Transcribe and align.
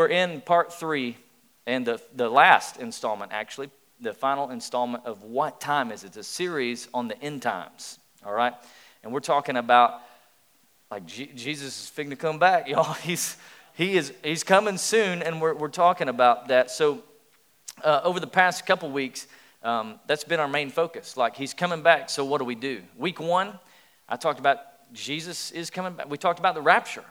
we're 0.00 0.06
in 0.06 0.40
part 0.40 0.72
three, 0.72 1.14
and 1.66 1.86
the, 1.86 2.00
the 2.16 2.26
last 2.26 2.78
installment, 2.78 3.32
actually, 3.34 3.68
the 4.00 4.14
final 4.14 4.48
installment 4.48 5.04
of 5.04 5.24
What 5.24 5.60
Time 5.60 5.92
Is 5.92 6.04
It? 6.04 6.06
It's 6.06 6.16
a 6.16 6.24
series 6.24 6.88
on 6.94 7.08
the 7.08 7.22
end 7.22 7.42
times, 7.42 7.98
all 8.24 8.32
right? 8.32 8.54
And 9.02 9.12
we're 9.12 9.20
talking 9.20 9.58
about, 9.58 10.00
like, 10.90 11.04
G- 11.04 11.30
Jesus 11.34 11.82
is 11.82 11.88
fitting 11.90 12.08
to 12.08 12.16
come 12.16 12.38
back, 12.38 12.66
y'all. 12.70 12.94
He's, 12.94 13.36
he 13.74 13.94
is, 13.98 14.14
he's 14.24 14.42
coming 14.42 14.78
soon, 14.78 15.22
and 15.22 15.38
we're, 15.38 15.52
we're 15.52 15.68
talking 15.68 16.08
about 16.08 16.48
that. 16.48 16.70
So, 16.70 17.02
uh, 17.84 18.00
over 18.02 18.20
the 18.20 18.26
past 18.26 18.64
couple 18.64 18.90
weeks, 18.90 19.26
um, 19.62 20.00
that's 20.06 20.24
been 20.24 20.40
our 20.40 20.48
main 20.48 20.70
focus. 20.70 21.18
Like, 21.18 21.36
he's 21.36 21.52
coming 21.52 21.82
back, 21.82 22.08
so 22.08 22.24
what 22.24 22.38
do 22.38 22.46
we 22.46 22.54
do? 22.54 22.80
Week 22.96 23.20
one, 23.20 23.52
I 24.08 24.16
talked 24.16 24.40
about 24.40 24.60
Jesus 24.94 25.50
is 25.50 25.68
coming 25.68 25.92
back. 25.92 26.08
We 26.08 26.16
talked 26.16 26.38
about 26.38 26.54
the 26.54 26.62
rapture, 26.62 27.04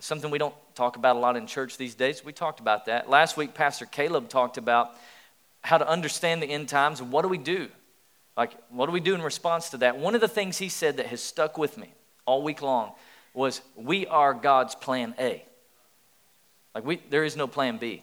something 0.00 0.30
we 0.30 0.38
don't 0.38 0.54
talk 0.74 0.96
about 0.96 1.16
a 1.16 1.18
lot 1.18 1.36
in 1.36 1.46
church 1.46 1.76
these 1.76 1.94
days. 1.94 2.24
We 2.24 2.32
talked 2.32 2.60
about 2.60 2.86
that. 2.86 3.08
Last 3.08 3.36
week, 3.36 3.54
Pastor 3.54 3.86
Caleb 3.86 4.28
talked 4.28 4.58
about 4.58 4.94
how 5.62 5.78
to 5.78 5.88
understand 5.88 6.42
the 6.42 6.46
end 6.46 6.68
times 6.68 7.00
and 7.00 7.10
what 7.10 7.22
do 7.22 7.28
we 7.28 7.38
do? 7.38 7.68
Like, 8.36 8.52
what 8.70 8.86
do 8.86 8.92
we 8.92 9.00
do 9.00 9.14
in 9.14 9.22
response 9.22 9.70
to 9.70 9.78
that? 9.78 9.98
One 9.98 10.14
of 10.14 10.20
the 10.20 10.28
things 10.28 10.58
he 10.58 10.68
said 10.68 10.98
that 10.98 11.06
has 11.06 11.20
stuck 11.20 11.58
with 11.58 11.76
me 11.76 11.92
all 12.24 12.42
week 12.42 12.62
long 12.62 12.92
was, 13.34 13.60
We 13.74 14.06
are 14.06 14.32
God's 14.34 14.74
plan 14.74 15.14
A. 15.18 15.44
Like, 16.74 16.84
we, 16.84 17.00
there 17.10 17.24
is 17.24 17.36
no 17.36 17.46
plan 17.46 17.78
B. 17.78 18.02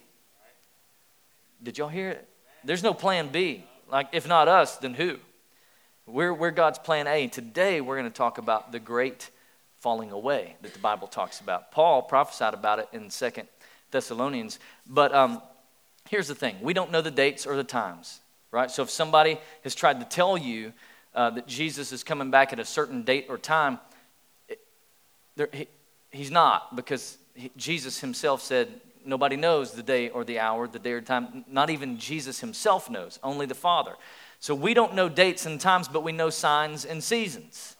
Did 1.63 1.77
y'all 1.77 1.87
hear 1.87 2.09
it? 2.09 2.27
There's 2.63 2.83
no 2.83 2.93
plan 2.93 3.29
B. 3.29 3.63
Like, 3.89 4.09
if 4.11 4.27
not 4.27 4.47
us, 4.47 4.77
then 4.77 4.93
who? 4.93 5.17
We're, 6.05 6.33
we're 6.33 6.51
God's 6.51 6.79
plan 6.79 7.07
A. 7.07 7.27
Today 7.27 7.81
we're 7.81 7.97
going 7.97 8.11
to 8.11 8.15
talk 8.15 8.37
about 8.37 8.71
the 8.71 8.79
great 8.79 9.29
falling 9.85 10.11
away 10.11 10.55
that 10.63 10.73
the 10.73 10.79
Bible 10.79 11.05
talks 11.05 11.41
about. 11.41 11.71
Paul 11.71 12.01
prophesied 12.01 12.55
about 12.55 12.79
it 12.79 12.89
in 12.91 13.07
Second 13.11 13.47
Thessalonians. 13.91 14.57
But 14.87 15.13
um, 15.13 15.43
here's 16.09 16.27
the 16.27 16.33
thing 16.33 16.55
we 16.59 16.73
don't 16.73 16.91
know 16.91 17.01
the 17.01 17.11
dates 17.11 17.45
or 17.45 17.55
the 17.55 17.63
times, 17.63 18.19
right? 18.49 18.71
So 18.71 18.81
if 18.81 18.89
somebody 18.89 19.37
has 19.63 19.75
tried 19.75 19.99
to 19.99 20.05
tell 20.07 20.39
you 20.39 20.73
uh, 21.13 21.29
that 21.29 21.45
Jesus 21.45 21.91
is 21.91 22.03
coming 22.03 22.31
back 22.31 22.51
at 22.51 22.57
a 22.57 22.65
certain 22.65 23.03
date 23.03 23.27
or 23.29 23.37
time, 23.37 23.77
it, 24.49 25.53
he, 25.53 25.67
he's 26.09 26.31
not 26.31 26.75
because 26.75 27.19
he, 27.35 27.51
Jesus 27.55 27.99
himself 27.99 28.41
said, 28.41 28.81
Nobody 29.05 29.35
knows 29.35 29.73
the 29.73 29.83
day 29.83 30.09
or 30.09 30.23
the 30.23 30.39
hour, 30.39 30.67
the 30.67 30.79
day 30.79 30.93
or 30.93 31.01
time. 31.01 31.45
Not 31.47 31.69
even 31.69 31.99
Jesus 31.99 32.39
himself 32.39 32.89
knows, 32.89 33.19
only 33.21 33.45
the 33.45 33.53
Father. 33.53 33.93
So 34.39 34.55
we 34.55 34.73
don't 34.73 34.95
know 34.95 35.09
dates 35.09 35.45
and 35.45 35.61
times, 35.61 35.87
but 35.87 36.01
we 36.01 36.11
know 36.11 36.31
signs 36.31 36.85
and 36.85 37.03
seasons, 37.03 37.74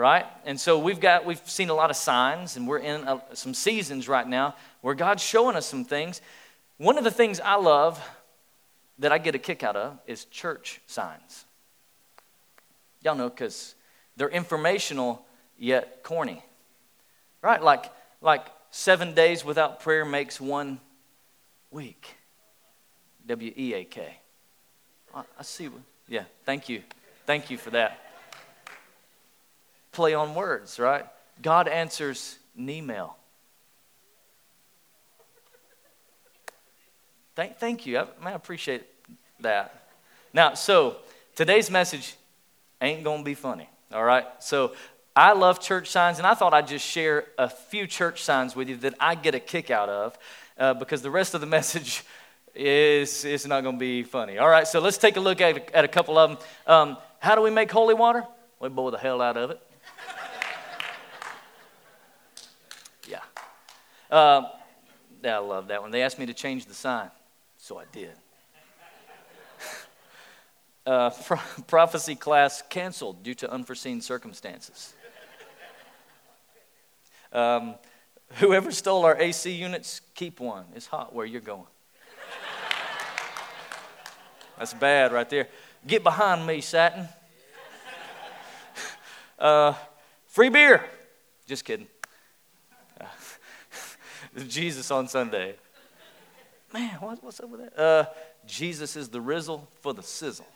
right? 0.00 0.24
And 0.46 0.58
so 0.58 0.78
we've 0.78 0.98
got 0.98 1.26
we've 1.26 1.42
seen 1.44 1.68
a 1.68 1.74
lot 1.74 1.90
of 1.90 1.96
signs, 1.96 2.56
and 2.56 2.66
we're 2.66 2.78
in 2.78 3.06
a, 3.06 3.22
some 3.34 3.52
seasons 3.52 4.08
right 4.08 4.26
now 4.26 4.56
where 4.80 4.94
God's 4.94 5.22
showing 5.22 5.56
us 5.56 5.66
some 5.66 5.84
things. 5.84 6.22
One 6.78 6.96
of 6.96 7.04
the 7.04 7.10
things 7.10 7.38
I 7.38 7.56
love 7.56 8.00
that 8.98 9.12
I 9.12 9.18
get 9.18 9.34
a 9.34 9.38
kick 9.38 9.62
out 9.62 9.76
of 9.76 9.98
is 10.06 10.24
church 10.24 10.80
signs. 10.86 11.44
Y'all 13.02 13.14
know 13.14 13.28
because 13.28 13.74
they're 14.16 14.30
informational 14.30 15.22
yet 15.58 16.02
corny, 16.02 16.42
right? 17.42 17.62
Like 17.62 17.92
like 18.22 18.46
seven 18.70 19.12
days 19.12 19.44
without 19.44 19.80
prayer 19.80 20.06
makes 20.06 20.40
one 20.40 20.80
week. 21.70 22.16
W 23.26 23.52
E 23.54 23.74
A 23.74 23.84
K. 23.84 24.16
I 25.14 25.42
see. 25.42 25.68
Yeah, 26.08 26.24
thank 26.46 26.70
you. 26.70 26.82
Thank 27.26 27.50
you 27.50 27.58
for 27.58 27.70
that. 27.70 28.09
Play 29.92 30.14
on 30.14 30.34
words, 30.34 30.78
right? 30.78 31.04
God 31.42 31.68
answers 31.68 32.38
email. 32.58 33.16
Thank, 37.34 37.58
thank 37.58 37.86
you. 37.86 37.98
I, 37.98 38.04
man, 38.22 38.32
I 38.32 38.32
appreciate 38.32 38.84
that. 39.40 39.88
Now, 40.32 40.54
so 40.54 40.96
today's 41.34 41.70
message 41.70 42.14
ain't 42.80 43.02
going 43.04 43.20
to 43.20 43.24
be 43.24 43.34
funny, 43.34 43.68
all 43.92 44.04
right? 44.04 44.26
So 44.40 44.72
I 45.14 45.32
love 45.32 45.60
church 45.60 45.88
signs, 45.90 46.18
and 46.18 46.26
I 46.26 46.34
thought 46.34 46.54
I'd 46.54 46.68
just 46.68 46.86
share 46.86 47.24
a 47.38 47.48
few 47.48 47.86
church 47.86 48.22
signs 48.22 48.54
with 48.54 48.68
you 48.68 48.76
that 48.78 48.94
I 49.00 49.14
get 49.14 49.34
a 49.34 49.40
kick 49.40 49.70
out 49.70 49.88
of 49.88 50.18
uh, 50.58 50.74
because 50.74 51.02
the 51.02 51.10
rest 51.10 51.34
of 51.34 51.40
the 51.40 51.46
message 51.58 52.04
is 52.54 53.24
it's 53.24 53.46
not 53.46 53.62
going 53.62 53.76
to 53.76 53.80
be 53.80 54.02
funny. 54.02 54.38
All 54.38 54.48
right, 54.48 54.66
so 54.66 54.80
let's 54.80 54.98
take 54.98 55.16
a 55.16 55.20
look 55.20 55.40
at, 55.40 55.72
at 55.72 55.84
a 55.84 55.88
couple 55.88 56.18
of 56.18 56.30
them. 56.30 56.38
Um, 56.66 56.96
how 57.18 57.34
do 57.34 57.42
we 57.42 57.50
make 57.50 57.70
holy 57.70 57.94
water? 57.94 58.24
We 58.60 58.68
boil 58.68 58.90
the 58.90 58.98
hell 58.98 59.20
out 59.20 59.36
of 59.36 59.50
it. 59.50 59.60
yeah. 63.08 63.20
Uh, 64.10 64.42
I 65.24 65.38
love 65.38 65.68
that 65.68 65.82
one. 65.82 65.90
They 65.90 66.02
asked 66.02 66.18
me 66.18 66.26
to 66.26 66.34
change 66.34 66.66
the 66.66 66.74
sign, 66.74 67.10
so 67.56 67.78
I 67.78 67.84
did. 67.92 68.12
Uh, 70.86 71.10
pro- 71.10 71.36
prophecy 71.66 72.16
class 72.16 72.62
canceled 72.70 73.22
due 73.22 73.34
to 73.34 73.48
unforeseen 73.52 74.00
circumstances. 74.00 74.94
Um, 77.32 77.74
whoever 78.36 78.72
stole 78.72 79.04
our 79.04 79.16
AC 79.20 79.52
units, 79.52 80.00
keep 80.14 80.40
one. 80.40 80.64
It's 80.74 80.86
hot 80.86 81.14
where 81.14 81.26
you're 81.26 81.42
going. 81.42 81.66
That's 84.58 84.74
bad 84.74 85.12
right 85.12 85.28
there. 85.28 85.48
Get 85.86 86.02
behind 86.02 86.46
me, 86.46 86.60
Satan. 86.60 87.08
Uh, 89.38 89.72
free 90.26 90.50
beer. 90.50 90.84
Just 91.46 91.64
kidding. 91.64 91.86
Jesus 94.48 94.90
on 94.90 95.08
Sunday. 95.08 95.54
Man, 96.72 96.90
what, 97.00 97.22
what's 97.22 97.40
up 97.40 97.50
with 97.50 97.60
that? 97.60 97.78
Uh, 97.78 98.04
Jesus 98.46 98.96
is 98.96 99.08
the 99.08 99.20
rizzle 99.20 99.66
for 99.80 99.92
the 99.92 100.02
sizzle. 100.02 100.46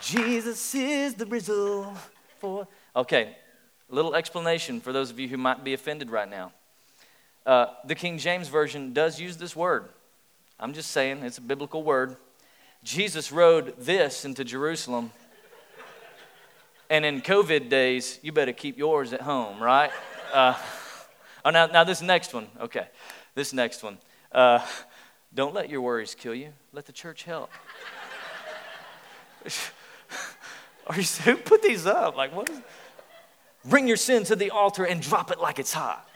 Jesus 0.00 0.74
is 0.74 1.14
the 1.14 1.26
rizzle 1.26 1.96
for. 2.38 2.66
Okay, 2.94 3.36
a 3.90 3.94
little 3.94 4.14
explanation 4.14 4.80
for 4.80 4.92
those 4.92 5.10
of 5.10 5.18
you 5.18 5.28
who 5.28 5.36
might 5.36 5.64
be 5.64 5.74
offended 5.74 6.10
right 6.10 6.28
now. 6.28 6.52
Uh, 7.44 7.66
the 7.84 7.94
King 7.94 8.18
James 8.18 8.48
Version 8.48 8.92
does 8.92 9.20
use 9.20 9.36
this 9.36 9.56
word. 9.56 9.88
I'm 10.60 10.72
just 10.72 10.92
saying, 10.92 11.24
it's 11.24 11.38
a 11.38 11.42
biblical 11.42 11.82
word. 11.82 12.16
Jesus 12.84 13.32
rode 13.32 13.74
this 13.78 14.24
into 14.24 14.44
Jerusalem. 14.44 15.10
And 16.88 17.04
in 17.04 17.20
COVID 17.20 17.68
days, 17.68 18.20
you 18.22 18.32
better 18.32 18.52
keep 18.52 18.76
yours 18.76 19.12
at 19.12 19.22
home, 19.22 19.62
right? 19.62 19.90
Uh, 20.32 20.54
oh, 21.44 21.50
now, 21.50 21.66
now 21.66 21.84
this 21.84 22.02
next 22.02 22.34
one. 22.34 22.48
Okay, 22.60 22.86
this 23.34 23.52
next 23.52 23.82
one. 23.82 23.98
Uh, 24.30 24.64
don't 25.34 25.54
let 25.54 25.70
your 25.70 25.80
worries 25.80 26.14
kill 26.14 26.34
you. 26.34 26.52
Let 26.72 26.86
the 26.86 26.92
church 26.92 27.24
help. 27.24 27.50
Are 30.86 30.96
you, 30.96 31.02
who 31.24 31.36
put 31.36 31.62
these 31.62 31.86
up? 31.86 32.16
Like, 32.16 32.34
what 32.34 32.50
is? 32.50 32.60
Bring 33.64 33.86
your 33.86 33.96
sin 33.96 34.24
to 34.24 34.36
the 34.36 34.50
altar 34.50 34.84
and 34.84 35.00
drop 35.00 35.30
it 35.30 35.38
like 35.40 35.58
it's 35.58 35.72
hot. 35.72 36.08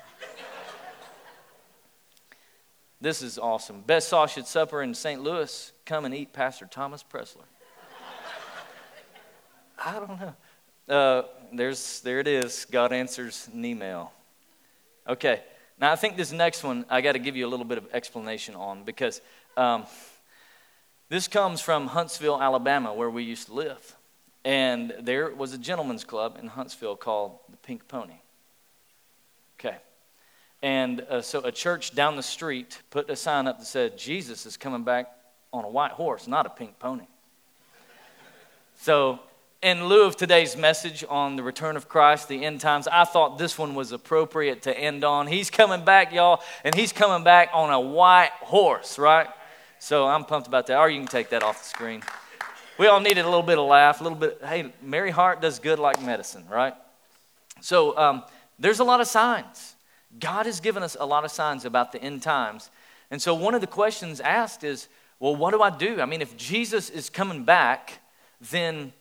This 3.01 3.23
is 3.23 3.39
awesome. 3.39 3.83
Best 3.83 4.09
sausage 4.09 4.47
supper 4.47 4.83
in 4.83 4.95
St. 4.95 5.23
Louis. 5.23 5.73
Come 5.85 6.07
and 6.07 6.15
eat 6.15 6.33
Pastor 6.33 6.67
Thomas 6.67 7.05
Pressler. 7.05 7.45
I 9.79 10.01
don't 10.01 10.19
know. 10.21 10.35
Uh, 10.89 11.23
there's, 11.53 12.01
there 12.01 12.21
it 12.21 12.27
is. 12.27 12.67
God 12.71 12.93
answers 12.93 13.49
an 13.53 13.65
email. 13.65 14.13
Okay. 15.09 15.43
Now, 15.79 15.93
I 15.93 15.97
think 15.97 16.17
this 16.17 16.33
next 16.33 16.65
one 16.65 16.85
I 16.89 17.01
got 17.01 17.13
to 17.13 17.19
give 17.19 17.37
you 17.37 17.47
a 17.47 17.51
little 17.51 17.67
bit 17.67 17.79
of 17.79 17.87
explanation 17.93 18.55
on 18.55 18.85
because 18.85 19.21
um, 19.57 19.85
this 21.09 21.29
comes 21.29 21.61
from 21.61 21.87
Huntsville, 21.87 22.41
Alabama, 22.41 22.93
where 22.95 23.11
we 23.11 23.23
used 23.23 23.47
to 23.47 23.55
live. 23.55 23.97
And 24.45 24.95
there 25.01 25.35
was 25.35 25.53
a 25.53 25.59
gentleman's 25.59 26.05
club 26.05 26.39
in 26.41 26.49
Huntsville 26.49 26.97
called 26.97 27.39
the 27.51 27.57
Pink 27.57 27.89
Pony. 27.89 28.21
Okay. 29.59 29.77
And 30.63 31.03
uh, 31.03 31.21
so 31.21 31.41
a 31.41 31.53
church 31.53 31.95
down 31.95 32.17
the 32.17 32.23
street 32.23 32.81
put 32.91 33.11
a 33.11 33.17
sign 33.17 33.47
up 33.47 33.59
that 33.59 33.67
said, 33.67 33.99
Jesus 33.99 34.47
is 34.47 34.57
coming 34.57 34.83
back 34.83 35.13
on 35.53 35.65
a 35.65 35.69
white 35.69 35.93
horse, 35.93 36.27
not 36.27 36.47
a 36.47 36.51
pink 36.51 36.79
pony. 36.79 37.07
so, 38.81 39.21
in 39.63 39.87
lieu 39.87 40.05
of 40.05 40.17
today's 40.17 40.57
message 40.57 41.05
on 41.09 41.37
the 41.37 41.43
return 41.43 41.77
of 41.77 41.89
Christ, 41.89 42.29
the 42.29 42.45
end 42.45 42.61
times, 42.61 42.87
I 42.87 43.05
thought 43.05 43.39
this 43.39 43.59
one 43.59 43.75
was 43.75 43.93
appropriate 43.93 44.63
to 44.63 44.79
end 44.79 45.05
on. 45.05 45.27
He's 45.27 45.51
coming 45.51 45.85
back, 45.85 46.13
y'all, 46.13 46.43
and 46.63 46.75
he's 46.75 46.93
coming 46.93 47.25
back 47.25 47.51
on 47.53 47.71
a 47.71 47.81
white 47.81 48.33
horse, 48.41 48.99
right? 48.99 49.29
So 49.79 50.07
I'm 50.07 50.25
pumped 50.25 50.47
about 50.47 50.67
that. 50.67 50.79
Or 50.79 50.89
you 50.89 50.99
can 50.99 51.09
take 51.09 51.31
that 51.31 51.43
off 51.43 51.63
the 51.63 51.69
screen. 51.69 52.03
We 52.79 52.87
all 52.87 53.01
needed 53.01 53.21
a 53.21 53.29
little 53.29 53.43
bit 53.43 53.59
of 53.59 53.67
laugh, 53.67 54.01
a 54.01 54.05
little 54.05 54.19
bit. 54.19 54.41
Hey, 54.45 54.73
merry 54.83 55.11
heart 55.11 55.41
does 55.41 55.59
good 55.59 55.79
like 55.79 56.03
medicine, 56.03 56.45
right? 56.51 56.75
So 57.61 57.97
um, 57.97 58.23
there's 58.59 58.81
a 58.81 58.85
lot 58.85 59.01
of 59.01 59.07
signs. 59.07 59.75
God 60.19 60.47
has 60.47 60.61
given 60.61 60.83
us 60.83 60.97
a 60.99 61.07
lot 61.07 61.25
of 61.25 61.31
signs 61.31 61.65
about 61.65 61.93
the 61.93 62.03
end 62.03 62.23
times. 62.23 62.71
And 63.11 63.21
so 63.21 63.35
one 63.35 63.55
of 63.55 63.61
the 63.61 63.67
questions 63.67 64.21
asked 64.21 64.65
is, 64.65 64.89
well, 65.19 65.35
what 65.35 65.53
do 65.53 65.63
I 65.63 65.71
do? 65.71 66.01
I 66.01 66.05
mean, 66.05 66.21
if 66.21 66.37
Jesus 66.37 66.91
is 66.91 67.09
coming 67.09 67.45
back, 67.45 68.01
then 68.51 68.93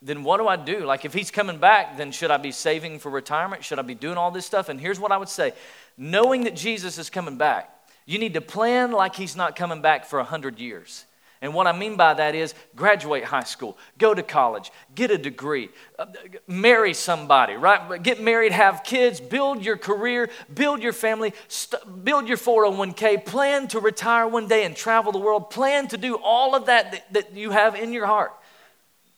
then 0.00 0.22
what 0.22 0.36
do 0.38 0.46
I 0.46 0.56
do? 0.56 0.84
Like 0.84 1.04
if 1.04 1.12
he's 1.12 1.30
coming 1.30 1.58
back, 1.58 1.96
then 1.96 2.12
should 2.12 2.30
I 2.30 2.36
be 2.36 2.52
saving 2.52 2.98
for 2.98 3.10
retirement? 3.10 3.64
Should 3.64 3.78
I 3.78 3.82
be 3.82 3.94
doing 3.94 4.16
all 4.16 4.30
this 4.30 4.46
stuff? 4.46 4.68
And 4.68 4.80
here's 4.80 5.00
what 5.00 5.10
I 5.10 5.16
would 5.16 5.28
say. 5.28 5.52
Knowing 5.96 6.44
that 6.44 6.54
Jesus 6.54 6.98
is 6.98 7.10
coming 7.10 7.36
back, 7.36 7.74
You 8.08 8.18
need 8.18 8.32
to 8.34 8.40
plan 8.40 8.92
like 8.92 9.14
he's 9.14 9.36
not 9.36 9.54
coming 9.54 9.82
back 9.82 10.06
for 10.06 10.18
100 10.18 10.58
years. 10.58 11.04
And 11.42 11.52
what 11.52 11.66
I 11.66 11.72
mean 11.72 11.96
by 11.96 12.14
that 12.14 12.34
is 12.34 12.54
graduate 12.74 13.22
high 13.22 13.44
school, 13.44 13.76
go 13.98 14.14
to 14.14 14.22
college, 14.22 14.72
get 14.94 15.10
a 15.10 15.18
degree, 15.18 15.68
uh, 15.98 16.06
marry 16.46 16.94
somebody, 16.94 17.52
right? 17.52 18.02
Get 18.02 18.22
married, 18.22 18.52
have 18.52 18.82
kids, 18.82 19.20
build 19.20 19.62
your 19.62 19.76
career, 19.76 20.30
build 20.52 20.82
your 20.82 20.94
family, 20.94 21.34
st- 21.48 22.02
build 22.02 22.28
your 22.28 22.38
401k, 22.38 23.26
plan 23.26 23.68
to 23.68 23.78
retire 23.78 24.26
one 24.26 24.48
day 24.48 24.64
and 24.64 24.74
travel 24.74 25.12
the 25.12 25.18
world, 25.18 25.50
plan 25.50 25.86
to 25.88 25.98
do 25.98 26.16
all 26.16 26.54
of 26.54 26.64
that, 26.64 26.92
that 26.92 27.12
that 27.12 27.36
you 27.36 27.50
have 27.50 27.74
in 27.74 27.92
your 27.92 28.06
heart. 28.06 28.32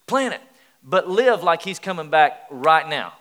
Plan 0.09 0.33
it, 0.33 0.41
but 0.82 1.09
live 1.09 1.43
like 1.43 1.62
he's 1.62 1.79
coming 1.79 2.11
back 2.11 2.47
right 2.50 2.88
now. 2.88 3.15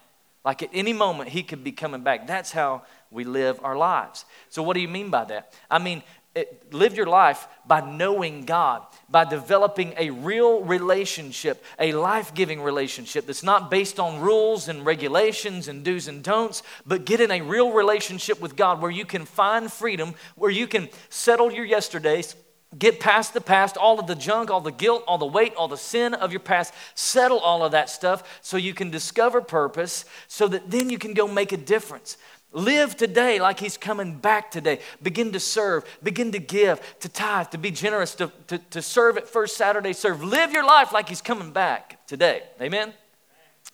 Like 0.45 0.63
at 0.63 0.69
any 0.73 0.93
moment, 0.93 1.29
he 1.29 1.43
could 1.43 1.63
be 1.63 1.71
coming 1.71 2.01
back. 2.01 2.25
That's 2.25 2.51
how 2.51 2.83
we 3.11 3.23
live 3.23 3.59
our 3.63 3.75
lives. 3.75 4.25
So, 4.49 4.63
what 4.63 4.73
do 4.73 4.79
you 4.79 4.87
mean 4.87 5.09
by 5.09 5.25
that? 5.25 5.53
I 5.69 5.79
mean, 5.79 6.01
it, 6.35 6.71
live 6.73 6.95
your 6.95 7.07
life 7.07 7.47
by 7.67 7.81
knowing 7.81 8.45
God, 8.45 8.83
by 9.09 9.25
developing 9.25 9.93
a 9.97 10.11
real 10.11 10.61
relationship, 10.61 11.63
a 11.79 11.91
life 11.93 12.33
giving 12.33 12.61
relationship 12.61 13.25
that's 13.25 13.43
not 13.43 13.71
based 13.71 13.99
on 13.99 14.21
rules 14.21 14.67
and 14.67 14.85
regulations 14.85 15.67
and 15.67 15.83
do's 15.83 16.07
and 16.07 16.23
don'ts, 16.23 16.61
but 16.85 17.05
get 17.05 17.19
in 17.19 17.31
a 17.31 17.41
real 17.41 17.71
relationship 17.71 18.39
with 18.39 18.55
God 18.55 18.81
where 18.81 18.91
you 18.91 19.05
can 19.05 19.25
find 19.25 19.71
freedom, 19.71 20.13
where 20.35 20.51
you 20.51 20.67
can 20.67 20.87
settle 21.09 21.51
your 21.51 21.65
yesterdays. 21.65 22.35
Get 22.77 22.99
past 22.99 23.33
the 23.33 23.41
past, 23.41 23.77
all 23.77 23.99
of 23.99 24.05
the 24.05 24.13
junk, 24.13 24.51
all 24.51 24.61
the 24.61 24.71
guilt, 24.71 25.03
all 25.07 25.17
the 25.17 25.25
weight, 25.25 25.55
all 25.55 25.67
the 25.67 25.75
sin 25.75 26.13
of 26.13 26.31
your 26.31 26.39
past. 26.39 26.71
Settle 26.93 27.39
all 27.39 27.63
of 27.63 27.71
that 27.71 27.89
stuff 27.89 28.39
so 28.41 28.57
you 28.57 28.75
can 28.75 28.91
discover 28.91 29.41
purpose, 29.41 30.05
so 30.27 30.47
that 30.47 30.69
then 30.69 30.91
you 30.91 30.99
can 30.99 31.15
go 31.15 31.27
make 31.27 31.51
a 31.51 31.57
difference. 31.57 32.17
Live 32.51 32.95
today 32.95 33.39
like 33.39 33.59
He's 33.59 33.75
coming 33.75 34.17
back 34.17 34.51
today. 34.51 34.79
Begin 35.01 35.31
to 35.31 35.39
serve, 35.39 35.83
begin 36.03 36.31
to 36.31 36.39
give, 36.39 36.79
to 36.99 37.09
tithe, 37.09 37.49
to 37.49 37.57
be 37.57 37.71
generous, 37.71 38.13
to, 38.15 38.31
to, 38.47 38.59
to 38.59 38.83
serve 38.83 39.17
at 39.17 39.27
First 39.27 39.57
Saturday 39.57 39.93
Serve. 39.93 40.23
Live 40.23 40.51
your 40.51 40.65
life 40.65 40.91
like 40.91 41.09
He's 41.09 41.21
coming 41.21 41.51
back 41.51 42.05
today. 42.05 42.43
Amen? 42.61 42.93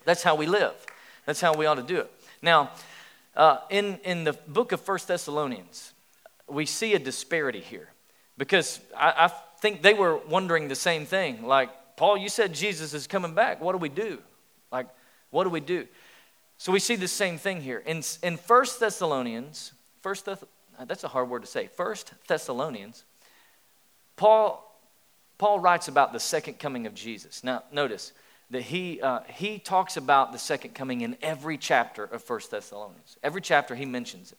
That's 0.05 0.23
how 0.23 0.35
we 0.35 0.45
live. 0.45 0.73
That's 1.25 1.41
how 1.41 1.53
we 1.53 1.65
ought 1.65 1.75
to 1.75 1.83
do 1.83 1.99
it. 1.99 2.11
Now, 2.41 2.71
uh, 3.35 3.59
in, 3.69 3.99
in 4.05 4.23
the 4.23 4.33
book 4.33 4.71
of 4.71 4.79
First 4.79 5.09
Thessalonians, 5.09 5.91
we 6.47 6.65
see 6.65 6.93
a 6.93 6.99
disparity 6.99 7.59
here 7.59 7.89
because 8.37 8.79
I, 8.95 9.25
I 9.25 9.27
think 9.59 9.81
they 9.81 9.93
were 9.93 10.17
wondering 10.17 10.67
the 10.67 10.75
same 10.75 11.05
thing. 11.05 11.43
Like, 11.43 11.69
Paul, 11.95 12.17
you 12.17 12.29
said 12.29 12.53
Jesus 12.53 12.93
is 12.93 13.07
coming 13.07 13.33
back. 13.33 13.61
What 13.61 13.71
do 13.71 13.77
we 13.77 13.89
do? 13.89 14.19
Like, 14.71 14.87
what 15.29 15.43
do 15.45 15.49
we 15.49 15.61
do? 15.61 15.87
So 16.57 16.71
we 16.71 16.79
see 16.79 16.95
the 16.95 17.07
same 17.07 17.37
thing 17.37 17.61
here. 17.61 17.79
In, 17.85 18.01
in 18.23 18.37
1 18.37 18.65
Thessalonians, 18.79 19.73
First 20.01 20.25
Thess- 20.25 20.43
that's 20.85 21.03
a 21.03 21.07
hard 21.07 21.29
word 21.29 21.41
to 21.41 21.47
say. 21.47 21.67
First 21.67 22.13
Thessalonians, 22.27 23.03
Paul, 24.15 24.61
Paul 25.37 25.59
writes 25.59 25.87
about 25.87 26.13
the 26.13 26.19
second 26.19 26.59
coming 26.59 26.85
of 26.85 26.93
Jesus. 26.93 27.43
Now, 27.43 27.63
notice 27.71 28.13
that 28.51 28.61
he, 28.61 29.01
uh, 29.01 29.21
he 29.27 29.59
talks 29.59 29.97
about 29.97 30.31
the 30.31 30.37
second 30.37 30.75
coming 30.75 31.01
in 31.01 31.17
every 31.21 31.57
chapter 31.57 32.03
of 32.03 32.23
First 32.23 32.51
Thessalonians. 32.51 33.17
Every 33.23 33.41
chapter 33.41 33.75
he 33.75 33.85
mentions 33.85 34.31
it. 34.31 34.37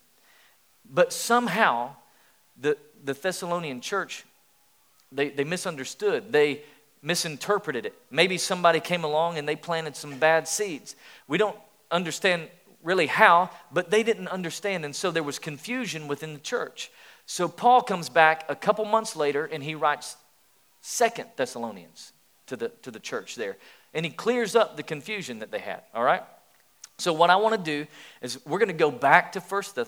But 0.88 1.12
somehow, 1.12 1.96
the, 2.60 2.76
the 3.04 3.14
Thessalonian 3.14 3.80
church, 3.80 4.24
they, 5.12 5.28
they 5.28 5.44
misunderstood. 5.44 6.32
They 6.32 6.62
misinterpreted 7.02 7.86
it. 7.86 7.94
Maybe 8.10 8.38
somebody 8.38 8.80
came 8.80 9.04
along 9.04 9.38
and 9.38 9.48
they 9.48 9.56
planted 9.56 9.96
some 9.96 10.18
bad 10.18 10.48
seeds. 10.48 10.96
We 11.28 11.38
don't 11.38 11.56
understand 11.90 12.48
really 12.82 13.06
how, 13.06 13.50
but 13.72 13.90
they 13.90 14.02
didn't 14.02 14.28
understand. 14.28 14.84
And 14.84 14.94
so 14.94 15.10
there 15.10 15.22
was 15.22 15.38
confusion 15.38 16.08
within 16.08 16.34
the 16.34 16.40
church. 16.40 16.90
So 17.26 17.48
Paul 17.48 17.82
comes 17.82 18.08
back 18.08 18.44
a 18.48 18.56
couple 18.56 18.84
months 18.84 19.16
later 19.16 19.44
and 19.44 19.62
he 19.62 19.74
writes 19.74 20.16
Second 20.80 21.28
Thessalonians 21.36 22.12
to 22.46 22.56
the, 22.56 22.68
to 22.82 22.90
the 22.90 23.00
church 23.00 23.34
there. 23.34 23.56
And 23.92 24.06
he 24.06 24.12
clears 24.12 24.54
up 24.54 24.76
the 24.76 24.82
confusion 24.82 25.40
that 25.40 25.50
they 25.50 25.58
had, 25.58 25.82
all 25.94 26.04
right? 26.04 26.22
So 26.98 27.12
what 27.12 27.30
I 27.30 27.36
want 27.36 27.54
to 27.56 27.60
do 27.62 27.86
is 28.22 28.44
we're 28.46 28.58
going 28.58 28.68
to 28.68 28.74
go 28.74 28.90
back 28.90 29.32
to 29.32 29.40
First 29.40 29.78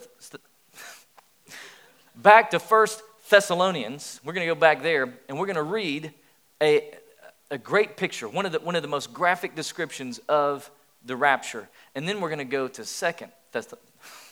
back 2.19 2.51
to 2.51 2.59
First 2.59 3.03
Thessalonians. 3.31 4.21
We're 4.25 4.33
going 4.33 4.47
to 4.47 4.55
go 4.55 4.59
back 4.59 4.83
there 4.83 5.15
and 5.29 5.39
we're 5.39 5.47
going 5.47 5.57
to 5.57 5.63
read 5.63 6.13
a, 6.61 6.95
a 7.51 7.59
great 7.59 7.97
picture, 7.97 8.29
one 8.29 8.45
of, 8.45 8.53
the, 8.53 8.61
one 8.61 8.77
of 8.77 8.83
the 8.83 8.89
most 8.89 9.13
graphic 9.13 9.55
descriptions 9.55 10.19
of 10.29 10.71
the 11.05 11.17
rapture. 11.17 11.69
And 11.95 12.09
then 12.09 12.21
we're 12.21 12.29
going 12.29 12.39
to 12.39 12.45
go 12.45 12.69
to 12.69 12.85
Second 12.85 13.33
Thess- 13.53 13.73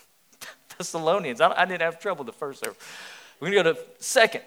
Thessalonians. 0.79 1.41
I, 1.41 1.53
I, 1.57 1.65
didn't 1.65 1.83
have 1.83 2.01
trouble 2.01 2.25
the 2.25 2.33
first 2.33 2.65
service. 2.65 2.79
We're 3.41 3.51
going 3.51 3.65
to 3.65 3.73
go 3.73 3.75
to 3.75 4.03
Second 4.03 4.43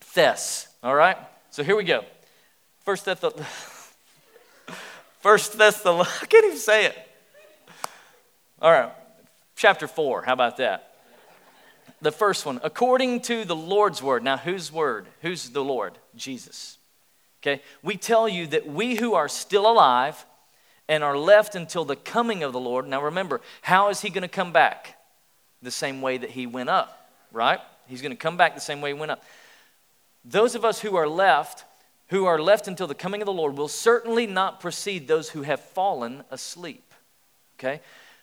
Thess. 0.00 0.68
All 0.82 0.94
right. 0.94 1.18
So 1.50 1.62
here 1.62 1.76
we 1.76 1.84
go. 1.84 2.04
First 2.80 3.04
Thess. 3.04 3.20
First 5.20 5.58
Thessalonians. 5.58 6.18
I 6.22 6.26
can't 6.26 6.46
even 6.46 6.56
say 6.56 6.86
it. 6.86 6.98
All 8.62 8.72
right. 8.72 8.92
Chapter 9.54 9.86
four. 9.86 10.22
How 10.22 10.32
about 10.32 10.56
that? 10.56 10.89
The 12.02 12.12
first 12.12 12.46
one, 12.46 12.60
according 12.62 13.20
to 13.22 13.44
the 13.44 13.56
Lord's 13.56 14.02
word. 14.02 14.24
Now, 14.24 14.38
whose 14.38 14.72
word? 14.72 15.06
Who's 15.20 15.50
the 15.50 15.64
Lord? 15.64 15.98
Jesus. 16.16 16.78
Okay? 17.42 17.62
We 17.82 17.96
tell 17.96 18.28
you 18.28 18.46
that 18.48 18.66
we 18.66 18.96
who 18.96 19.14
are 19.14 19.28
still 19.28 19.70
alive 19.70 20.24
and 20.88 21.04
are 21.04 21.16
left 21.16 21.54
until 21.54 21.84
the 21.84 21.96
coming 21.96 22.42
of 22.42 22.52
the 22.52 22.60
Lord. 22.60 22.86
Now 22.86 23.02
remember, 23.02 23.40
how 23.62 23.90
is 23.90 24.00
he 24.00 24.10
going 24.10 24.22
to 24.22 24.28
come 24.28 24.52
back? 24.52 24.96
The 25.62 25.70
same 25.70 26.02
way 26.02 26.18
that 26.18 26.30
he 26.30 26.46
went 26.46 26.68
up, 26.68 27.08
right? 27.32 27.60
He's 27.86 28.02
going 28.02 28.10
to 28.10 28.16
come 28.16 28.36
back 28.36 28.54
the 28.54 28.60
same 28.60 28.80
way 28.80 28.90
he 28.90 28.98
went 28.98 29.12
up. 29.12 29.22
Those 30.24 30.54
of 30.54 30.64
us 30.64 30.80
who 30.80 30.96
are 30.96 31.08
left, 31.08 31.64
who 32.08 32.26
are 32.26 32.40
left 32.40 32.66
until 32.66 32.86
the 32.86 32.94
coming 32.94 33.22
of 33.22 33.26
the 33.26 33.32
Lord, 33.32 33.56
will 33.56 33.68
certainly 33.68 34.26
not 34.26 34.60
precede 34.60 35.06
those 35.06 35.30
who 35.30 35.42
have 35.42 35.60
fallen 35.60 36.24
asleep. 36.30 36.92
Okay? 37.58 37.80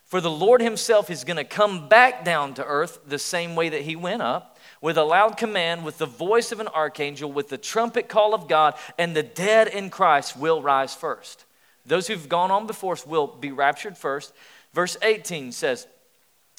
For 0.07 0.21
the 0.21 0.31
Lord 0.31 0.62
himself 0.62 1.09
is 1.09 1.25
going 1.25 1.38
to 1.38 1.44
come 1.44 1.89
back 1.89 2.24
down 2.24 2.54
to 2.54 2.65
earth 2.65 3.01
the 3.06 3.19
same 3.19 3.57
way 3.57 3.68
that 3.68 3.81
he 3.81 3.98
went 3.98 4.21
up, 4.21 4.57
with 4.80 4.98
a 4.98 5.04
loud 5.04 5.36
command, 5.36 5.83
with 5.83 5.98
the 5.98 6.06
voice 6.06 6.54
of 6.54 6.62
an 6.62 6.69
archangel, 6.69 7.30
with 7.30 7.50
the 7.50 7.57
trumpet 7.57 8.07
call 8.07 8.33
of 8.33 8.48
God, 8.48 8.75
and 8.98 9.13
the 9.13 9.24
dead 9.24 9.68
in 9.68 9.89
Christ 9.89 10.38
will 10.38 10.62
rise 10.62 10.95
first. 10.95 11.44
Those 11.86 12.07
who've 12.07 12.30
gone 12.30 12.51
on 12.51 12.68
before 12.68 12.94
us 12.94 13.06
will 13.06 13.27
be 13.27 13.51
raptured 13.51 13.98
first. 13.98 14.33
Verse 14.74 14.95
18 15.01 15.51
says, 15.51 15.88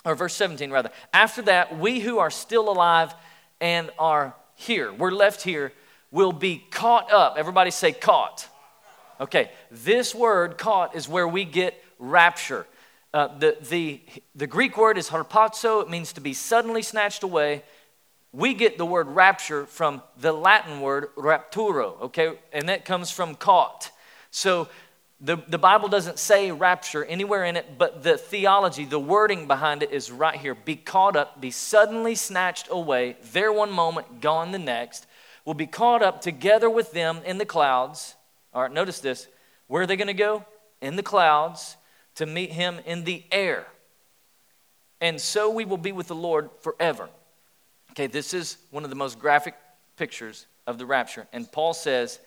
or 0.05 0.15
verse 0.15 0.35
17 0.35 0.71
rather, 0.71 0.91
after 1.15 1.41
that, 1.43 1.79
we 1.79 2.01
who 2.01 2.19
are 2.19 2.31
still 2.31 2.71
alive 2.71 3.15
and 3.63 3.91
are 3.99 4.35
here, 4.57 4.93
we're 4.93 5.11
left 5.11 5.43
here, 5.43 5.73
will 6.11 6.33
be 6.33 6.63
caught 6.71 7.11
up. 7.11 7.37
Everybody 7.39 7.71
say 7.71 7.93
caught. 7.93 8.47
Okay, 9.21 9.51
this 9.71 10.15
word 10.15 10.59
caught 10.59 10.95
is 10.95 11.09
where 11.09 11.27
we 11.27 11.45
get 11.45 11.83
rapture. 11.99 12.67
Uh, 13.15 13.39
the, 13.39 13.57
the, 13.71 14.01
the 14.35 14.47
Greek 14.47 14.77
word 14.77 14.99
is 14.99 15.09
harpazo, 15.09 15.83
it 15.83 15.89
means 15.89 16.13
to 16.13 16.21
be 16.21 16.35
suddenly 16.35 16.83
snatched 16.83 17.23
away. 17.23 17.63
We 18.33 18.53
get 18.53 18.77
the 18.77 18.85
word 18.85 19.09
rapture 19.09 19.65
from 19.65 20.03
the 20.21 20.33
Latin 20.33 20.83
word 20.83 21.15
rapturo, 21.17 21.99
okay, 22.03 22.39
and 22.53 22.69
that 22.69 22.85
comes 22.85 23.11
from 23.11 23.35
caught. 23.35 23.91
So 24.31 24.69
the, 25.23 25.37
the 25.49 25.57
Bible 25.57 25.89
doesn't 25.89 26.19
say 26.19 26.53
rapture 26.53 27.03
anywhere 27.03 27.47
in 27.47 27.57
it, 27.57 27.79
but 27.79 28.03
the 28.03 28.19
theology, 28.19 28.85
the 28.85 29.01
wording 29.01 29.47
behind 29.47 29.83
it 29.83 29.91
is 29.91 30.13
right 30.13 30.37
here. 30.37 30.55
Be 30.55 30.77
caught 30.77 31.17
up, 31.17 31.41
be 31.41 31.51
suddenly 31.51 32.15
snatched 32.15 32.69
away, 32.71 33.17
there 33.33 33.51
one 33.51 33.71
moment, 33.71 34.21
gone 34.21 34.53
the 34.53 34.59
next. 34.59 35.07
Will 35.47 35.55
be 35.55 35.67
caught 35.67 36.03
up 36.03 36.21
together 36.21 36.69
with 36.69 36.93
them 36.93 37.23
in 37.25 37.39
the 37.39 37.47
clouds. 37.47 38.17
All 38.53 38.61
right, 38.61 38.71
notice 38.71 39.01
this. 39.01 39.29
Where 39.67 39.83
are 39.83 39.87
they 39.87 39.97
going 39.97 40.09
to 40.09 40.13
go? 40.15 40.45
In 40.83 40.97
the 40.97 41.03
clouds 41.03 41.78
to 42.19 42.27
meet 42.27 42.53
him 42.53 42.81
in 42.85 43.05
the 43.05 43.25
air. 43.33 43.67
And 45.01 45.21
so 45.21 45.51
we 45.51 45.65
will 45.65 45.79
be 45.79 45.93
with 45.93 46.09
the 46.09 46.15
Lord 46.15 46.51
forever. 46.61 47.09
Okay, 47.93 48.09
this 48.09 48.35
is 48.35 48.59
one 48.71 48.85
of 48.85 48.91
the 48.91 48.97
most 48.97 49.19
graphic 49.19 49.55
pictures 49.97 50.47
of 50.67 50.79
the 50.79 50.87
rapture. 50.87 51.27
And 51.33 51.51
Paul 51.51 51.75
says, 51.75 52.19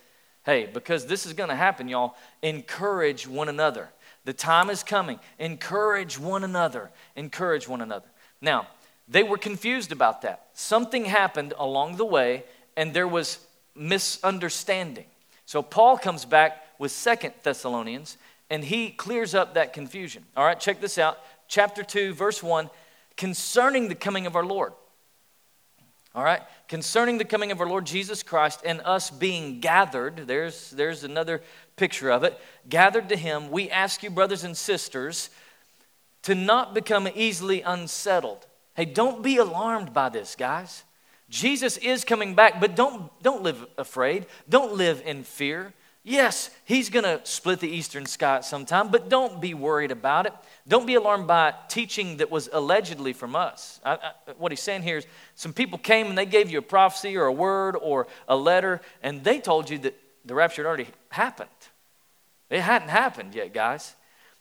Hey, 0.44 0.68
because 0.74 1.06
this 1.06 1.26
is 1.26 1.34
going 1.34 1.50
to 1.50 1.56
happen, 1.56 1.88
y'all, 1.88 2.16
encourage 2.42 3.28
one 3.28 3.48
another. 3.48 3.90
The 4.26 4.34
time 4.34 4.70
is 4.70 4.82
coming. 4.82 5.20
Encourage 5.38 6.18
one 6.18 6.44
another. 6.44 6.90
Encourage 7.16 7.68
one 7.68 7.82
another. 7.82 8.08
Now, 8.42 8.68
they 9.08 9.24
were 9.24 9.38
confused 9.38 9.92
about 9.92 10.24
that. 10.24 10.48
Something 10.54 11.06
happened 11.06 11.54
along 11.60 11.98
the 11.98 12.06
way, 12.06 12.44
and 12.76 12.94
there 12.94 13.08
was 13.08 13.40
misunderstanding. 13.76 15.06
So 15.46 15.62
Paul 15.62 15.98
comes 15.98 16.26
back 16.26 16.66
with 16.80 16.92
Second 16.92 17.34
Thessalonians, 17.44 18.18
and 18.52 18.66
he 18.66 18.90
clears 18.90 19.34
up 19.34 19.54
that 19.54 19.72
confusion. 19.72 20.26
All 20.36 20.46
right, 20.46 20.60
check 20.60 20.82
this 20.82 20.98
out. 20.98 21.18
Chapter 21.48 21.84
2, 21.84 22.14
verse 22.14 22.44
1 22.44 22.70
concerning 23.18 23.88
the 23.88 23.96
coming 23.96 24.26
of 24.26 24.36
our 24.36 24.46
Lord. 24.46 24.74
All 26.16 26.24
right? 26.24 26.42
Concerning 26.68 27.18
the 27.18 27.26
coming 27.26 27.52
of 27.52 27.62
our 27.62 27.68
Lord 27.68 27.86
Jesus 27.86 28.24
Christ 28.24 28.62
and 28.66 28.82
us 28.82 29.10
being 29.12 29.60
gathered, 29.60 30.28
there's, 30.28 30.72
there's 30.72 31.04
another 31.04 31.42
picture 31.76 32.10
of 32.10 32.24
it. 32.24 32.40
Gathered 32.68 33.10
to 33.10 33.16
Him, 33.16 33.52
we 33.52 33.70
ask 33.70 34.02
you, 34.02 34.10
brothers 34.10 34.44
and 34.44 34.58
sisters, 34.58 35.30
to 36.24 36.36
not 36.36 36.74
become 36.74 37.08
easily 37.16 37.62
unsettled. 37.62 38.48
Hey, 38.76 38.86
don't 38.86 39.22
be 39.22 39.38
alarmed 39.38 39.94
by 39.94 40.10
this, 40.10 40.36
guys. 40.36 40.84
Jesus 41.30 41.78
is 41.78 42.04
coming 42.04 42.34
back, 42.34 42.60
but 42.60 42.76
don't, 42.76 43.10
don't 43.22 43.44
live 43.44 43.66
afraid. 43.78 44.26
Don't 44.50 44.74
live 44.74 45.02
in 45.06 45.24
fear. 45.24 45.74
Yes, 46.04 46.50
he's 46.66 46.90
going 46.90 47.04
to 47.04 47.22
split 47.26 47.60
the 47.60 47.70
eastern 47.70 48.08
sky 48.08 48.42
sometime, 48.42 48.90
but 48.90 49.08
don't 49.08 49.40
be 49.40 49.54
worried 49.54 49.92
about 49.92 50.26
it. 50.26 50.34
Don't 50.68 50.88
be 50.88 50.96
alarmed 50.96 51.28
by 51.28 51.54
teaching 51.68 52.18
that 52.18 52.32
was 52.32 52.50
allegedly 52.52 53.14
from 53.14 53.36
us. 53.36 53.80
I, 53.86 53.94
I, 53.94 54.12
what 54.38 54.52
he's 54.52 54.62
saying 54.62 54.82
here 54.82 54.98
is 54.98 55.06
some 55.36 55.54
people 55.54 55.78
came 55.78 56.08
and 56.08 56.18
they 56.18 56.26
gave 56.26 56.50
you 56.50 56.58
a 56.58 56.64
prophecy 56.64 57.16
or 57.18 57.26
a 57.26 57.32
word 57.32 57.78
or 57.80 58.08
a 58.28 58.36
letter, 58.36 58.82
and 59.04 59.24
they 59.24 59.40
told 59.40 59.70
you 59.70 59.78
that 59.80 59.96
the 60.26 60.34
rapture 60.34 60.64
had 60.64 60.68
already 60.68 60.88
happened. 61.10 61.50
It 62.50 62.62
hadn't 62.62 62.90
happened 62.90 63.36
yet, 63.36 63.54
guys. 63.54 63.96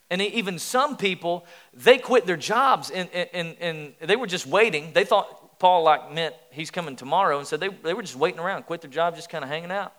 And 0.08 0.22
even 0.22 0.58
some 0.58 0.96
people, 0.96 1.44
they 1.74 1.98
quit 1.98 2.26
their 2.26 2.38
jobs 2.38 2.90
and, 2.90 3.08
and, 3.12 3.56
and 3.60 3.94
they 4.00 4.16
were 4.16 4.26
just 4.26 4.46
waiting. 4.46 4.92
They 4.94 5.04
thought 5.04 5.58
Paul 5.58 5.82
like 5.82 6.10
meant 6.10 6.34
he's 6.50 6.70
coming 6.70 6.96
tomorrow, 6.96 7.38
and 7.38 7.46
so 7.46 7.58
they, 7.58 7.68
they 7.68 7.92
were 7.92 8.02
just 8.02 8.16
waiting 8.16 8.40
around, 8.40 8.62
quit 8.62 8.80
their 8.80 8.90
job, 8.90 9.14
just 9.14 9.28
kind 9.28 9.44
of 9.44 9.50
hanging 9.50 9.70
out. 9.70 9.92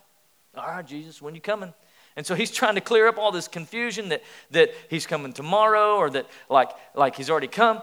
All 0.58 0.68
right, 0.68 0.86
Jesus, 0.86 1.22
when 1.22 1.36
you 1.36 1.42
coming? 1.42 1.74
And 2.16 2.26
so 2.26 2.36
he's 2.36 2.52
trying 2.52 2.76
to 2.76 2.82
clear 2.82 3.08
up 3.08 3.18
all 3.18 3.32
this 3.32 3.48
confusion 3.48 4.10
that, 4.10 4.22
that 4.52 4.72
he's 4.90 5.06
coming 5.06 5.32
tomorrow 5.32 5.96
or 5.96 6.10
that 6.10 6.28
like, 6.50 6.70
like 6.94 7.16
he's 7.16 7.30
already 7.30 7.48
come. 7.48 7.82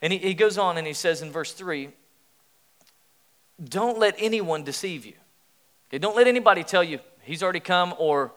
And 0.00 0.12
he, 0.12 0.18
he 0.18 0.34
goes 0.34 0.58
on 0.58 0.78
and 0.78 0.86
he 0.86 0.92
says 0.92 1.22
in 1.22 1.30
verse 1.30 1.52
3 1.52 1.90
Don't 3.62 3.98
let 3.98 4.16
anyone 4.18 4.64
deceive 4.64 5.06
you. 5.06 5.14
Okay, 5.88 5.98
don't 5.98 6.16
let 6.16 6.26
anybody 6.26 6.64
tell 6.64 6.82
you 6.82 6.98
he's 7.22 7.42
already 7.42 7.60
come 7.60 7.94
or, 7.98 8.32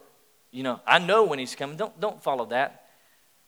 you 0.52 0.62
know, 0.62 0.80
I 0.86 1.00
know 1.00 1.24
when 1.24 1.40
he's 1.40 1.56
coming. 1.56 1.76
Don't, 1.76 1.98
don't 2.00 2.22
follow 2.22 2.46
that. 2.46 2.84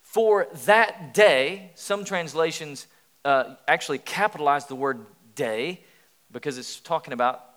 For 0.02 0.48
that 0.64 1.14
day, 1.14 1.70
some 1.74 2.04
translations 2.04 2.86
uh, 3.24 3.54
actually 3.68 3.98
capitalize 3.98 4.66
the 4.66 4.74
word 4.74 5.04
day 5.36 5.84
because 6.32 6.58
it's 6.58 6.80
talking 6.80 7.12
about 7.12 7.47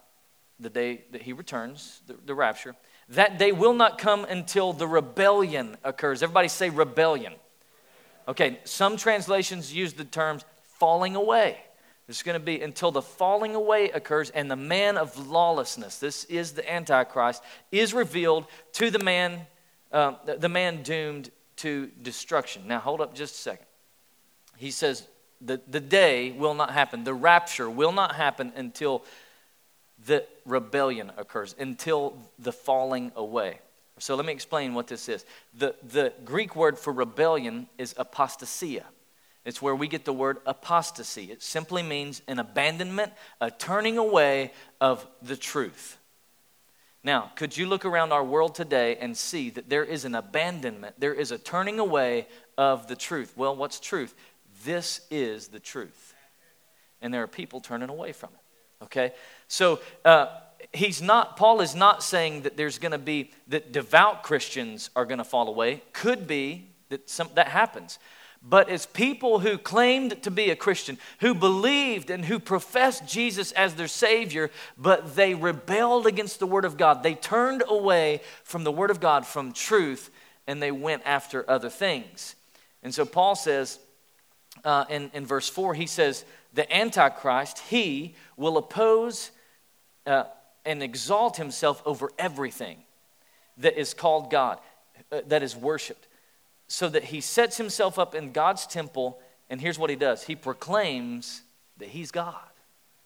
the 0.62 0.70
day 0.70 1.03
that 1.12 1.24
he 1.24 1.34
returns, 1.34 2.01
the, 2.08 2.15
the 2.25 2.36
rapture. 2.36 2.75
That 3.10 3.38
day 3.38 3.51
will 3.51 3.74
not 3.74 3.98
come 3.98 4.24
until 4.25 4.74
the 4.74 4.88
rebellion 4.88 5.77
occurs. 5.84 6.24
Everybody 6.24 6.48
say 6.48 6.70
rebellion. 6.70 7.34
Okay, 8.27 8.60
some 8.63 8.96
translations 8.96 9.74
use 9.74 9.94
the 9.94 10.06
terms 10.06 10.46
falling 10.77 11.15
away. 11.15 11.58
There's 12.08 12.24
going 12.24 12.39
to 12.39 12.46
be 12.46 12.62
until 12.62 12.91
the 12.91 13.01
falling 13.01 13.56
away 13.56 13.89
occurs 13.89 14.30
and 14.30 14.50
the 14.50 14.56
man 14.56 14.98
of 14.98 15.27
lawlessness, 15.27 15.98
this 15.98 16.25
is 16.25 16.53
the 16.53 16.72
Antichrist, 16.72 17.44
is 17.72 17.94
revealed 17.94 18.46
to 18.74 18.89
the 18.91 19.00
man, 19.00 19.48
uh, 19.91 20.13
the 20.38 20.50
man 20.50 20.84
doomed 20.84 21.32
to 21.58 21.89
destruction. 22.01 22.63
Now, 22.68 22.80
hold 22.80 23.01
up 23.01 23.13
just 23.13 23.36
a 23.36 23.38
second. 23.38 23.65
He 24.58 24.72
says 24.72 25.08
the, 25.39 25.62
the 25.68 25.80
day 25.80 26.32
will 26.32 26.53
not 26.53 26.72
happen, 26.72 27.03
the 27.03 27.13
rapture 27.13 27.70
will 27.70 27.91
not 27.91 28.15
happen 28.15 28.51
until 28.56 29.03
the 30.06 30.25
rebellion 30.45 31.12
occurs, 31.17 31.55
until 31.60 32.17
the 32.39 32.51
falling 32.51 33.12
away. 33.15 33.60
So 34.00 34.15
let 34.15 34.25
me 34.25 34.33
explain 34.33 34.74
what 34.74 34.88
this 34.88 35.07
is. 35.07 35.25
The, 35.53 35.75
the 35.83 36.13
Greek 36.25 36.55
word 36.55 36.77
for 36.77 36.91
rebellion 36.91 37.67
is 37.77 37.93
apostasia. 37.93 38.83
It's 39.45 39.62
where 39.62 39.75
we 39.75 39.88
get 39.88 40.05
the 40.05 40.13
word 40.13 40.38
apostasy. 40.45 41.31
It 41.31 41.41
simply 41.41 41.83
means 41.83 42.21
an 42.27 42.39
abandonment, 42.39 43.12
a 43.39 43.50
turning 43.50 43.98
away 43.98 44.53
of 44.79 45.05
the 45.21 45.36
truth. 45.36 45.98
Now, 47.03 47.31
could 47.36 47.57
you 47.57 47.65
look 47.65 47.83
around 47.83 48.12
our 48.12 48.24
world 48.24 48.53
today 48.53 48.98
and 48.98 49.17
see 49.17 49.50
that 49.51 49.69
there 49.69 49.83
is 49.83 50.05
an 50.05 50.13
abandonment, 50.13 50.95
there 51.00 51.13
is 51.13 51.31
a 51.31 51.39
turning 51.39 51.79
away 51.79 52.27
of 52.57 52.88
the 52.88 52.95
truth? 52.95 53.33
Well, 53.36 53.55
what's 53.55 53.79
truth? 53.79 54.13
This 54.63 55.01
is 55.10 55.48
the 55.48 55.60
truth. 55.60 56.13
And 57.01 57.12
there 57.12 57.24
are 57.24 57.27
people 57.27 57.60
turning 57.60 57.89
away 57.89 58.12
from 58.12 58.29
it. 58.36 58.40
Okay? 58.84 59.14
So, 59.48 59.80
uh, 60.06 60.28
he's 60.74 61.02
not, 61.02 61.38
Paul 61.38 61.62
is 61.62 61.76
not 61.76 62.04
saying 62.04 62.44
that 62.44 62.58
there's 62.58 62.78
going 62.78 62.94
to 62.94 62.98
be, 62.98 63.32
that 63.48 63.72
devout 63.72 64.24
Christians 64.24 64.90
are 64.96 65.06
going 65.06 65.18
to 65.18 65.24
fall 65.24 65.48
away. 65.48 65.84
Could 65.94 66.28
be 66.28 66.70
that 66.90 67.10
some, 67.10 67.30
that 67.36 67.50
happens 67.50 68.00
but 68.44 68.70
as 68.70 68.88
people 68.88 69.40
who 69.40 69.58
claimed 69.58 70.24
to 70.24 70.32
be 70.32 70.50
a 70.50 70.56
Christian, 70.56 70.98
who 71.20 71.36
believed 71.36 72.10
and 72.10 72.26
who 72.26 72.40
professed 72.40 73.06
Jesus 73.06 73.52
as 73.52 73.76
their 73.76 73.88
Savior, 73.88 74.50
but 74.78 75.16
they 75.16 75.36
rebelled 75.36 76.08
against 76.08 76.40
the 76.40 76.48
Word 76.48 76.66
of 76.66 76.76
God. 76.76 77.04
They 77.04 77.14
turned 77.14 77.64
away 77.68 78.22
from 78.44 78.64
the 78.64 78.72
Word 78.72 78.90
of 78.90 79.00
God, 79.00 79.28
from 79.28 79.52
truth, 79.52 80.10
and 80.48 80.62
they 80.62 80.72
went 80.72 81.04
after 81.06 81.48
other 81.50 81.70
things. 81.70 82.36
And 82.82 82.94
so 82.94 83.06
Paul 83.06 83.36
says 83.36 83.78
uh, 84.66 84.86
in, 84.90 85.12
in 85.14 85.24
verse 85.24 85.48
4, 85.48 85.76
he 85.76 85.86
says, 85.86 86.26
The 86.53 86.72
Antichrist, 86.75 87.60
he 87.60 88.15
will 88.36 88.58
oppose 88.58 89.31
uh, 90.05 90.25
and 90.65 90.84
exalt 90.84 91.38
himself 91.38 91.81
over 91.86 92.12
everything 92.20 92.77
that 93.58 93.79
is 93.79 93.93
called 93.93 94.29
God, 94.29 94.60
uh, 95.12 95.22
that 95.27 95.43
is 95.43 95.55
worshiped 95.55 96.08
so 96.72 96.88
that 96.88 97.03
he 97.03 97.20
sets 97.20 97.58
himself 97.58 98.00
up 98.00 98.15
in 98.15 98.31
God's 98.31 98.65
temple, 98.65 99.20
and 99.50 99.60
here's 99.60 99.77
what 99.77 99.89
he 99.89 99.98
does 99.98 100.24
he 100.24 100.38
proclaims 100.38 101.41
that 101.77 101.89
he's 101.89 102.12
God. 102.12 102.36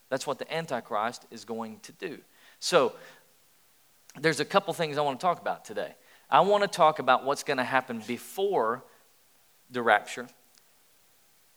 That's 0.09 0.27
what 0.27 0.37
the 0.37 0.53
Antichrist 0.53 1.25
is 1.31 1.45
going 1.45 1.79
to 1.79 1.91
do. 1.93 2.19
So, 2.59 2.93
there's 4.21 4.39
a 4.39 4.45
couple 4.45 4.71
things 4.75 4.99
I 4.99 5.01
want 5.01 5.19
to 5.19 5.23
talk 5.25 5.41
about 5.41 5.65
today. 5.65 5.95
I 6.29 6.41
want 6.41 6.61
to 6.61 6.67
talk 6.67 6.99
about 6.99 7.25
what's 7.25 7.41
going 7.41 7.57
to 7.57 7.63
happen 7.63 8.03
before 8.05 8.83
the 9.71 9.81
rapture, 9.81 10.27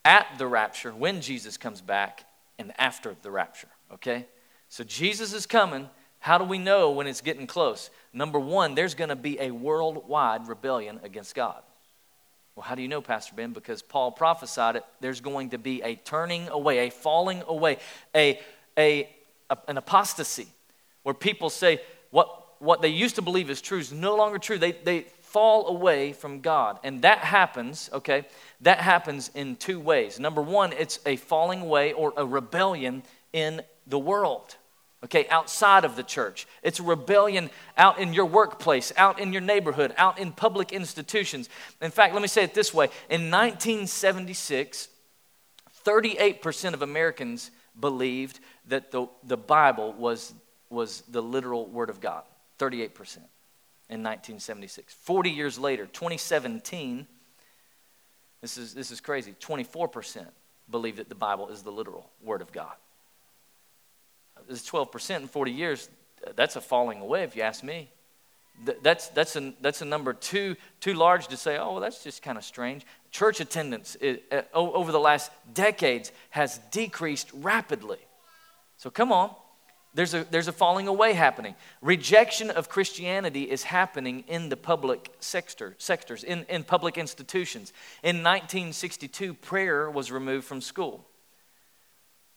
at 0.05 0.27
the 0.37 0.47
rapture, 0.47 0.91
when 0.91 1.21
Jesus 1.21 1.57
comes 1.57 1.81
back, 1.81 2.25
and 2.57 2.73
after 2.77 3.15
the 3.21 3.31
rapture, 3.31 3.69
okay? 3.93 4.25
So, 4.69 4.83
Jesus 4.83 5.33
is 5.33 5.45
coming. 5.45 5.89
How 6.19 6.37
do 6.37 6.43
we 6.43 6.57
know 6.57 6.91
when 6.91 7.07
it's 7.07 7.21
getting 7.21 7.47
close? 7.47 7.89
Number 8.11 8.39
one, 8.39 8.75
there's 8.75 8.93
going 8.93 9.09
to 9.09 9.15
be 9.15 9.39
a 9.39 9.51
worldwide 9.51 10.47
rebellion 10.47 10.99
against 11.03 11.33
God. 11.33 11.61
Well, 12.55 12.65
how 12.65 12.75
do 12.75 12.81
you 12.81 12.89
know, 12.89 13.01
Pastor 13.01 13.33
Ben? 13.35 13.53
Because 13.53 13.81
Paul 13.81 14.11
prophesied 14.11 14.75
it. 14.75 14.83
There's 14.99 15.21
going 15.21 15.51
to 15.51 15.57
be 15.57 15.81
a 15.81 15.95
turning 15.95 16.49
away, 16.49 16.87
a 16.87 16.91
falling 16.91 17.41
away, 17.47 17.77
a, 18.13 18.37
a, 18.77 19.09
a 19.49 19.57
an 19.69 19.77
apostasy 19.77 20.47
where 21.03 21.15
people 21.15 21.49
say 21.49 21.79
what, 22.11 22.61
what 22.61 22.81
they 22.81 22.89
used 22.89 23.15
to 23.15 23.21
believe 23.21 23.49
is 23.49 23.61
true 23.61 23.79
is 23.79 23.93
no 23.93 24.17
longer 24.17 24.37
true. 24.37 24.57
They, 24.57 24.73
they 24.73 25.05
fall 25.21 25.67
away 25.67 26.11
from 26.11 26.41
God. 26.41 26.79
And 26.83 27.03
that 27.03 27.19
happens, 27.19 27.89
okay, 27.93 28.25
that 28.61 28.79
happens 28.79 29.31
in 29.33 29.55
two 29.55 29.79
ways. 29.79 30.19
Number 30.19 30.41
one, 30.41 30.73
it's 30.73 30.99
a 31.05 31.15
falling 31.15 31.61
away 31.61 31.93
or 31.93 32.13
a 32.17 32.25
rebellion 32.25 33.03
in 33.31 33.61
the 33.87 33.99
world 33.99 34.55
okay, 35.03 35.27
outside 35.29 35.85
of 35.85 35.95
the 35.95 36.03
church. 36.03 36.47
It's 36.61 36.79
a 36.79 36.83
rebellion 36.83 37.49
out 37.77 37.99
in 37.99 38.13
your 38.13 38.25
workplace, 38.25 38.91
out 38.97 39.19
in 39.19 39.31
your 39.31 39.41
neighborhood, 39.41 39.93
out 39.97 40.19
in 40.19 40.31
public 40.31 40.71
institutions. 40.71 41.49
In 41.81 41.91
fact, 41.91 42.13
let 42.13 42.21
me 42.21 42.27
say 42.27 42.43
it 42.43 42.53
this 42.53 42.73
way 42.73 42.85
in 43.09 43.31
1976, 43.31 44.89
38% 45.85 46.73
of 46.73 46.81
Americans 46.81 47.51
believed 47.79 48.39
that 48.67 48.91
the, 48.91 49.07
the 49.23 49.37
Bible 49.37 49.93
was, 49.93 50.33
was 50.69 51.01
the 51.09 51.21
literal 51.21 51.65
Word 51.67 51.89
of 51.89 52.01
God. 52.01 52.23
38% 52.59 52.89
in 53.89 54.03
1976. 54.03 54.93
40 54.93 55.29
years 55.29 55.57
later, 55.57 55.85
2017, 55.85 57.07
this 58.41 58.57
is, 58.57 58.73
this 58.73 58.91
is 58.91 59.01
crazy, 59.01 59.33
24% 59.39 60.25
believe 60.69 60.97
that 60.97 61.09
the 61.09 61.15
Bible 61.15 61.49
is 61.49 61.63
the 61.63 61.71
literal 61.71 62.09
Word 62.23 62.41
of 62.41 62.51
God 62.51 62.73
is 64.47 64.61
12% 64.61 65.17
in 65.17 65.27
40 65.27 65.51
years. 65.51 65.89
That's 66.35 66.55
a 66.55 66.61
falling 66.61 67.01
away, 67.01 67.23
if 67.23 67.35
you 67.35 67.41
ask 67.41 67.63
me. 67.63 67.89
That's, 68.83 69.07
that's, 69.09 69.35
a, 69.37 69.53
that's 69.61 69.81
a 69.81 69.85
number 69.85 70.13
too, 70.13 70.57
too 70.81 70.93
large 70.93 71.27
to 71.27 71.37
say, 71.37 71.57
oh, 71.57 71.73
well, 71.73 71.81
that's 71.81 72.03
just 72.03 72.21
kind 72.21 72.37
of 72.37 72.43
strange. 72.43 72.85
Church 73.11 73.39
attendance 73.39 73.95
it, 74.01 74.23
uh, 74.31 74.41
over 74.53 74.91
the 74.91 74.99
last 74.99 75.31
decades 75.53 76.11
has 76.31 76.59
decreased 76.71 77.31
rapidly. 77.33 77.99
So 78.77 78.89
come 78.89 79.13
on. 79.13 79.33
There's 79.93 80.13
a, 80.13 80.23
there's 80.29 80.47
a 80.47 80.53
falling 80.53 80.87
away 80.87 81.13
happening. 81.13 81.55
Rejection 81.81 82.51
of 82.51 82.69
Christianity 82.69 83.43
is 83.43 83.63
happening 83.63 84.23
in 84.27 84.49
the 84.49 84.57
public 84.57 85.11
sector, 85.19 85.75
sectors, 85.79 86.23
in, 86.23 86.45
in 86.47 86.63
public 86.63 86.97
institutions. 86.97 87.73
In 88.03 88.17
1962, 88.17 89.33
prayer 89.33 89.89
was 89.89 90.11
removed 90.11 90.45
from 90.45 90.61
school. 90.61 91.05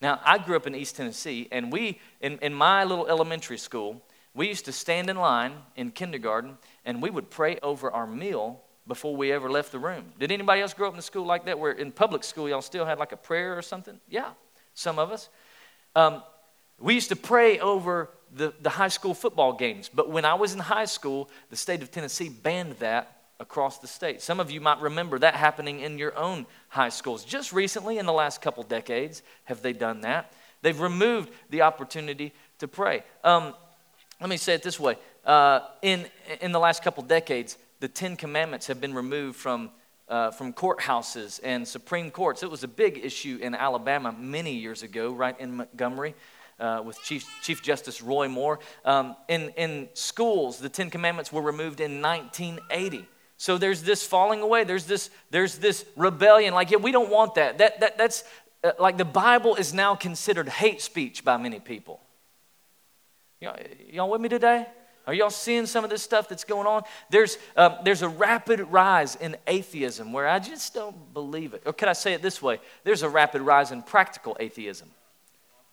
Now, 0.00 0.20
I 0.24 0.38
grew 0.38 0.56
up 0.56 0.66
in 0.66 0.74
East 0.74 0.96
Tennessee, 0.96 1.46
and 1.52 1.70
we, 1.70 2.00
in, 2.20 2.38
in 2.38 2.54
my 2.54 2.84
little 2.84 3.06
elementary 3.06 3.58
school, 3.58 4.02
we 4.34 4.48
used 4.48 4.64
to 4.64 4.72
stand 4.72 5.10
in 5.10 5.16
line 5.16 5.52
in 5.76 5.90
kindergarten 5.90 6.56
and 6.84 7.02
we 7.02 7.10
would 7.10 7.30
pray 7.30 7.58
over 7.62 7.90
our 7.90 8.06
meal 8.06 8.62
before 8.86 9.14
we 9.14 9.30
ever 9.30 9.50
left 9.50 9.72
the 9.72 9.78
room. 9.78 10.12
Did 10.18 10.32
anybody 10.32 10.62
else 10.62 10.74
grow 10.74 10.88
up 10.88 10.94
in 10.94 10.98
a 10.98 11.02
school 11.02 11.26
like 11.26 11.44
that 11.44 11.58
where 11.58 11.72
in 11.72 11.92
public 11.92 12.24
school 12.24 12.48
y'all 12.48 12.62
still 12.62 12.84
had 12.84 12.98
like 12.98 13.12
a 13.12 13.16
prayer 13.16 13.56
or 13.56 13.62
something? 13.62 14.00
Yeah, 14.08 14.30
some 14.74 14.98
of 14.98 15.12
us. 15.12 15.28
Um, 15.94 16.22
we 16.82 16.94
used 16.94 17.08
to 17.10 17.16
pray 17.16 17.58
over 17.60 18.10
the, 18.34 18.52
the 18.60 18.70
high 18.70 18.88
school 18.88 19.14
football 19.14 19.52
games, 19.52 19.90
but 19.92 20.10
when 20.10 20.24
I 20.24 20.34
was 20.34 20.52
in 20.52 20.58
high 20.58 20.86
school, 20.86 21.30
the 21.50 21.56
state 21.56 21.82
of 21.82 21.90
Tennessee 21.90 22.28
banned 22.28 22.74
that 22.78 23.22
across 23.38 23.78
the 23.78 23.86
state. 23.86 24.20
Some 24.22 24.40
of 24.40 24.50
you 24.50 24.60
might 24.60 24.80
remember 24.80 25.18
that 25.18 25.34
happening 25.34 25.80
in 25.80 25.98
your 25.98 26.16
own 26.16 26.46
high 26.68 26.88
schools. 26.88 27.24
Just 27.24 27.52
recently, 27.52 27.98
in 27.98 28.06
the 28.06 28.12
last 28.12 28.40
couple 28.40 28.62
decades, 28.62 29.22
have 29.44 29.62
they 29.62 29.72
done 29.72 30.00
that. 30.02 30.32
They've 30.62 30.78
removed 30.78 31.30
the 31.50 31.62
opportunity 31.62 32.32
to 32.58 32.68
pray. 32.68 33.02
Um, 33.24 33.54
let 34.20 34.30
me 34.30 34.36
say 34.36 34.54
it 34.54 34.62
this 34.62 34.78
way 34.78 34.96
uh, 35.24 35.60
in, 35.82 36.06
in 36.40 36.52
the 36.52 36.60
last 36.60 36.82
couple 36.82 37.02
decades, 37.02 37.58
the 37.80 37.88
Ten 37.88 38.16
Commandments 38.16 38.66
have 38.68 38.80
been 38.80 38.94
removed 38.94 39.36
from, 39.36 39.70
uh, 40.08 40.30
from 40.30 40.52
courthouses 40.52 41.40
and 41.42 41.66
Supreme 41.66 42.10
Courts. 42.10 42.42
It 42.42 42.50
was 42.50 42.64
a 42.64 42.68
big 42.68 43.04
issue 43.04 43.38
in 43.42 43.54
Alabama 43.54 44.12
many 44.12 44.52
years 44.54 44.82
ago, 44.82 45.12
right 45.12 45.38
in 45.40 45.56
Montgomery. 45.56 46.14
Uh, 46.60 46.80
with 46.84 47.00
Chief, 47.02 47.26
Chief 47.42 47.60
Justice 47.60 48.00
Roy 48.02 48.28
Moore. 48.28 48.60
Um, 48.84 49.16
in, 49.28 49.48
in 49.56 49.88
schools, 49.94 50.58
the 50.58 50.68
Ten 50.68 50.90
Commandments 50.90 51.32
were 51.32 51.42
removed 51.42 51.80
in 51.80 52.00
1980. 52.00 53.08
So 53.36 53.58
there's 53.58 53.82
this 53.82 54.06
falling 54.06 54.40
away. 54.40 54.62
There's 54.62 54.86
this, 54.86 55.10
there's 55.30 55.58
this 55.58 55.84
rebellion. 55.96 56.54
Like, 56.54 56.70
yeah, 56.70 56.76
we 56.76 56.92
don't 56.92 57.10
want 57.10 57.34
that. 57.34 57.58
that, 57.58 57.80
that 57.80 57.98
that's 57.98 58.22
uh, 58.62 58.72
like 58.78 58.96
the 58.96 59.04
Bible 59.04 59.56
is 59.56 59.74
now 59.74 59.94
considered 59.94 60.48
hate 60.48 60.80
speech 60.80 61.24
by 61.24 61.36
many 61.36 61.58
people. 61.58 62.00
Y'all, 63.40 63.56
y'all 63.90 64.10
with 64.10 64.20
me 64.20 64.28
today? 64.28 64.66
Are 65.04 65.12
y'all 65.12 65.30
seeing 65.30 65.66
some 65.66 65.82
of 65.82 65.90
this 65.90 66.02
stuff 66.02 66.28
that's 66.28 66.44
going 66.44 66.68
on? 66.68 66.84
There's, 67.10 67.36
um, 67.56 67.78
there's 67.82 68.02
a 68.02 68.08
rapid 68.08 68.60
rise 68.60 69.16
in 69.16 69.36
atheism 69.48 70.12
where 70.12 70.28
I 70.28 70.38
just 70.38 70.74
don't 70.74 71.12
believe 71.12 71.54
it. 71.54 71.64
Or 71.66 71.72
could 71.72 71.88
I 71.88 71.92
say 71.92 72.12
it 72.12 72.22
this 72.22 72.40
way? 72.40 72.60
There's 72.84 73.02
a 73.02 73.08
rapid 73.08 73.42
rise 73.42 73.72
in 73.72 73.82
practical 73.82 74.36
atheism. 74.38 74.88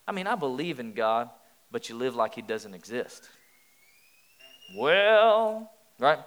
I 0.09 0.11
mean, 0.11 0.25
I 0.25 0.33
believe 0.33 0.79
in 0.79 0.93
God, 0.93 1.29
but 1.71 1.87
you 1.87 1.95
live 1.95 2.15
like 2.15 2.33
He 2.33 2.41
doesn't 2.41 2.73
exist. 2.73 3.29
Well, 4.75 5.71
right? 5.99 6.17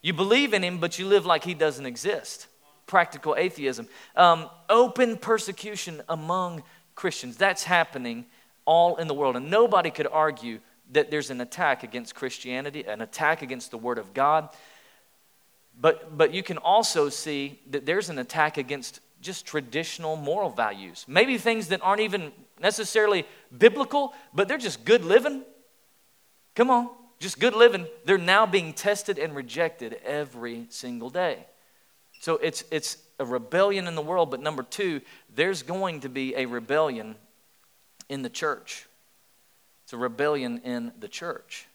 You 0.00 0.14
believe 0.14 0.54
in 0.54 0.64
Him, 0.64 0.78
but 0.78 0.98
you 0.98 1.06
live 1.06 1.26
like 1.26 1.44
He 1.44 1.52
doesn't 1.52 1.84
exist. 1.84 2.46
Practical 2.86 3.36
atheism. 3.36 3.88
Um, 4.16 4.48
open 4.70 5.18
persecution 5.18 6.00
among 6.08 6.62
Christians. 6.94 7.36
That's 7.36 7.62
happening 7.62 8.24
all 8.64 8.96
in 8.96 9.06
the 9.06 9.14
world. 9.14 9.36
And 9.36 9.50
nobody 9.50 9.90
could 9.90 10.06
argue 10.10 10.60
that 10.92 11.10
there's 11.10 11.28
an 11.28 11.42
attack 11.42 11.82
against 11.82 12.14
Christianity, 12.14 12.84
an 12.84 13.02
attack 13.02 13.42
against 13.42 13.70
the 13.70 13.78
Word 13.78 13.98
of 13.98 14.14
God. 14.14 14.48
But, 15.78 16.16
but 16.16 16.32
you 16.32 16.42
can 16.42 16.56
also 16.56 17.10
see 17.10 17.60
that 17.68 17.84
there's 17.84 18.08
an 18.08 18.18
attack 18.18 18.56
against 18.56 19.00
just 19.20 19.46
traditional 19.46 20.16
moral 20.16 20.50
values. 20.50 21.04
Maybe 21.06 21.38
things 21.38 21.68
that 21.68 21.80
aren't 21.82 22.00
even 22.00 22.32
necessarily 22.60 23.26
biblical, 23.56 24.14
but 24.34 24.48
they're 24.48 24.58
just 24.58 24.84
good 24.84 25.04
living. 25.04 25.42
Come 26.54 26.70
on, 26.70 26.90
just 27.18 27.38
good 27.38 27.54
living. 27.54 27.86
They're 28.04 28.18
now 28.18 28.46
being 28.46 28.72
tested 28.72 29.18
and 29.18 29.34
rejected 29.34 29.94
every 30.04 30.66
single 30.70 31.10
day. 31.10 31.46
So 32.20 32.36
it's, 32.36 32.64
it's 32.70 32.98
a 33.18 33.24
rebellion 33.24 33.86
in 33.86 33.94
the 33.94 34.02
world, 34.02 34.30
but 34.30 34.40
number 34.40 34.62
two, 34.62 35.00
there's 35.34 35.62
going 35.62 36.00
to 36.00 36.08
be 36.08 36.34
a 36.34 36.46
rebellion 36.46 37.16
in 38.08 38.22
the 38.22 38.30
church. 38.30 38.86
It's 39.84 39.92
a 39.92 39.96
rebellion 39.96 40.60
in 40.64 40.92
the 40.98 41.08
church. 41.08 41.66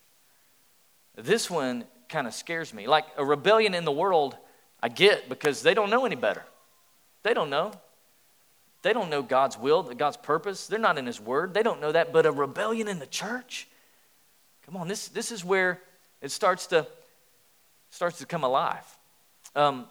This 1.15 1.49
one 1.49 1.85
kind 2.09 2.27
of 2.27 2.33
scares 2.33 2.73
me. 2.73 2.87
Like 2.87 3.05
a 3.17 3.25
rebellion 3.25 3.73
in 3.73 3.85
the 3.85 3.91
world, 3.91 4.37
I 4.81 4.89
get 4.89 5.29
because 5.29 5.61
they 5.61 5.73
don't 5.73 5.89
know 5.89 6.05
any 6.05 6.15
better. 6.15 6.43
They 7.25 7.33
don't 7.33 7.49
know. 7.49 7.71
They 8.83 8.93
don't 8.93 9.09
know 9.09 9.23
God's 9.23 9.57
will, 9.57 9.81
God's 9.81 10.15
purpose. 10.15 10.67
They're 10.67 10.77
not 10.77 10.99
in 10.99 11.07
His 11.07 11.19
Word. 11.19 11.55
They 11.55 11.63
don't 11.63 11.81
know 11.81 11.91
that. 11.91 12.13
But 12.13 12.27
a 12.27 12.31
rebellion 12.31 12.87
in 12.87 12.99
the 12.99 13.07
church, 13.07 13.67
come 14.63 14.77
on, 14.77 14.87
this, 14.87 15.07
this 15.07 15.31
is 15.31 15.43
where 15.43 15.81
it 16.21 16.29
starts 16.29 16.67
to, 16.67 16.85
starts 17.89 18.19
to 18.19 18.27
come 18.27 18.43
alive. 18.43 18.85
Um, 19.55 19.87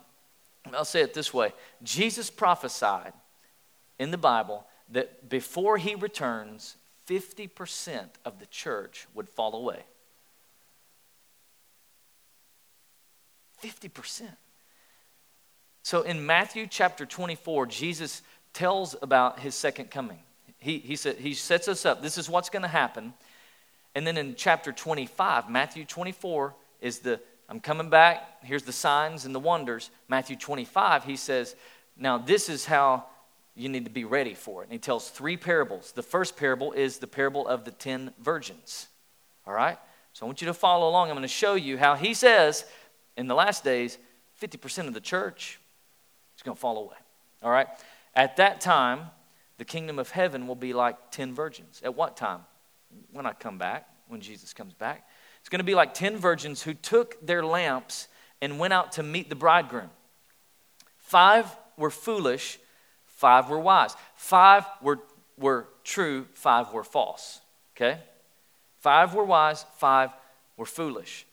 I'll 0.73 0.85
say 0.85 1.01
it 1.01 1.13
this 1.13 1.35
way 1.35 1.53
Jesus 1.83 2.31
prophesied 2.31 3.13
in 3.99 4.13
the 4.13 4.17
Bible 4.17 4.65
that 4.93 5.29
before 5.29 5.77
He 5.77 5.97
returns, 5.97 6.77
50% 7.09 8.11
of 8.25 8.39
the 8.39 8.47
church 8.47 9.09
would 9.13 9.29
fall 9.29 9.57
away. 9.57 9.83
50%. 13.61 14.37
So 15.85 16.01
in 16.01 16.25
Matthew 16.25 16.67
chapter 16.67 17.05
24, 17.05 17.67
Jesus 17.67 18.23
tells 18.55 18.97
about 19.03 19.41
his 19.41 19.55
second 19.55 19.91
coming. 19.91 20.19
He, 20.57 20.79
he, 20.79 20.97
said, 20.97 21.17
he 21.17 21.35
sets 21.35 21.69
us 21.69 21.85
up. 21.85 22.01
This 22.01 22.17
is 22.17 22.27
what's 22.27 22.49
going 22.49 22.63
to 22.63 22.69
happen. 22.69 23.13
And 23.95 24.07
then 24.07 24.17
in 24.17 24.35
chapter 24.35 24.73
25, 24.73 25.51
Matthew 25.51 25.85
24 25.85 26.55
is 26.81 27.01
the, 27.01 27.21
I'm 27.51 27.61
coming 27.61 27.91
back. 27.91 28.43
Here's 28.43 28.63
the 28.63 28.73
signs 28.73 29.27
and 29.27 29.35
the 29.35 29.41
wonders. 29.41 29.91
Matthew 30.09 30.37
25, 30.37 31.05
he 31.05 31.17
says, 31.17 31.55
Now 31.99 32.17
this 32.17 32.49
is 32.49 32.65
how 32.65 33.05
you 33.55 33.69
need 33.69 33.85
to 33.85 33.91
be 33.91 34.07
ready 34.07 34.33
for 34.33 34.63
it. 34.63 34.65
And 34.65 34.73
he 34.73 34.79
tells 34.79 35.11
three 35.11 35.37
parables. 35.37 35.93
The 35.93 36.03
first 36.03 36.39
parable 36.39 36.73
is 36.73 36.97
the 36.97 37.07
parable 37.07 37.47
of 37.47 37.67
the 37.67 37.73
ten 37.73 38.15
virgins. 38.23 38.89
All 39.47 39.53
right? 39.53 39.79
So 40.15 40.25
I 40.25 40.27
want 40.29 40.41
you 40.41 40.47
to 40.47 40.55
follow 40.55 40.89
along. 40.89 41.11
I'm 41.11 41.15
going 41.15 41.23
to 41.23 41.29
show 41.29 41.57
you 41.57 41.77
how 41.77 41.95
he 41.95 42.15
says 42.15 42.65
in 43.19 43.29
the 43.29 43.35
last 43.35 43.65
days, 43.65 43.99
50% 44.41 44.89
of 44.89 44.95
the 44.95 45.01
church 45.01 45.61
going 46.45 46.57
to 46.57 46.61
fall 46.61 46.79
away. 46.79 46.97
All 47.43 47.51
right? 47.51 47.67
At 48.15 48.37
that 48.37 48.61
time, 48.61 49.11
the 49.59 49.65
kingdom 49.65 49.99
of 49.99 50.11
heaven 50.11 50.47
will 50.47 50.55
be 50.55 50.73
like 50.73 51.11
10 51.11 51.35
virgins. 51.35 51.81
At 51.85 51.95
what 51.95 52.17
time? 52.17 52.41
When 53.13 53.27
I 53.27 53.33
come 53.33 53.59
back, 53.59 53.89
when 54.09 54.21
Jesus 54.21 54.53
comes 54.53 54.75
back. 54.75 55.07
It's 55.41 55.49
going 55.49 55.59
to 55.59 55.65
be 55.65 55.75
like 55.75 55.95
10 55.95 56.17
virgins 56.17 56.63
who 56.63 56.75
took 56.75 57.25
their 57.25 57.45
lamps 57.45 58.09
and 58.41 58.59
went 58.59 58.73
out 58.73 58.93
to 58.93 59.03
meet 59.03 59.29
the 59.29 59.35
bridegroom. 59.35 59.91
Five 60.99 61.47
were 61.77 61.91
foolish 61.91 62.59
Five 63.15 63.49
were 63.49 63.59
wise. 63.59 63.95
Five 64.17 64.67
were, 64.83 64.99
were 65.39 65.69
true, 65.85 66.27
five 66.35 66.73
were 66.73 66.85
false. 66.85 67.41
Okay? 67.75 67.99
Five 68.81 69.15
were 69.15 69.25
wise, 69.25 69.65
five 69.77 70.11
were 70.57 70.67
foolish. 70.67 71.25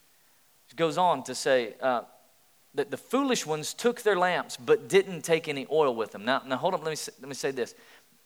It 0.69 0.75
goes 0.75 0.97
on 0.97 1.23
to 1.23 1.35
say 1.35 1.73
uh, 1.81 2.03
that 2.75 2.91
the 2.91 2.97
foolish 2.97 3.45
ones 3.45 3.73
took 3.73 4.01
their 4.01 4.17
lamps 4.17 4.57
but 4.57 4.87
didn't 4.87 5.21
take 5.21 5.47
any 5.47 5.67
oil 5.71 5.95
with 5.95 6.11
them. 6.11 6.23
Now, 6.25 6.41
now 6.45 6.57
hold 6.57 6.73
on, 6.73 6.81
let 6.81 6.89
me, 6.89 6.95
say, 6.95 7.11
let 7.19 7.27
me 7.27 7.35
say 7.35 7.51
this. 7.51 7.75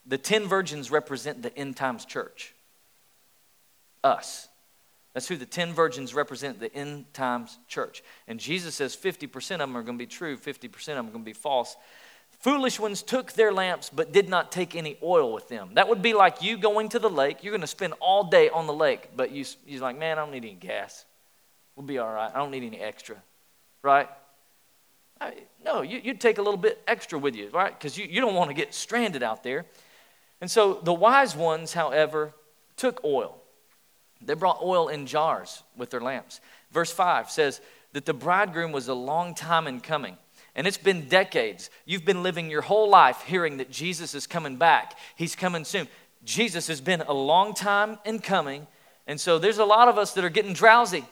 The 0.06 0.18
ten 0.18 0.46
virgins 0.46 0.92
represent 0.92 1.42
the 1.42 1.56
end 1.58 1.76
times 1.76 2.06
church. 2.06 2.54
Us. 4.04 4.48
That's 5.16 5.30
who 5.30 5.38
the 5.38 5.46
10 5.46 5.72
virgins 5.72 6.14
represent, 6.14 6.60
the 6.60 6.72
end 6.76 7.06
times 7.14 7.58
church. 7.70 8.04
And 8.28 8.38
Jesus 8.38 8.76
says 8.76 8.98
50% 8.98 9.34
of 9.34 9.60
them 9.60 9.78
are 9.78 9.82
going 9.82 9.98
to 9.98 10.02
be 10.02 10.06
true, 10.06 10.38
50% 10.38 10.66
of 10.76 10.86
them 10.86 11.08
are 11.08 11.12
going 11.12 11.24
to 11.24 11.26
be 11.26 11.32
false. 11.32 11.78
Foolish 12.42 12.82
ones 12.82 13.02
took 13.02 13.32
their 13.32 13.54
lamps 13.54 13.90
but 13.90 14.12
did 14.12 14.28
not 14.28 14.52
take 14.52 14.76
any 14.76 14.98
oil 15.02 15.32
with 15.32 15.48
them. 15.48 15.70
That 15.76 15.88
would 15.88 16.02
be 16.02 16.14
like 16.14 16.44
you 16.44 16.58
going 16.58 16.90
to 16.90 17.00
the 17.00 17.10
lake. 17.10 17.44
You're 17.44 17.54
going 17.54 17.62
to 17.62 17.68
spend 17.68 17.94
all 18.02 18.26
day 18.26 18.50
on 18.50 18.68
the 18.68 18.74
lake, 18.74 19.12
but 19.16 19.32
you, 19.32 19.46
you're 19.66 19.82
like, 19.82 19.98
man, 19.98 20.18
I 20.18 20.22
don't 20.22 20.32
need 20.32 20.44
any 20.44 20.54
gas. 20.54 21.06
We'll 21.78 21.86
be 21.86 21.98
all 21.98 22.12
right. 22.12 22.30
I 22.34 22.38
don't 22.38 22.52
need 22.52 22.64
any 22.64 22.80
extra, 22.80 23.16
right? 23.84 24.10
I, 25.22 25.34
no, 25.64 25.82
you, 25.82 26.02
would 26.06 26.22
take 26.22 26.38
a 26.38 26.42
little 26.42 26.60
bit 26.60 26.82
extra 26.88 27.18
with 27.18 27.36
you, 27.36 27.50
right? 27.50 27.78
Because 27.78 27.98
you, 27.98 28.06
you 28.06 28.22
don't 28.22 28.36
want 28.36 28.50
to 28.50 28.54
get 28.54 28.74
stranded 28.74 29.24
out 29.24 29.44
there. 29.44 29.66
And 30.42 30.52
so 30.52 30.80
the 30.84 30.94
wise 30.94 31.36
ones, 31.36 31.74
however, 31.74 32.34
took 32.76 33.04
oil. 33.04 33.38
They 34.22 34.34
brought 34.34 34.62
oil 34.62 34.90
in 34.90 35.06
jars 35.06 35.64
with 35.78 35.90
their 35.90 36.02
lamps. 36.02 36.42
Verse 36.72 36.92
5 36.92 37.30
says 37.30 37.62
that 37.94 38.06
the 38.06 38.14
bridegroom 38.14 38.72
was 38.72 38.88
a 38.88 38.94
long 38.94 39.34
time 39.36 39.68
in 39.68 39.80
coming. 39.80 40.18
And 40.56 40.68
it's 40.68 40.78
been 40.78 41.08
decades. 41.08 41.70
You've 41.86 42.06
been 42.06 42.24
living 42.24 42.50
your 42.50 42.62
whole 42.62 42.90
life 42.90 43.22
hearing 43.26 43.58
that 43.58 43.70
Jesus 43.70 44.16
is 44.16 44.26
coming 44.26 44.56
back. 44.56 44.98
He's 45.16 45.36
coming 45.36 45.66
soon. 45.66 45.88
Jesus 46.24 46.68
has 46.68 46.82
been 46.82 47.02
a 47.02 47.14
long 47.14 47.54
time 47.54 48.00
in 48.06 48.20
coming. 48.20 48.68
And 49.06 49.20
so 49.20 49.38
there's 49.38 49.60
a 49.60 49.66
lot 49.66 49.88
of 49.88 49.98
us 49.98 50.14
that 50.14 50.24
are 50.24 50.30
getting 50.30 50.54
drowsy. 50.54 51.06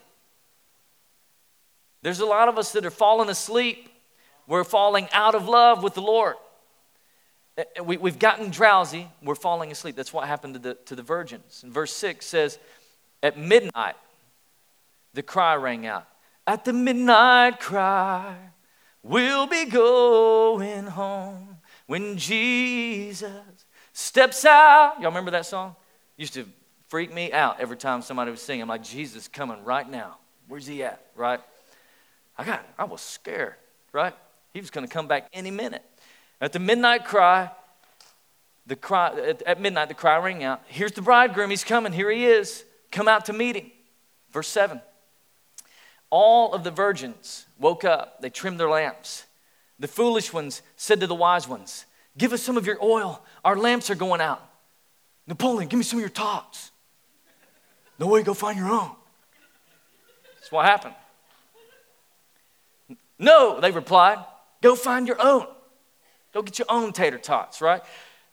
There's 2.01 2.19
a 2.19 2.25
lot 2.25 2.49
of 2.49 2.57
us 2.57 2.71
that 2.73 2.85
are 2.85 2.91
falling 2.91 3.29
asleep. 3.29 3.89
We're 4.47 4.63
falling 4.63 5.07
out 5.11 5.35
of 5.35 5.47
love 5.47 5.83
with 5.83 5.93
the 5.93 6.01
Lord. 6.01 6.35
Eh, 7.57 7.63
eh, 7.75 7.81
we, 7.81 7.97
have 8.09 8.19
gotten 8.19 8.49
drowsy. 8.49 9.07
We're 9.21 9.35
falling 9.35 9.71
asleep. 9.71 9.95
That's 9.95 10.13
what 10.13 10.27
happened 10.27 10.55
to 10.55 10.59
the, 10.59 10.73
to 10.85 10.95
the 10.95 11.03
virgins. 11.03 11.61
And 11.63 11.73
verse 11.73 11.93
6 11.93 12.25
says, 12.25 12.59
At 13.21 13.37
midnight, 13.37 13.95
the 15.13 15.23
cry 15.23 15.55
rang 15.55 15.85
out. 15.85 16.07
At 16.45 16.65
the 16.65 16.73
midnight 16.73 17.59
cry, 17.59 18.35
We'll 19.03 19.47
be 19.47 19.65
going 19.65 20.85
home 20.85 21.57
when 21.87 22.17
Jesus 22.17 23.29
steps 23.91 24.45
out. 24.45 24.95
Y'all 24.99 25.11
remember 25.11 25.31
that 25.31 25.45
song? 25.45 25.75
Used 26.15 26.35
to 26.35 26.47
freak 26.87 27.13
me 27.13 27.33
out 27.33 27.59
every 27.59 27.75
time 27.75 28.01
somebody 28.01 28.31
was 28.31 28.41
singing. 28.41 28.61
I'm 28.61 28.69
like, 28.69 28.83
Jesus 28.83 29.27
coming 29.27 29.61
right 29.65 29.89
now. 29.89 30.19
Where's 30.47 30.65
he 30.65 30.83
at? 30.83 31.05
Right? 31.17 31.41
I 32.37 32.45
got, 32.45 32.65
I 32.79 32.85
was 32.85 33.01
scared, 33.01 33.55
right? 33.91 34.15
He 34.53 34.59
was 34.59 34.69
going 34.69 34.87
to 34.87 34.91
come 34.91 35.07
back 35.07 35.27
any 35.33 35.51
minute. 35.51 35.83
At 36.39 36.53
the 36.53 36.59
midnight 36.59 37.05
cry, 37.05 37.49
the 38.65 38.75
cry 38.75 39.33
at 39.45 39.59
midnight 39.59 39.87
the 39.89 39.93
cry 39.93 40.17
rang 40.17 40.43
out. 40.43 40.61
Here's 40.67 40.91
the 40.91 41.01
bridegroom. 41.01 41.49
He's 41.49 41.63
coming. 41.63 41.91
Here 41.91 42.09
he 42.09 42.25
is. 42.25 42.63
Come 42.91 43.07
out 43.07 43.25
to 43.25 43.33
meet 43.33 43.55
him. 43.55 43.71
Verse 44.31 44.47
7 44.47 44.81
all 46.15 46.53
of 46.53 46.63
the 46.63 46.69
virgins 46.69 47.47
woke 47.57 47.83
up, 47.83 48.21
they 48.21 48.29
trimmed 48.29 48.59
their 48.59 48.69
lamps. 48.69 49.25
The 49.79 49.87
foolish 49.87 50.31
ones 50.31 50.61
said 50.77 50.99
to 50.99 51.07
the 51.07 51.15
wise 51.15 51.47
ones, 51.47 51.87
Give 52.15 52.33
us 52.33 52.43
some 52.43 52.55
of 52.55 52.67
your 52.67 52.77
oil, 52.83 53.19
our 53.43 53.55
lamps 53.55 53.89
are 53.89 53.95
going 53.95 54.21
out. 54.21 54.47
Napoleon, 55.25 55.67
give 55.67 55.79
me 55.79 55.83
some 55.83 55.97
of 55.97 56.01
your 56.01 56.11
tots. 56.11 56.69
No 57.97 58.05
way, 58.05 58.21
go 58.21 58.35
find 58.35 58.59
your 58.59 58.69
own. 58.69 58.91
That's 60.35 60.51
what 60.51 60.65
happened. 60.65 60.93
No, 63.17 63.59
they 63.59 63.71
replied, 63.71 64.23
go 64.63 64.75
find 64.75 65.07
your 65.07 65.21
own. 65.21 65.45
Go 66.33 66.41
get 66.41 66.57
your 66.57 66.65
own 66.69 66.93
tater 66.93 67.19
tots, 67.19 67.61
right? 67.61 67.83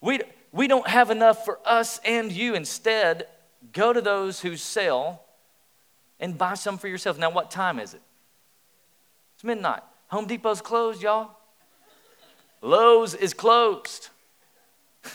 We, 0.00 0.20
we 0.52 0.66
don't 0.68 0.88
have 0.88 1.10
enough 1.10 1.44
for 1.44 1.58
us 1.66 2.00
and 2.06 2.32
you. 2.32 2.54
Instead, 2.54 3.26
go 3.72 3.92
to 3.92 4.00
those 4.00 4.40
who 4.40 4.56
sell 4.56 5.22
and 6.18 6.38
buy 6.38 6.54
some 6.54 6.78
for 6.78 6.88
yourself. 6.88 7.18
Now, 7.18 7.30
what 7.30 7.50
time 7.50 7.78
is 7.78 7.92
it? 7.92 8.00
It's 9.34 9.44
midnight. 9.44 9.82
Home 10.08 10.26
Depot's 10.26 10.62
closed, 10.62 11.02
y'all. 11.02 11.32
Lowe's 12.62 13.14
is 13.14 13.34
closed. 13.34 14.08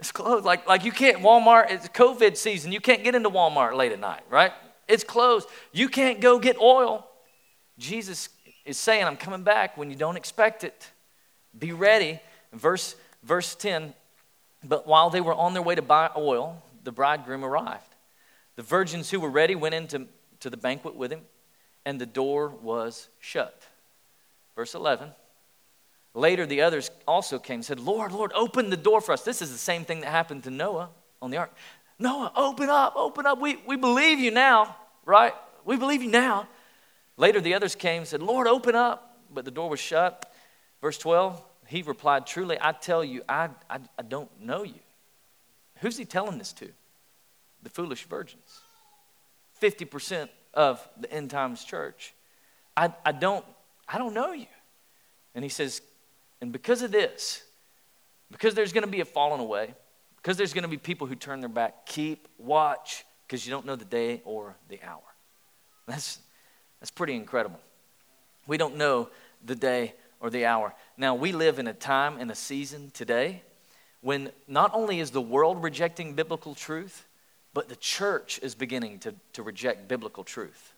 it's 0.00 0.12
closed. 0.12 0.44
Like, 0.44 0.66
like 0.66 0.84
you 0.84 0.92
can't, 0.92 1.18
Walmart, 1.18 1.70
it's 1.70 1.88
COVID 1.88 2.36
season. 2.36 2.72
You 2.72 2.80
can't 2.80 3.04
get 3.04 3.14
into 3.14 3.30
Walmart 3.30 3.76
late 3.76 3.92
at 3.92 4.00
night, 4.00 4.22
right? 4.30 4.52
It's 4.88 5.04
closed. 5.04 5.48
You 5.72 5.88
can't 5.88 6.20
go 6.20 6.38
get 6.38 6.60
oil. 6.60 7.06
Jesus 7.78 8.28
is 8.70 8.78
saying, 8.78 9.04
I'm 9.04 9.16
coming 9.16 9.42
back 9.42 9.76
when 9.76 9.90
you 9.90 9.96
don't 9.96 10.16
expect 10.16 10.64
it. 10.64 10.90
Be 11.58 11.72
ready. 11.72 12.20
Verse, 12.52 12.96
verse 13.22 13.54
10 13.54 13.92
But 14.64 14.86
while 14.86 15.10
they 15.10 15.20
were 15.20 15.34
on 15.34 15.52
their 15.52 15.62
way 15.62 15.74
to 15.74 15.82
buy 15.82 16.10
oil, 16.16 16.62
the 16.84 16.92
bridegroom 16.92 17.44
arrived. 17.44 17.84
The 18.56 18.62
virgins 18.62 19.10
who 19.10 19.20
were 19.20 19.30
ready 19.30 19.54
went 19.54 19.74
into 19.74 20.06
to 20.40 20.50
the 20.50 20.56
banquet 20.56 20.94
with 20.94 21.12
him, 21.12 21.20
and 21.84 22.00
the 22.00 22.06
door 22.06 22.48
was 22.48 23.08
shut. 23.18 23.62
Verse 24.56 24.74
11 24.74 25.10
Later, 26.12 26.44
the 26.44 26.62
others 26.62 26.90
also 27.06 27.38
came 27.38 27.56
and 27.56 27.64
said, 27.64 27.78
Lord, 27.78 28.10
Lord, 28.10 28.32
open 28.34 28.68
the 28.68 28.76
door 28.76 29.00
for 29.00 29.12
us. 29.12 29.22
This 29.22 29.40
is 29.42 29.52
the 29.52 29.58
same 29.58 29.84
thing 29.84 30.00
that 30.00 30.10
happened 30.10 30.42
to 30.44 30.50
Noah 30.50 30.90
on 31.22 31.30
the 31.30 31.36
ark. 31.36 31.52
Noah, 32.00 32.32
open 32.34 32.68
up, 32.68 32.94
open 32.96 33.26
up. 33.26 33.40
We, 33.40 33.56
we 33.66 33.76
believe 33.76 34.18
you 34.18 34.30
now, 34.32 34.76
right? 35.04 35.34
We 35.64 35.76
believe 35.76 36.02
you 36.02 36.10
now. 36.10 36.48
Later, 37.20 37.42
the 37.42 37.52
others 37.52 37.74
came 37.74 37.98
and 37.98 38.08
said, 38.08 38.22
Lord, 38.22 38.46
open 38.46 38.74
up. 38.74 39.18
But 39.30 39.44
the 39.44 39.50
door 39.50 39.68
was 39.68 39.78
shut. 39.78 40.32
Verse 40.80 40.96
12, 40.96 41.40
he 41.66 41.82
replied, 41.82 42.26
Truly, 42.26 42.56
I 42.58 42.72
tell 42.72 43.04
you, 43.04 43.22
I, 43.28 43.50
I, 43.68 43.78
I 43.98 44.02
don't 44.02 44.30
know 44.40 44.62
you. 44.62 44.80
Who's 45.80 45.98
he 45.98 46.06
telling 46.06 46.38
this 46.38 46.54
to? 46.54 46.68
The 47.62 47.68
foolish 47.68 48.04
virgins. 48.04 48.60
50% 49.60 50.30
of 50.54 50.80
the 50.98 51.12
end 51.12 51.28
times 51.28 51.62
church. 51.62 52.14
I, 52.74 52.90
I, 53.04 53.12
don't, 53.12 53.44
I 53.86 53.98
don't 53.98 54.14
know 54.14 54.32
you. 54.32 54.46
And 55.34 55.44
he 55.44 55.50
says, 55.50 55.82
and 56.40 56.52
because 56.52 56.80
of 56.80 56.90
this, 56.90 57.44
because 58.30 58.54
there's 58.54 58.72
going 58.72 58.86
to 58.86 58.90
be 58.90 59.02
a 59.02 59.04
falling 59.04 59.42
away, 59.42 59.74
because 60.16 60.38
there's 60.38 60.54
going 60.54 60.62
to 60.62 60.68
be 60.68 60.78
people 60.78 61.06
who 61.06 61.16
turn 61.16 61.40
their 61.40 61.50
back, 61.50 61.84
keep 61.84 62.28
watch, 62.38 63.04
because 63.26 63.44
you 63.44 63.50
don't 63.50 63.66
know 63.66 63.76
the 63.76 63.84
day 63.84 64.22
or 64.24 64.56
the 64.70 64.80
hour. 64.82 65.02
That's, 65.86 66.18
that's 66.80 66.90
pretty 66.90 67.14
incredible. 67.14 67.60
We 68.46 68.56
don't 68.56 68.76
know 68.76 69.08
the 69.44 69.54
day 69.54 69.94
or 70.20 70.30
the 70.30 70.46
hour. 70.46 70.74
Now, 70.96 71.14
we 71.14 71.32
live 71.32 71.58
in 71.58 71.66
a 71.66 71.72
time 71.72 72.18
and 72.18 72.30
a 72.30 72.34
season 72.34 72.90
today 72.92 73.42
when 74.00 74.30
not 74.48 74.70
only 74.74 75.00
is 75.00 75.10
the 75.10 75.20
world 75.20 75.62
rejecting 75.62 76.14
biblical 76.14 76.54
truth, 76.54 77.06
but 77.52 77.68
the 77.68 77.76
church 77.76 78.40
is 78.42 78.54
beginning 78.54 78.98
to, 79.00 79.14
to 79.34 79.42
reject 79.42 79.88
biblical 79.88 80.24
truth. 80.24 80.72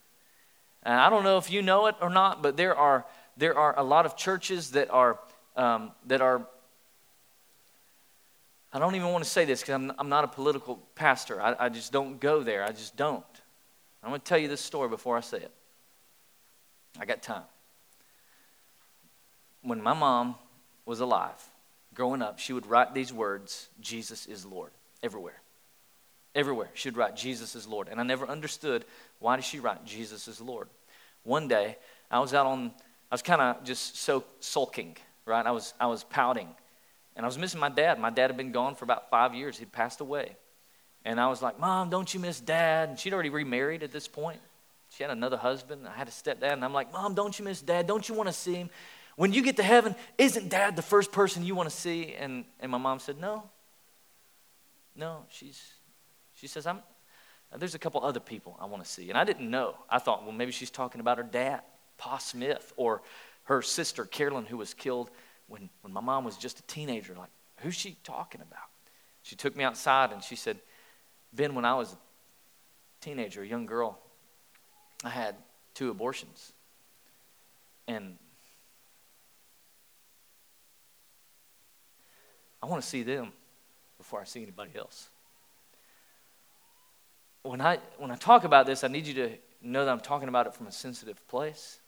And 0.83 0.95
I 0.95 1.09
don't 1.09 1.23
know 1.23 1.38
if 1.38 1.51
you 1.51 1.62
know 1.62 1.87
it 1.87 1.95
or 2.01 2.11
not, 2.11 2.43
but 2.43 2.57
there 2.57 2.77
are, 2.77 3.05
there 3.37 3.57
are 3.57 3.79
a 3.79 3.85
lot 3.85 4.07
of 4.07 4.17
churches 4.17 4.73
that 4.73 4.91
are, 4.91 5.19
um, 5.57 5.93
that 6.07 6.21
are 6.21 6.47
I 8.73 8.79
don't 8.79 8.95
even 8.95 9.09
want 9.09 9.23
to 9.23 9.29
say 9.29 9.45
this 9.45 9.61
because 9.61 9.75
I'm, 9.75 9.93
I'm 9.99 10.09
not 10.09 10.25
a 10.25 10.29
political 10.29 10.77
pastor. 10.95 11.41
I, 11.41 11.55
I 11.59 11.69
just 11.69 11.93
don't 11.93 12.19
go 12.19 12.43
there. 12.43 12.65
I 12.65 12.71
just 12.71 12.97
don't. 12.97 13.25
I'm 14.03 14.09
going 14.09 14.21
to 14.21 14.27
tell 14.27 14.38
you 14.38 14.49
this 14.49 14.62
story 14.62 14.88
before 14.88 15.17
I 15.17 15.21
say 15.21 15.38
it. 15.38 15.51
I 17.00 17.05
got 17.05 17.22
time. 17.22 17.42
When 19.62 19.83
my 19.83 19.94
mom 19.94 20.35
was 20.85 21.00
alive, 21.00 21.42
growing 21.94 22.22
up, 22.22 22.38
she 22.38 22.52
would 22.52 22.66
write 22.66 22.94
these 22.94 23.12
words 23.12 23.68
Jesus 23.81 24.26
is 24.26 24.44
Lord, 24.44 24.70
everywhere. 25.02 25.40
Everywhere. 26.35 26.70
She 26.74 26.88
would 26.88 26.96
write 26.96 27.16
Jesus 27.16 27.55
is 27.55 27.66
Lord. 27.66 27.88
And 27.88 28.00
I 28.00 28.05
never 28.05 28.26
understood 28.26 28.85
why 29.18 29.37
did 29.37 29.44
she 29.44 29.61
write 29.61 29.85
Jesus 29.85 30.28
is 30.28 30.40
Lord. 30.40 30.68
One 31.24 31.46
day, 31.46 31.76
I 32.11 32.20
was 32.20 32.35
out 32.35 32.46
on, 32.46 32.72
I 33.11 33.14
was 33.14 33.22
kind 33.22 33.40
of 33.40 33.64
just 33.64 33.98
so 33.98 34.24
sulking, 34.40 34.96
right? 35.26 35.44
I 35.44 35.50
was, 35.50 35.74
I 35.78 35.87
was 35.87 36.05
pouting. 36.05 36.48
And 37.14 37.24
I 37.24 37.28
was 37.28 37.38
missing 37.38 37.61
my 37.61 37.68
dad. 37.68 38.00
My 38.00 38.11
dad 38.11 38.28
had 38.28 38.37
been 38.37 38.52
gone 38.52 38.74
for 38.74 38.85
about 38.85 39.11
five 39.11 39.35
years. 39.35 39.59
He'd 39.59 39.72
passed 39.72 40.00
away. 40.00 40.37
And 41.05 41.20
I 41.20 41.28
was 41.28 41.42
like, 41.42 41.59
Mom, 41.59 41.90
don't 41.90 42.12
you 42.12 42.20
miss 42.20 42.40
dad? 42.40 42.88
And 42.88 42.98
she'd 42.98 43.12
already 43.12 43.31
remarried 43.31 43.83
at 43.83 43.92
this 43.92 44.09
point. 44.09 44.40
She 44.96 45.02
had 45.02 45.11
another 45.11 45.37
husband. 45.37 45.87
I 45.88 45.96
had 45.96 46.09
a 46.09 46.11
stepdad. 46.11 46.52
And 46.52 46.64
I'm 46.64 46.74
like, 46.74 46.92
Mom, 46.92 47.14
don't 47.14 47.38
you 47.38 47.44
miss 47.44 47.62
dad? 47.62 47.87
Don't 47.87 48.09
you 48.09 48.14
want 48.14 48.28
to 48.28 48.33
see 48.33 48.55
him? 48.55 48.70
When 49.16 49.33
you 49.33 49.42
get 49.42 49.57
to 49.57 49.62
heaven, 49.62 49.94
isn't 50.18 50.48
dad 50.48 50.76
the 50.76 50.83
first 50.83 51.12
person 51.12 51.44
you 51.44 51.55
want 51.55 51.68
to 51.68 51.74
see? 51.74 52.14
And, 52.14 52.44
and 52.61 52.70
my 52.70 52.78
mom 52.78 52.98
said, 52.98 53.18
No. 53.18 53.44
No, 54.94 55.24
she's, 55.31 55.61
she 56.35 56.46
says, 56.46 56.66
I'm, 56.66 56.81
there's 57.57 57.74
a 57.74 57.78
couple 57.78 58.05
other 58.05 58.20
people 58.20 58.57
I 58.61 58.66
want 58.66 58.85
to 58.85 58.90
see. 58.90 59.09
And 59.09 59.16
I 59.16 59.24
didn't 59.24 59.50
know. 59.50 59.74
I 59.88 59.98
thought, 59.98 60.22
well, 60.22 60.33
maybe 60.33 60.52
she's 60.52 60.70
talking 60.70 61.00
about 61.00 61.16
her 61.16 61.24
dad, 61.24 61.62
Pa 61.96 62.18
Smith, 62.18 62.74
or 62.76 63.02
her 63.44 63.62
sister, 63.62 64.05
Carolyn, 64.05 64.44
who 64.44 64.59
was 64.59 64.74
killed 64.74 65.11
when, 65.48 65.70
when 65.81 65.94
my 65.94 66.02
mom 66.02 66.24
was 66.24 66.37
just 66.37 66.59
a 66.59 66.62
teenager. 66.64 67.14
Like, 67.14 67.31
who's 67.61 67.74
she 67.74 67.96
talking 68.05 68.42
about? 68.42 68.68
She 69.22 69.35
took 69.35 69.57
me 69.57 69.64
outside 69.64 70.12
and 70.12 70.22
she 70.22 70.37
said, 70.37 70.59
Ben, 71.33 71.55
when 71.55 71.64
I 71.64 71.74
was 71.74 71.94
a 71.94 71.98
teenager, 73.00 73.42
a 73.42 73.46
young 73.46 73.64
girl, 73.64 73.98
I 75.05 75.11
had 75.11 75.37
two 75.75 75.91
abortions. 75.91 76.53
And 77.88 78.17
I 82.62 82.67
want 82.67 82.83
to 82.83 82.88
see 82.88 83.03
them 83.03 83.33
before 83.99 84.21
I 84.21 84.25
see 84.25 84.43
anybody 84.43 84.71
else. 84.77 85.09
When 87.43 87.61
I, 87.61 87.79
when 87.99 88.11
I 88.11 88.15
talk 88.17 88.45
about 88.45 88.67
this, 88.67 88.85
I 88.85 88.88
need 88.88 89.07
you 89.07 89.15
to 89.15 89.31
know 89.61 89.85
that 89.85 89.91
I'm 89.91 90.01
talking 90.01 90.29
about 90.29 90.47
it 90.47 90.55
from 90.55 90.69
a 90.69 90.73
sensitive 90.73 91.27
place. 91.27 91.81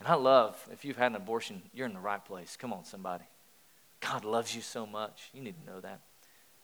And 0.00 0.08
I 0.08 0.14
love, 0.14 0.56
if 0.72 0.84
you've 0.84 0.96
had 0.96 1.12
an 1.12 1.16
abortion, 1.16 1.62
you're 1.74 1.86
in 1.86 1.94
the 1.94 2.00
right 2.00 2.24
place. 2.24 2.56
Come 2.56 2.72
on, 2.72 2.84
somebody. 2.84 3.24
God 4.00 4.24
loves 4.24 4.54
you 4.54 4.62
so 4.62 4.86
much. 4.86 5.30
You 5.32 5.42
need 5.42 5.54
to 5.62 5.70
know 5.70 5.80
that. 5.80 6.00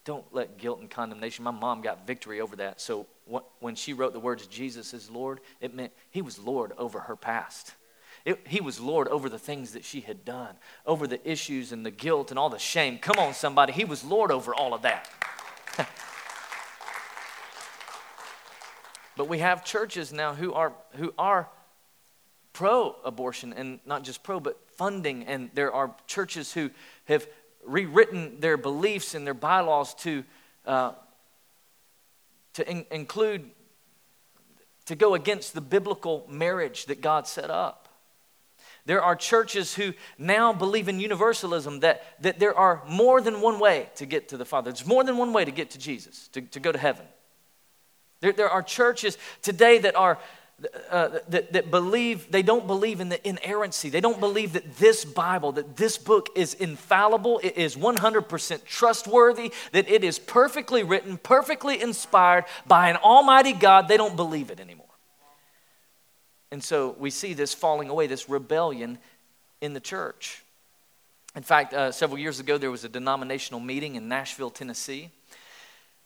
Don't 0.09 0.25
let 0.33 0.57
guilt 0.57 0.81
and 0.81 0.89
condemnation. 0.89 1.45
My 1.45 1.51
mom 1.51 1.83
got 1.83 2.07
victory 2.07 2.41
over 2.41 2.57
that. 2.57 2.81
So 2.81 3.05
when 3.61 3.75
she 3.75 3.93
wrote 3.93 4.15
the 4.15 4.21
words, 4.21 4.47
Jesus 4.47 4.95
is 4.95 5.11
Lord, 5.11 5.39
it 5.61 5.75
meant 5.75 5.93
he 6.11 6.23
was 6.23 6.39
Lord 6.39 6.73
over 6.79 7.01
her 7.01 7.15
past. 7.15 7.75
It, 8.25 8.41
he 8.47 8.63
was 8.63 8.81
Lord 8.81 9.07
over 9.09 9.29
the 9.29 9.39
things 9.39 9.73
that 9.73 9.85
she 9.85 10.01
had 10.01 10.25
done, 10.25 10.55
over 10.87 11.07
the 11.07 11.21
issues 11.31 11.73
and 11.73 11.85
the 11.85 11.91
guilt 11.91 12.31
and 12.31 12.39
all 12.39 12.49
the 12.49 12.59
shame. 12.59 12.97
Come 12.97 13.19
on, 13.19 13.35
somebody. 13.35 13.75
He 13.75 13.85
was 13.85 14.03
Lord 14.03 14.31
over 14.33 14.55
all 14.55 14.73
of 14.73 14.81
that. 14.81 15.11
but 19.15 19.29
we 19.29 19.41
have 19.41 19.63
churches 19.63 20.11
now 20.11 20.33
who 20.33 20.55
are, 20.55 20.73
who 20.93 21.13
are 21.19 21.51
pro 22.55 22.97
abortion 23.05 23.53
and 23.53 23.79
not 23.85 24.05
just 24.05 24.23
pro, 24.23 24.41
but 24.41 24.59
funding. 24.79 25.25
And 25.25 25.51
there 25.53 25.71
are 25.71 25.95
churches 26.07 26.55
who 26.55 26.71
have 27.05 27.27
rewritten 27.69 28.41
their 28.41 28.57
beliefs 28.57 29.15
and 29.15 29.27
their 29.27 29.35
bylaws 29.35 29.95
to, 29.95 30.25
uh, 30.67 30.93
to 32.55 32.69
in- 32.69 32.87
include, 32.91 33.51
to 34.87 34.97
go 34.97 35.15
against 35.15 35.55
the 35.55 35.61
biblical 35.61 36.27
marriage 36.29 36.87
that 36.87 37.01
God 37.01 37.27
set 37.27 37.51
up. 37.51 37.89
There 38.87 39.03
are 39.03 39.15
churches 39.15 39.75
who 39.75 39.93
now 40.17 40.55
believe 40.55 40.89
in 40.89 40.99
universalism 40.99 41.81
that, 41.81 42.03
that 42.23 42.39
there 42.39 42.57
are 42.57 42.83
more 42.89 43.21
than 43.21 43.43
one 43.43 43.59
way 43.59 43.91
to 43.97 44.07
get 44.07 44.31
to 44.31 44.39
the 44.39 44.47
Father. 44.47 44.73
There's 44.73 44.87
more 44.87 45.05
than 45.05 45.19
one 45.19 45.35
way 45.35 45.45
to 45.45 45.51
get 45.51 45.71
to 45.73 45.79
Jesus, 45.79 46.29
to, 46.29 46.41
to 46.41 46.59
go 46.59 46.73
to 46.73 46.79
heaven. 46.79 47.05
There, 48.21 48.33
there 48.33 48.49
are 48.49 48.63
churches 48.63 49.19
today 49.43 49.79
that 49.79 49.95
are 49.95 50.19
uh, 50.91 51.21
that, 51.29 51.53
that 51.53 51.71
believe 51.71 52.31
they 52.33 52.43
don't 52.43 52.67
believe 52.67 53.01
in 53.01 53.09
the 53.09 53.29
inerrancy 53.29 53.91
they 53.91 54.01
don't 54.01 54.19
believe 54.19 54.55
that 54.55 54.77
this 54.77 55.05
bible 55.05 55.53
that 55.53 55.77
this 55.77 55.97
book 55.97 56.29
is 56.35 56.55
infallible 56.55 57.41
it 57.45 57.57
is 57.57 57.77
100% 57.77 58.65
trustworthy 58.65 59.53
that 59.71 59.89
it 59.89 60.03
is 60.03 60.19
perfectly 60.19 60.83
written 60.83 61.17
perfectly 61.17 61.81
inspired 61.81 62.45
by 62.67 62.91
an 62.91 62.97
almighty 62.97 63.53
god 63.53 63.87
they 63.87 63.97
don't 63.97 64.17
believe 64.17 64.51
it 64.51 64.59
anymore 64.59 64.89
and 66.51 66.63
so 66.63 66.97
we 66.99 67.11
see 67.11 67.35
this 67.35 67.53
falling 67.55 67.89
away, 67.89 68.07
this 68.07 68.29
rebellion 68.29 68.99
in 69.61 69.75
the 69.75 69.81
church. 69.81 70.43
In 71.37 71.43
fact, 71.43 71.75
uh, 71.75 71.93
several 71.93 72.19
years 72.19 72.41
ago, 72.41 72.59
there 72.59 72.71
was 72.71 72.85
a 72.85 72.89
denominational 72.89 73.61
meeting 73.61 73.97
in 73.97 74.09
Nashville, 74.09 74.51
Tennessee. 74.51 75.11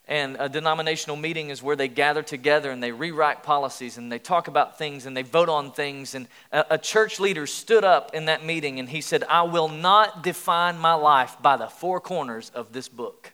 And 0.09 0.37
a 0.41 0.49
denominational 0.49 1.17
meeting 1.17 1.51
is 1.51 1.63
where 1.63 1.77
they 1.77 1.89
gather 1.89 2.23
together 2.23 2.71
and 2.71 2.83
they 2.83 2.91
rewrite 2.91 3.45
policies 3.45 3.99
and 3.99 4.11
they 4.11 4.19
talk 4.19 4.49
about 4.49 4.77
things 4.77 5.07
and 5.07 5.17
they 5.17 5.23
vote 5.23 5.49
on 5.49 5.71
things. 5.71 6.15
And 6.15 6.27
a, 6.51 6.65
a 6.71 6.79
church 6.79 7.21
leader 7.21 7.47
stood 7.47 7.85
up 7.85 8.13
in 8.13 8.25
that 8.25 8.45
meeting 8.45 8.81
and 8.81 8.89
he 8.89 9.01
said, 9.01 9.23
I 9.29 9.43
will 9.43 9.69
not 9.69 10.25
define 10.25 10.77
my 10.79 10.95
life 10.95 11.37
by 11.41 11.57
the 11.57 11.69
four 11.69 12.01
corners 12.01 12.51
of 12.55 12.73
this 12.73 12.89
book. 12.89 13.33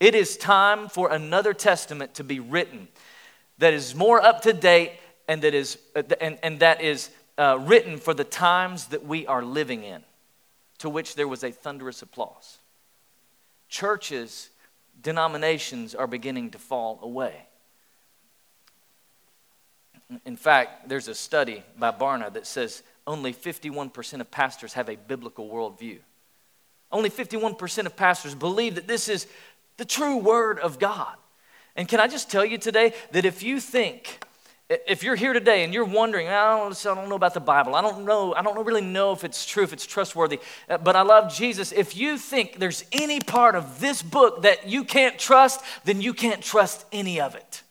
It 0.00 0.14
is 0.14 0.36
time 0.36 0.88
for 0.88 1.10
another 1.10 1.54
testament 1.54 2.14
to 2.14 2.24
be 2.24 2.40
written 2.40 2.88
that 3.58 3.72
is 3.72 3.94
more 3.94 4.20
up 4.20 4.42
to 4.42 4.52
date 4.52 4.92
and 5.28 5.42
that 5.42 5.54
is, 5.54 5.78
uh, 5.94 6.02
and, 6.20 6.38
and 6.42 6.60
that 6.60 6.80
is 6.80 7.10
uh, 7.36 7.58
written 7.60 7.98
for 7.98 8.14
the 8.14 8.24
times 8.24 8.86
that 8.86 9.04
we 9.04 9.26
are 9.26 9.44
living 9.44 9.84
in, 9.84 10.02
to 10.78 10.88
which 10.88 11.14
there 11.14 11.28
was 11.28 11.44
a 11.44 11.52
thunderous 11.52 12.02
applause. 12.02 12.58
Churches, 13.68 14.50
denominations 15.02 15.94
are 15.94 16.06
beginning 16.06 16.50
to 16.50 16.58
fall 16.58 16.98
away. 17.02 17.34
In 20.24 20.36
fact, 20.36 20.88
there's 20.88 21.08
a 21.08 21.14
study 21.14 21.62
by 21.78 21.90
Barna 21.90 22.32
that 22.32 22.46
says 22.46 22.82
only 23.06 23.32
51% 23.32 24.20
of 24.20 24.30
pastors 24.30 24.72
have 24.72 24.88
a 24.88 24.96
biblical 24.96 25.48
worldview. 25.48 25.98
Only 26.90 27.10
51% 27.10 27.86
of 27.86 27.96
pastors 27.96 28.34
believe 28.34 28.76
that 28.76 28.88
this 28.88 29.08
is 29.08 29.26
the 29.76 29.84
true 29.84 30.16
word 30.16 30.58
of 30.58 30.78
God. 30.78 31.16
And 31.76 31.86
can 31.86 32.00
I 32.00 32.08
just 32.08 32.30
tell 32.30 32.44
you 32.44 32.58
today 32.58 32.94
that 33.12 33.24
if 33.24 33.42
you 33.42 33.60
think, 33.60 34.24
if 34.68 35.02
you're 35.02 35.16
here 35.16 35.32
today 35.32 35.64
and 35.64 35.72
you're 35.72 35.84
wondering, 35.84 36.28
I 36.28 36.58
don't, 36.58 36.86
I 36.86 36.94
don't 36.94 37.08
know 37.08 37.14
about 37.14 37.32
the 37.32 37.40
Bible, 37.40 37.74
I 37.74 37.80
don't 37.80 38.04
know, 38.04 38.34
I 38.34 38.42
don't 38.42 38.66
really 38.66 38.82
know 38.82 39.12
if 39.12 39.24
it's 39.24 39.46
true, 39.46 39.62
if 39.62 39.72
it's 39.72 39.86
trustworthy, 39.86 40.40
uh, 40.68 40.76
but 40.76 40.94
I 40.94 41.02
love 41.02 41.34
Jesus. 41.34 41.72
If 41.72 41.96
you 41.96 42.18
think 42.18 42.58
there's 42.58 42.84
any 42.92 43.20
part 43.20 43.54
of 43.54 43.80
this 43.80 44.02
book 44.02 44.42
that 44.42 44.68
you 44.68 44.84
can't 44.84 45.18
trust, 45.18 45.62
then 45.84 46.02
you 46.02 46.12
can't 46.12 46.42
trust 46.42 46.84
any 46.92 47.18
of 47.18 47.34
it. 47.34 47.62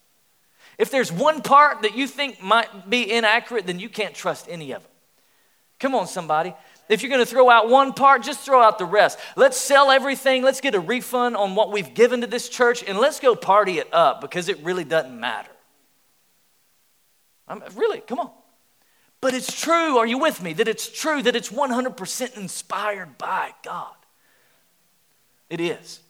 If 0.79 0.89
there's 0.89 1.11
one 1.11 1.41
part 1.41 1.83
that 1.83 1.95
you 1.95 2.07
think 2.07 2.41
might 2.41 2.89
be 2.89 3.11
inaccurate, 3.11 3.67
then 3.67 3.79
you 3.79 3.89
can't 3.89 4.15
trust 4.15 4.47
any 4.49 4.71
of 4.71 4.83
it. 4.83 4.91
Come 5.79 5.93
on, 5.93 6.07
somebody. 6.07 6.55
If 6.89 7.03
you're 7.03 7.09
going 7.09 7.23
to 7.23 7.29
throw 7.29 7.49
out 7.49 7.69
one 7.69 7.93
part, 7.93 8.23
just 8.23 8.39
throw 8.39 8.61
out 8.61 8.79
the 8.79 8.85
rest. 8.85 9.19
Let's 9.35 9.57
sell 9.57 9.91
everything. 9.91 10.41
Let's 10.41 10.61
get 10.61 10.73
a 10.73 10.79
refund 10.79 11.35
on 11.35 11.53
what 11.53 11.71
we've 11.71 11.93
given 11.93 12.21
to 12.21 12.27
this 12.27 12.49
church 12.49 12.83
and 12.87 12.97
let's 12.97 13.19
go 13.19 13.35
party 13.35 13.77
it 13.77 13.93
up 13.93 14.21
because 14.21 14.49
it 14.49 14.63
really 14.63 14.83
doesn't 14.83 15.19
matter. 15.19 15.49
I'm, 17.47 17.63
really, 17.75 18.01
come 18.01 18.19
on. 18.19 18.31
But 19.21 19.33
it's 19.33 19.59
true. 19.59 19.97
Are 19.97 20.05
you 20.05 20.17
with 20.17 20.41
me? 20.41 20.53
That 20.53 20.67
it's 20.67 20.89
true, 20.89 21.23
that 21.23 21.35
it's 21.35 21.49
100% 21.49 22.37
inspired 22.37 23.17
by 23.17 23.51
God. 23.63 23.95
It 25.49 25.59
is. 25.59 26.01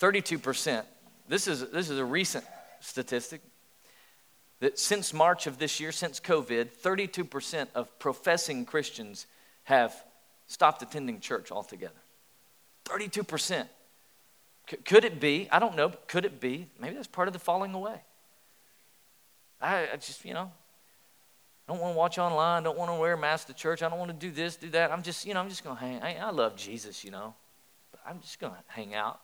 32%. 0.00 0.84
This 1.28 1.46
is, 1.46 1.70
this 1.70 1.88
is 1.88 1.98
a 1.98 2.04
recent 2.04 2.44
statistic 2.80 3.40
that 4.60 4.78
since 4.78 5.12
March 5.12 5.46
of 5.46 5.58
this 5.58 5.80
year, 5.80 5.92
since 5.92 6.20
COVID, 6.20 6.68
32% 6.82 7.68
of 7.74 7.98
professing 7.98 8.64
Christians 8.64 9.26
have 9.64 9.94
stopped 10.46 10.82
attending 10.82 11.20
church 11.20 11.50
altogether. 11.50 11.94
32%. 12.84 13.66
C- 14.70 14.76
could 14.76 15.04
it 15.04 15.20
be? 15.20 15.48
I 15.50 15.58
don't 15.58 15.76
know. 15.76 15.90
Could 16.06 16.24
it 16.24 16.40
be? 16.40 16.66
Maybe 16.80 16.94
that's 16.94 17.08
part 17.08 17.28
of 17.28 17.32
the 17.34 17.40
falling 17.40 17.74
away. 17.74 18.02
I, 19.62 19.88
I 19.92 19.96
just, 19.96 20.24
you 20.24 20.34
know, 20.34 20.50
I 21.68 21.72
don't 21.72 21.80
want 21.80 21.94
to 21.94 21.98
watch 21.98 22.18
online. 22.18 22.64
Don't 22.64 22.76
want 22.76 22.90
to 22.90 22.96
wear 22.96 23.14
a 23.14 23.18
mask 23.18 23.46
to 23.46 23.54
church. 23.54 23.82
I 23.82 23.88
don't 23.88 23.98
want 23.98 24.10
to 24.10 24.16
do 24.16 24.32
this, 24.32 24.56
do 24.56 24.68
that. 24.70 24.90
I'm 24.90 25.02
just, 25.02 25.24
you 25.24 25.34
know, 25.34 25.40
I'm 25.40 25.48
just 25.48 25.62
going 25.62 25.76
to 25.76 25.80
hang. 25.80 26.02
I, 26.02 26.16
I 26.16 26.30
love 26.30 26.56
Jesus, 26.56 27.04
you 27.04 27.12
know, 27.12 27.34
but 27.92 28.00
I'm 28.04 28.20
just 28.20 28.40
going 28.40 28.52
to 28.52 28.58
hang 28.66 28.94
out. 28.94 29.20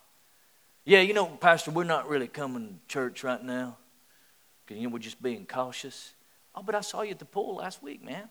Yeah, 0.85 1.01
you 1.01 1.13
know, 1.13 1.27
Pastor, 1.27 1.73
we're 1.73 1.85
not 1.85 2.09
really 2.09 2.29
coming 2.29 2.67
to 2.69 2.93
church 2.93 3.25
right 3.25 3.43
now. 3.43 3.77
You 4.71 4.83
know, 4.85 4.89
we're 4.91 5.01
just 5.01 5.23
being 5.23 5.45
cautious. 5.45 6.15
Oh, 6.55 6.63
but 6.63 6.75
I 6.75 6.81
saw 6.81 7.03
you 7.03 7.11
at 7.11 7.19
the 7.19 7.25
pool 7.25 7.57
last 7.57 7.83
week, 7.83 8.05
man. 8.05 8.29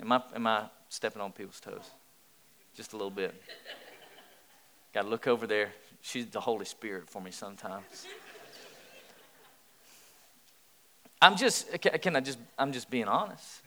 Am 0.00 0.12
I, 0.12 0.22
am 0.34 0.46
I 0.46 0.64
stepping 0.88 1.22
on 1.22 1.32
people's 1.32 1.60
toes? 1.60 1.90
Just 2.74 2.92
a 2.92 2.96
little 2.96 3.10
bit. 3.10 3.34
Got 4.92 5.02
to 5.02 5.08
look 5.08 5.26
over 5.26 5.46
there. 5.46 5.72
She's 6.00 6.26
the 6.26 6.40
Holy 6.40 6.64
Spirit 6.64 7.08
for 7.08 7.20
me 7.20 7.30
sometimes. 7.30 8.06
I'm 11.26 11.36
just, 11.36 11.80
can 11.80 12.14
I 12.14 12.20
just, 12.20 12.38
I'm 12.56 12.70
just 12.70 12.88
being 12.88 13.08
honest. 13.08 13.62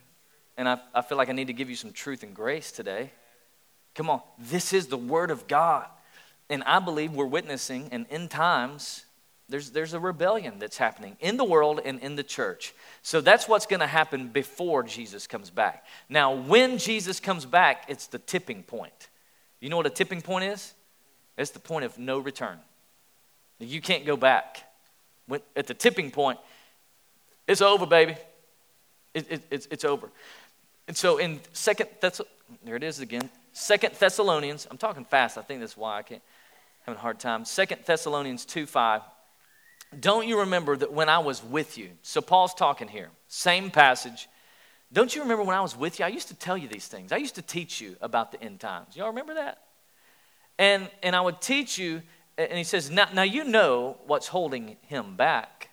And 0.56 0.69
I, 0.69 0.80
I 0.95 1.02
feel 1.02 1.17
like 1.17 1.28
I 1.28 1.34
need 1.34 1.48
to 1.48 1.54
give 1.54 1.69
you 1.69 1.76
some 1.76 1.91
truth 1.91 2.24
and 2.24 2.34
grace 2.34 2.72
today. 2.72 3.12
Come 3.95 4.10
on, 4.10 4.22
this 4.38 4.72
is 4.72 4.88
the 4.88 4.95
Word 4.95 5.30
of 5.30 5.45
God. 5.45 5.86
And 6.50 6.63
I 6.63 6.80
believe 6.80 7.12
we're 7.12 7.26
witnessing, 7.26 7.89
and 7.91 8.06
in 8.10 8.30
times, 8.30 9.04
there's, 9.50 9.72
there's 9.72 9.93
a 9.93 10.00
rebellion 10.00 10.58
that's 10.58 10.78
happening 10.78 11.17
in 11.19 11.36
the 11.36 11.43
world 11.43 11.82
and 11.84 12.00
in 12.00 12.15
the 12.15 12.24
church. 12.24 12.74
So 13.02 13.19
that's 13.19 13.45
what's 13.45 13.65
going 13.65 13.82
to 13.82 13.88
happen 13.88 14.30
before 14.30 14.84
Jesus 14.84 15.28
comes 15.28 15.50
back. 15.50 15.86
Now, 16.08 16.34
when 16.34 16.78
Jesus 16.78 17.19
comes 17.19 17.45
back, 17.45 17.84
it's 17.89 18.08
the 18.08 18.19
tipping 18.19 18.63
point. 18.63 19.10
You 19.60 19.67
know 19.67 19.76
what 19.76 19.86
a 19.86 19.89
tipping 19.89 20.22
point 20.22 20.45
is? 20.45 20.74
It's 21.38 21.52
the 21.52 21.60
point 21.60 21.84
of 21.84 22.00
no 22.00 22.19
return. 22.19 22.58
You 23.60 23.82
can't 23.82 24.06
go 24.06 24.15
back. 24.15 24.63
When, 25.28 25.41
at 25.58 25.67
the 25.67 25.74
tipping 25.74 26.10
point, 26.10 26.39
it's 27.49 27.62
over, 27.62 27.85
baby. 27.85 28.15
It, 29.13 29.25
it, 29.29 29.41
it's, 29.49 29.67
it's 29.71 29.83
over. 29.83 30.09
And 30.88 30.95
so 30.95 31.17
in 31.17 31.39
Second 31.51 31.89
Thess- 31.99 32.21
there 32.63 32.75
it 32.75 32.83
is 32.83 32.99
again. 32.99 33.29
Second 33.51 33.95
Thessalonians, 33.95 34.67
I'm 34.69 34.77
talking 34.77 35.03
fast, 35.03 35.38
I 35.38 35.41
think 35.41 35.59
that's 35.59 35.75
why 35.75 35.97
I 35.97 36.01
can't 36.03 36.21
having 36.81 36.97
a 36.97 37.01
hard 37.01 37.19
time. 37.19 37.45
Second 37.45 37.81
Thessalonians 37.85 38.45
2 38.45 38.65
5. 38.65 39.01
Don't 39.99 40.27
you 40.27 40.41
remember 40.41 40.77
that 40.77 40.93
when 40.93 41.09
I 41.09 41.19
was 41.19 41.43
with 41.43 41.77
you? 41.77 41.89
So 42.03 42.21
Paul's 42.21 42.53
talking 42.53 42.88
here, 42.88 43.09
same 43.27 43.71
passage. 43.71 44.29
Don't 44.93 45.15
you 45.15 45.23
remember 45.23 45.43
when 45.43 45.55
I 45.55 45.62
was 45.62 45.75
with 45.75 45.99
you? 45.99 46.05
I 46.05 46.09
used 46.09 46.27
to 46.29 46.35
tell 46.35 46.57
you 46.57 46.67
these 46.67 46.88
things. 46.88 47.12
I 47.12 47.17
used 47.17 47.35
to 47.35 47.41
teach 47.41 47.81
you 47.81 47.95
about 48.01 48.31
the 48.31 48.41
end 48.41 48.59
times. 48.59 48.95
Y'all 48.95 49.07
remember 49.07 49.35
that? 49.35 49.63
And 50.59 50.89
and 51.01 51.15
I 51.15 51.21
would 51.21 51.41
teach 51.41 51.79
you, 51.79 52.03
and 52.38 52.53
he 52.53 52.63
says, 52.63 52.91
now, 52.91 53.07
now 53.13 53.23
you 53.23 53.43
know 53.43 53.97
what's 54.05 54.27
holding 54.27 54.77
him 54.81 55.15
back. 55.15 55.68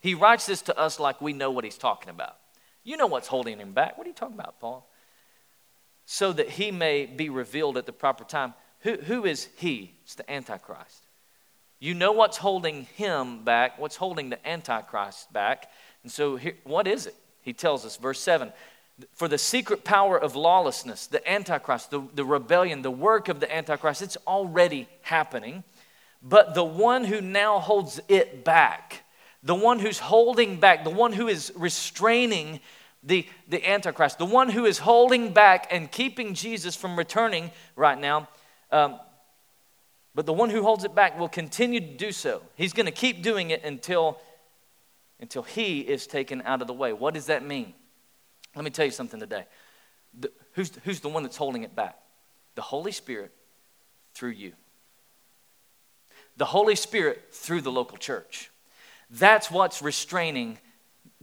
He 0.00 0.14
writes 0.14 0.46
this 0.46 0.62
to 0.62 0.78
us 0.78 0.98
like 0.98 1.20
we 1.20 1.32
know 1.32 1.50
what 1.50 1.64
he's 1.64 1.78
talking 1.78 2.10
about. 2.10 2.36
You 2.82 2.96
know 2.96 3.06
what's 3.06 3.28
holding 3.28 3.58
him 3.58 3.72
back. 3.72 3.96
What 3.98 4.06
are 4.06 4.10
you 4.10 4.14
talking 4.14 4.38
about, 4.38 4.58
Paul? 4.58 4.90
so 6.12 6.32
that 6.32 6.50
he 6.50 6.72
may 6.72 7.06
be 7.06 7.28
revealed 7.28 7.76
at 7.76 7.86
the 7.86 7.92
proper 7.92 8.24
time. 8.24 8.52
Who, 8.80 8.96
who 8.96 9.24
is 9.24 9.48
he? 9.58 9.94
It's 10.02 10.16
the 10.16 10.28
Antichrist. 10.28 11.04
You 11.78 11.94
know 11.94 12.10
what's 12.10 12.36
holding 12.36 12.86
him 12.96 13.44
back, 13.44 13.78
what's 13.78 13.94
holding 13.94 14.28
the 14.28 14.44
Antichrist 14.44 15.32
back. 15.32 15.70
And 16.02 16.10
so, 16.10 16.34
here, 16.34 16.54
what 16.64 16.88
is 16.88 17.06
it? 17.06 17.14
He 17.42 17.52
tells 17.52 17.86
us, 17.86 17.96
verse 17.96 18.18
7 18.18 18.52
For 19.12 19.28
the 19.28 19.38
secret 19.38 19.84
power 19.84 20.18
of 20.18 20.34
lawlessness, 20.34 21.06
the 21.06 21.30
Antichrist, 21.30 21.92
the, 21.92 22.02
the 22.12 22.24
rebellion, 22.24 22.82
the 22.82 22.90
work 22.90 23.28
of 23.28 23.38
the 23.38 23.54
Antichrist, 23.54 24.02
it's 24.02 24.18
already 24.26 24.88
happening. 25.02 25.62
But 26.20 26.54
the 26.54 26.64
one 26.64 27.04
who 27.04 27.20
now 27.20 27.60
holds 27.60 28.00
it 28.08 28.44
back, 28.44 29.04
the 29.42 29.54
one 29.54 29.78
who's 29.78 29.98
holding 29.98 30.60
back, 30.60 30.84
the 30.84 30.90
one 30.90 31.12
who 31.12 31.28
is 31.28 31.52
restraining 31.56 32.60
the, 33.02 33.26
the 33.48 33.66
Antichrist, 33.66 34.18
the 34.18 34.26
one 34.26 34.50
who 34.50 34.66
is 34.66 34.78
holding 34.78 35.32
back 35.32 35.68
and 35.70 35.90
keeping 35.90 36.34
Jesus 36.34 36.76
from 36.76 36.96
returning 36.96 37.50
right 37.74 37.98
now. 37.98 38.28
Um, 38.70 39.00
but 40.14 40.26
the 40.26 40.32
one 40.32 40.50
who 40.50 40.62
holds 40.62 40.84
it 40.84 40.94
back 40.94 41.18
will 41.18 41.28
continue 41.28 41.80
to 41.80 41.96
do 41.96 42.12
so. 42.12 42.42
He's 42.56 42.72
going 42.72 42.86
to 42.86 42.92
keep 42.92 43.22
doing 43.22 43.50
it 43.50 43.64
until, 43.64 44.18
until 45.20 45.42
he 45.42 45.80
is 45.80 46.06
taken 46.06 46.42
out 46.44 46.60
of 46.60 46.66
the 46.66 46.74
way. 46.74 46.92
What 46.92 47.14
does 47.14 47.26
that 47.26 47.44
mean? 47.44 47.72
Let 48.54 48.64
me 48.64 48.70
tell 48.70 48.84
you 48.84 48.90
something 48.90 49.20
today. 49.20 49.46
The, 50.18 50.30
who's, 50.52 50.72
who's 50.84 51.00
the 51.00 51.08
one 51.08 51.22
that's 51.22 51.36
holding 51.36 51.62
it 51.62 51.74
back? 51.74 51.98
The 52.56 52.62
Holy 52.62 52.92
Spirit 52.92 53.32
through 54.12 54.30
you. 54.30 54.52
The 56.36 56.44
Holy 56.44 56.74
Spirit 56.74 57.28
through 57.32 57.60
the 57.62 57.72
local 57.72 57.96
church. 57.96 58.50
That's 59.10 59.50
what's 59.50 59.82
restraining 59.82 60.58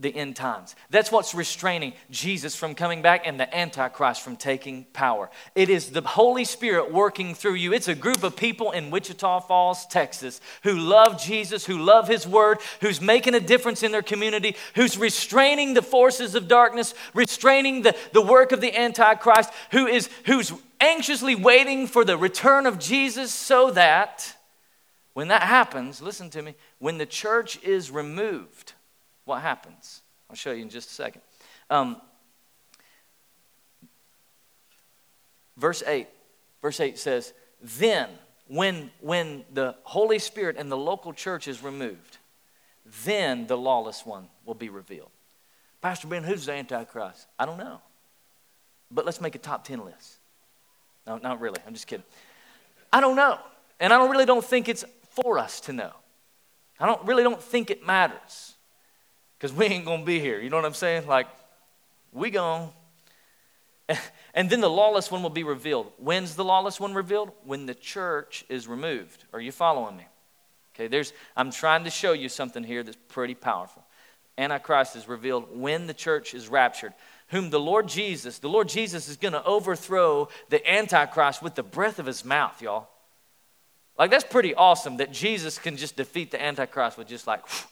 the 0.00 0.14
end 0.14 0.36
times. 0.36 0.76
That's 0.90 1.10
what's 1.10 1.34
restraining 1.34 1.92
Jesus 2.08 2.54
from 2.54 2.76
coming 2.76 3.02
back 3.02 3.26
and 3.26 3.38
the 3.38 3.52
Antichrist 3.56 4.22
from 4.22 4.36
taking 4.36 4.84
power. 4.92 5.28
It 5.56 5.68
is 5.68 5.90
the 5.90 6.02
Holy 6.02 6.44
Spirit 6.44 6.92
working 6.92 7.34
through 7.34 7.54
you. 7.54 7.72
It's 7.72 7.88
a 7.88 7.96
group 7.96 8.22
of 8.22 8.36
people 8.36 8.70
in 8.70 8.90
Wichita 8.90 9.40
Falls, 9.40 9.86
Texas, 9.86 10.40
who 10.62 10.74
love 10.78 11.20
Jesus, 11.20 11.66
who 11.66 11.78
love 11.78 12.06
His 12.06 12.28
Word, 12.28 12.58
who's 12.80 13.00
making 13.00 13.34
a 13.34 13.40
difference 13.40 13.82
in 13.82 13.90
their 13.90 14.02
community, 14.02 14.54
who's 14.76 14.96
restraining 14.96 15.74
the 15.74 15.82
forces 15.82 16.36
of 16.36 16.46
darkness, 16.46 16.94
restraining 17.12 17.82
the, 17.82 17.96
the 18.12 18.22
work 18.22 18.52
of 18.52 18.60
the 18.60 18.78
Antichrist, 18.78 19.50
who 19.72 19.88
is, 19.88 20.08
who's 20.26 20.52
anxiously 20.80 21.34
waiting 21.34 21.88
for 21.88 22.04
the 22.04 22.16
return 22.16 22.66
of 22.66 22.78
Jesus 22.78 23.32
so 23.32 23.72
that 23.72 24.36
when 25.18 25.26
that 25.26 25.42
happens, 25.42 26.00
listen 26.00 26.30
to 26.30 26.42
me, 26.42 26.54
when 26.78 26.98
the 26.98 27.06
church 27.06 27.62
is 27.62 27.90
removed, 27.90 28.72
what 29.24 29.42
happens? 29.42 30.02
I'll 30.30 30.36
show 30.36 30.52
you 30.52 30.62
in 30.62 30.70
just 30.70 30.90
a 30.90 30.94
second. 30.94 31.22
Um, 31.70 32.00
verse 35.56 35.82
8. 35.86 36.06
Verse 36.62 36.80
8 36.80 36.98
says, 36.98 37.32
Then, 37.62 38.08
when, 38.48 38.90
when 39.00 39.44
the 39.52 39.76
Holy 39.82 40.18
Spirit 40.18 40.56
and 40.58 40.70
the 40.70 40.76
local 40.76 41.12
church 41.12 41.48
is 41.48 41.62
removed, 41.62 42.18
then 43.04 43.46
the 43.46 43.56
lawless 43.56 44.06
one 44.06 44.28
will 44.44 44.54
be 44.54 44.68
revealed. 44.68 45.10
Pastor 45.80 46.08
Ben, 46.08 46.24
who's 46.24 46.46
the 46.46 46.52
Antichrist? 46.52 47.26
I 47.38 47.46
don't 47.46 47.58
know. 47.58 47.80
But 48.90 49.04
let's 49.04 49.20
make 49.20 49.34
a 49.34 49.38
top 49.38 49.64
10 49.64 49.84
list. 49.84 50.18
No, 51.06 51.18
not 51.18 51.40
really. 51.40 51.60
I'm 51.66 51.74
just 51.74 51.86
kidding. 51.86 52.04
I 52.92 53.00
don't 53.00 53.16
know. 53.16 53.38
And 53.80 53.92
I 53.92 53.98
don't 53.98 54.10
really 54.10 54.24
don't 54.24 54.44
think 54.44 54.68
it's 54.68 54.84
for 55.10 55.38
us 55.38 55.60
to 55.62 55.72
know. 55.72 55.92
I 56.80 56.86
don't 56.86 57.04
really 57.06 57.22
don't 57.22 57.42
think 57.42 57.70
it 57.70 57.86
matters. 57.86 58.54
Because 59.36 59.52
we 59.52 59.66
ain't 59.66 59.84
gonna 59.84 60.04
be 60.04 60.20
here. 60.20 60.40
You 60.40 60.50
know 60.50 60.56
what 60.56 60.64
I'm 60.64 60.74
saying? 60.74 61.06
Like, 61.06 61.28
we 62.12 62.30
gone. 62.30 62.70
And 64.34 64.48
then 64.48 64.60
the 64.60 64.70
lawless 64.70 65.10
one 65.10 65.24
will 65.24 65.30
be 65.30 65.42
revealed. 65.42 65.90
When's 65.96 66.36
the 66.36 66.44
lawless 66.44 66.78
one 66.78 66.94
revealed? 66.94 67.32
When 67.44 67.66
the 67.66 67.74
church 67.74 68.44
is 68.48 68.68
removed. 68.68 69.24
Are 69.32 69.40
you 69.40 69.50
following 69.50 69.96
me? 69.96 70.06
Okay, 70.74 70.86
there's 70.86 71.12
I'm 71.36 71.50
trying 71.50 71.82
to 71.84 71.90
show 71.90 72.12
you 72.12 72.28
something 72.28 72.62
here 72.62 72.84
that's 72.84 72.98
pretty 73.08 73.34
powerful. 73.34 73.82
Antichrist 74.36 74.94
is 74.94 75.08
revealed 75.08 75.58
when 75.58 75.88
the 75.88 75.94
church 75.94 76.34
is 76.34 76.48
raptured. 76.48 76.94
Whom 77.28 77.50
the 77.50 77.58
Lord 77.58 77.88
Jesus, 77.88 78.38
the 78.38 78.48
Lord 78.48 78.68
Jesus 78.68 79.08
is 79.08 79.16
going 79.16 79.32
to 79.32 79.44
overthrow 79.44 80.28
the 80.50 80.70
Antichrist 80.70 81.42
with 81.42 81.56
the 81.56 81.64
breath 81.64 81.98
of 81.98 82.06
his 82.06 82.24
mouth, 82.24 82.62
y'all. 82.62 82.88
Like, 83.98 84.10
that's 84.10 84.24
pretty 84.24 84.54
awesome 84.54 84.98
that 84.98 85.12
Jesus 85.12 85.58
can 85.58 85.76
just 85.76 85.96
defeat 85.96 86.30
the 86.30 86.42
Antichrist 86.42 86.96
with 86.96 87.08
just 87.08 87.26
like, 87.26 87.46
whew, 87.48 87.68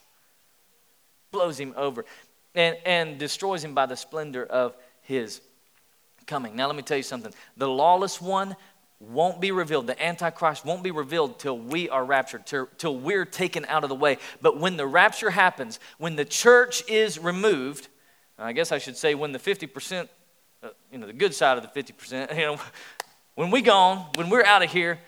blows 1.31 1.59
him 1.59 1.75
over 1.77 2.05
and, 2.55 2.77
and 2.85 3.19
destroys 3.19 3.63
him 3.63 3.75
by 3.75 3.87
the 3.87 3.97
splendor 3.97 4.45
of 4.45 4.75
his 5.03 5.41
coming. 6.27 6.57
Now, 6.57 6.67
let 6.67 6.75
me 6.75 6.83
tell 6.83 6.97
you 6.97 7.03
something. 7.03 7.33
The 7.57 7.69
lawless 7.69 8.21
one 8.21 8.57
won't 8.99 9.41
be 9.41 9.53
revealed. 9.53 9.87
The 9.87 10.03
Antichrist 10.03 10.65
won't 10.65 10.83
be 10.83 10.91
revealed 10.91 11.39
till 11.39 11.59
we 11.59 11.89
are 11.89 12.05
raptured, 12.05 12.47
till, 12.47 12.67
till 12.79 12.97
we're 12.97 13.25
taken 13.25 13.65
out 13.67 13.85
of 13.85 13.91
the 13.91 13.95
way. 13.95 14.19
But 14.41 14.59
when 14.59 14.77
the 14.77 14.87
rapture 14.87 15.31
happens, 15.31 15.79
when 15.99 16.17
the 16.17 16.25
church 16.25 16.83
is 16.89 17.19
removed, 17.19 17.89
I 18.39 18.53
guess 18.53 18.73
I 18.73 18.79
should 18.79 18.97
say 18.97 19.15
when 19.15 19.33
the 19.33 19.39
50%, 19.39 20.09
uh, 20.63 20.69
you 20.91 20.99
know, 20.99 21.07
the 21.07 21.13
good 21.13 21.35
side 21.35 21.59
of 21.59 21.63
the 21.63 21.83
50%, 21.83 22.31
you 22.37 22.43
know, 22.43 22.61
when 23.35 23.51
we 23.51 23.61
gone, 23.61 24.07
when 24.15 24.31
we're 24.31 24.45
out 24.45 24.63
of 24.63 24.73
here, 24.73 24.99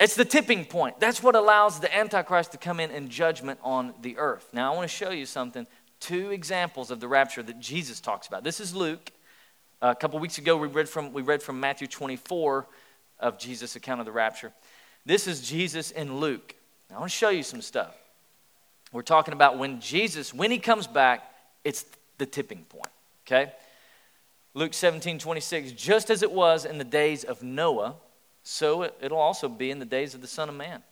it's 0.00 0.14
the 0.14 0.24
tipping 0.24 0.64
point. 0.64 1.00
That's 1.00 1.22
what 1.22 1.34
allows 1.34 1.80
the 1.80 1.94
Antichrist 1.94 2.52
to 2.52 2.58
come 2.58 2.78
in 2.80 2.90
in 2.90 3.08
judgment 3.08 3.58
on 3.62 3.94
the 4.00 4.16
earth. 4.18 4.48
Now, 4.52 4.72
I 4.72 4.76
want 4.76 4.88
to 4.88 4.94
show 4.96 5.10
you 5.10 5.26
something, 5.26 5.66
two 6.00 6.30
examples 6.30 6.90
of 6.90 7.00
the 7.00 7.08
rapture 7.08 7.42
that 7.42 7.58
Jesus 7.58 8.00
talks 8.00 8.28
about. 8.28 8.44
This 8.44 8.60
is 8.60 8.74
Luke. 8.74 9.10
A 9.82 9.94
couple 9.94 10.18
weeks 10.18 10.38
ago, 10.38 10.56
we 10.56 10.68
read, 10.68 10.88
from, 10.88 11.12
we 11.12 11.22
read 11.22 11.42
from 11.42 11.60
Matthew 11.60 11.86
24 11.86 12.66
of 13.20 13.38
Jesus' 13.38 13.76
account 13.76 14.00
of 14.00 14.06
the 14.06 14.12
rapture. 14.12 14.52
This 15.04 15.26
is 15.26 15.48
Jesus 15.48 15.90
in 15.90 16.18
Luke. 16.18 16.54
Now, 16.90 16.96
I 16.96 16.98
want 17.00 17.10
to 17.10 17.16
show 17.16 17.30
you 17.30 17.42
some 17.42 17.62
stuff. 17.62 17.96
We're 18.92 19.02
talking 19.02 19.34
about 19.34 19.58
when 19.58 19.80
Jesus, 19.80 20.32
when 20.32 20.50
he 20.50 20.58
comes 20.58 20.86
back, 20.86 21.32
it's 21.64 21.84
the 22.18 22.26
tipping 22.26 22.64
point, 22.64 22.92
okay? 23.26 23.52
Luke 24.54 24.74
17, 24.74 25.18
26, 25.18 25.72
just 25.72 26.10
as 26.10 26.22
it 26.22 26.32
was 26.32 26.64
in 26.64 26.78
the 26.78 26.84
days 26.84 27.24
of 27.24 27.42
Noah, 27.42 27.94
so 28.50 28.80
it, 28.80 28.96
it'll 29.02 29.18
also 29.18 29.46
be 29.46 29.70
in 29.70 29.78
the 29.78 29.84
days 29.84 30.14
of 30.14 30.22
the 30.22 30.26
Son 30.26 30.48
of 30.48 30.54
Man. 30.54 30.82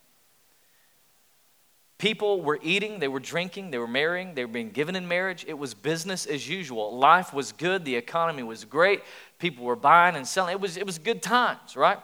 People 1.97 2.43
were 2.43 2.59
eating, 2.63 2.99
they 2.99 3.09
were 3.09 3.19
drinking, 3.19 3.71
they 3.71 3.79
were 3.79 3.89
marrying, 3.89 4.35
they 4.35 4.45
were 4.45 4.53
being 4.53 4.69
given 4.69 4.95
in 4.95 5.09
marriage. 5.09 5.43
It 5.49 5.59
was 5.59 5.73
business 5.73 6.27
as 6.27 6.47
usual. 6.47 6.99
Life 6.99 7.33
was 7.33 7.53
good, 7.53 7.87
the 7.87 7.97
economy 7.97 8.43
was 8.43 8.67
great, 8.67 9.01
people 9.39 9.65
were 9.65 9.75
buying 9.75 10.17
and 10.17 10.29
selling. 10.29 10.53
It 10.53 10.61
was, 10.61 10.77
it 10.77 10.85
was 10.85 10.99
good 10.99 11.23
times, 11.23 11.77
right? 11.77 11.99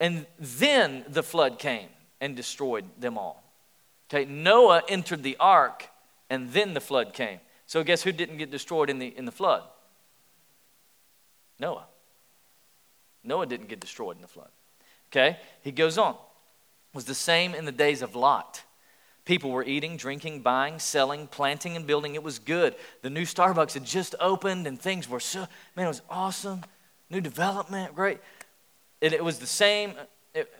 And 0.00 0.24
then 0.38 1.04
the 1.06 1.22
flood 1.22 1.58
came 1.58 1.90
and 2.22 2.34
destroyed 2.34 2.86
them 2.98 3.18
all. 3.18 3.44
Okay, 4.10 4.24
Noah 4.24 4.84
entered 4.88 5.22
the 5.22 5.36
ark, 5.38 5.86
and 6.30 6.50
then 6.50 6.72
the 6.72 6.80
flood 6.80 7.12
came. 7.12 7.40
So 7.66 7.84
guess 7.84 8.02
who 8.02 8.10
didn't 8.10 8.38
get 8.38 8.50
destroyed 8.50 8.88
in 8.88 8.98
the, 8.98 9.14
in 9.18 9.26
the 9.26 9.32
flood? 9.32 9.64
Noah. 11.60 11.84
Noah 13.22 13.44
didn't 13.44 13.68
get 13.68 13.80
destroyed 13.80 14.16
in 14.16 14.22
the 14.22 14.28
flood. 14.28 14.48
Okay, 15.12 15.36
he 15.60 15.72
goes 15.72 15.98
on. 15.98 16.14
It 16.14 16.94
was 16.94 17.04
the 17.04 17.14
same 17.14 17.54
in 17.54 17.66
the 17.66 17.72
days 17.72 18.00
of 18.00 18.16
Lot. 18.16 18.62
People 19.24 19.50
were 19.50 19.62
eating, 19.62 19.96
drinking, 19.96 20.40
buying, 20.40 20.78
selling, 20.78 21.26
planting, 21.26 21.76
and 21.76 21.86
building. 21.86 22.14
It 22.14 22.22
was 22.22 22.38
good. 22.38 22.74
The 23.02 23.10
new 23.10 23.22
Starbucks 23.22 23.74
had 23.74 23.84
just 23.84 24.14
opened 24.18 24.66
and 24.66 24.80
things 24.80 25.08
were 25.08 25.20
so, 25.20 25.46
man, 25.76 25.84
it 25.84 25.88
was 25.88 26.02
awesome. 26.10 26.62
New 27.10 27.20
development, 27.20 27.94
great. 27.94 28.18
It, 29.00 29.12
it 29.12 29.22
was 29.22 29.38
the 29.38 29.46
same. 29.46 29.94
It, 30.34 30.52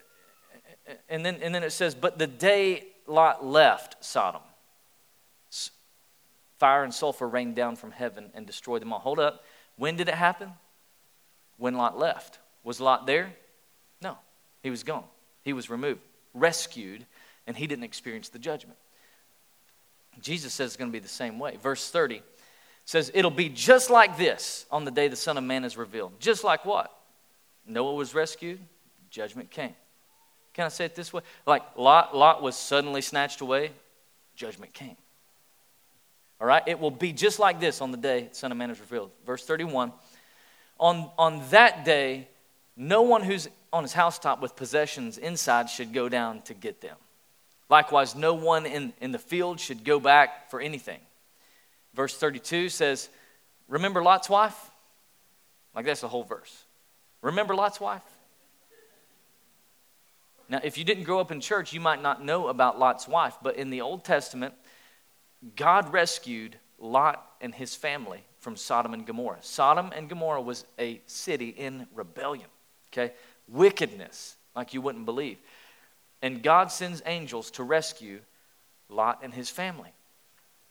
and, 1.08 1.24
then, 1.24 1.38
and 1.42 1.54
then 1.54 1.62
it 1.62 1.70
says, 1.70 1.94
but 1.94 2.18
the 2.18 2.26
day 2.26 2.84
Lot 3.06 3.44
left 3.44 4.04
Sodom, 4.04 4.42
fire 6.58 6.84
and 6.84 6.94
sulfur 6.94 7.26
rained 7.26 7.56
down 7.56 7.74
from 7.74 7.90
heaven 7.90 8.30
and 8.34 8.46
destroyed 8.46 8.82
them 8.82 8.92
all. 8.92 9.00
Hold 9.00 9.18
up. 9.18 9.44
When 9.76 9.96
did 9.96 10.08
it 10.08 10.14
happen? 10.14 10.52
When 11.56 11.74
Lot 11.74 11.98
left. 11.98 12.38
Was 12.62 12.80
Lot 12.80 13.06
there? 13.06 13.32
He 14.62 14.70
was 14.70 14.82
gone. 14.82 15.04
He 15.42 15.52
was 15.52 15.68
removed, 15.70 16.00
rescued 16.34 17.04
and 17.46 17.56
he 17.56 17.66
didn't 17.66 17.84
experience 17.84 18.28
the 18.28 18.38
judgment. 18.38 18.78
Jesus 20.20 20.52
says 20.52 20.68
it's 20.68 20.76
going 20.76 20.90
to 20.90 20.92
be 20.92 21.00
the 21.00 21.08
same 21.08 21.38
way. 21.38 21.56
Verse 21.56 21.90
30 21.90 22.22
says, 22.84 23.10
It'll 23.14 23.30
be 23.30 23.48
just 23.48 23.90
like 23.90 24.16
this 24.16 24.66
on 24.70 24.84
the 24.84 24.90
day 24.90 25.08
the 25.08 25.16
Son 25.16 25.36
of 25.36 25.44
Man 25.44 25.64
is 25.64 25.76
revealed. 25.76 26.12
Just 26.20 26.44
like 26.44 26.64
what? 26.64 26.92
Noah 27.66 27.94
was 27.94 28.14
rescued, 28.14 28.60
judgment 29.10 29.50
came. 29.50 29.74
Can 30.54 30.66
I 30.66 30.68
say 30.68 30.84
it 30.84 30.94
this 30.94 31.12
way? 31.12 31.22
Like 31.46 31.62
Lot, 31.76 32.16
Lot 32.16 32.42
was 32.42 32.56
suddenly 32.56 33.00
snatched 33.00 33.40
away, 33.40 33.70
judgment 34.36 34.74
came. 34.74 34.96
All 36.40 36.46
right? 36.46 36.62
It 36.66 36.78
will 36.78 36.90
be 36.90 37.12
just 37.12 37.38
like 37.38 37.60
this 37.60 37.80
on 37.80 37.90
the 37.90 37.96
day 37.96 38.28
the 38.28 38.34
Son 38.34 38.52
of 38.52 38.58
Man 38.58 38.70
is 38.70 38.80
revealed. 38.80 39.10
Verse 39.24 39.44
31 39.44 39.92
On, 40.78 41.10
on 41.16 41.42
that 41.50 41.84
day, 41.84 42.28
no 42.76 43.02
one 43.02 43.22
who's 43.22 43.48
on 43.72 43.82
his 43.82 43.92
housetop 43.92 44.40
with 44.40 44.56
possessions 44.56 45.18
inside 45.18 45.70
should 45.70 45.92
go 45.92 46.08
down 46.08 46.42
to 46.42 46.54
get 46.54 46.80
them. 46.80 46.96
Likewise, 47.68 48.14
no 48.14 48.34
one 48.34 48.66
in, 48.66 48.92
in 49.00 49.12
the 49.12 49.18
field 49.18 49.58
should 49.58 49.82
go 49.84 49.98
back 49.98 50.50
for 50.50 50.60
anything. 50.60 51.00
Verse 51.94 52.16
32 52.16 52.68
says, 52.68 53.08
Remember 53.68 54.02
Lot's 54.02 54.28
wife? 54.28 54.70
Like 55.74 55.86
that's 55.86 56.02
the 56.02 56.08
whole 56.08 56.24
verse. 56.24 56.64
Remember 57.22 57.54
Lot's 57.54 57.80
wife? 57.80 58.02
Now, 60.48 60.60
if 60.62 60.76
you 60.76 60.84
didn't 60.84 61.04
grow 61.04 61.18
up 61.18 61.30
in 61.30 61.40
church, 61.40 61.72
you 61.72 61.80
might 61.80 62.02
not 62.02 62.22
know 62.22 62.48
about 62.48 62.78
Lot's 62.78 63.08
wife, 63.08 63.38
but 63.42 63.56
in 63.56 63.70
the 63.70 63.80
Old 63.80 64.04
Testament, 64.04 64.52
God 65.56 65.90
rescued 65.92 66.58
Lot 66.78 67.24
and 67.40 67.54
his 67.54 67.74
family 67.74 68.24
from 68.38 68.56
Sodom 68.56 68.92
and 68.92 69.06
Gomorrah. 69.06 69.38
Sodom 69.40 69.92
and 69.96 70.08
Gomorrah 70.08 70.42
was 70.42 70.66
a 70.78 71.00
city 71.06 71.48
in 71.48 71.86
rebellion, 71.94 72.48
okay? 72.92 73.14
Wickedness, 73.52 74.36
like 74.56 74.74
you 74.74 74.80
wouldn't 74.80 75.04
believe. 75.04 75.38
And 76.22 76.42
God 76.42 76.72
sends 76.72 77.02
angels 77.04 77.50
to 77.52 77.62
rescue 77.62 78.20
Lot 78.88 79.20
and 79.22 79.34
his 79.34 79.50
family. 79.50 79.92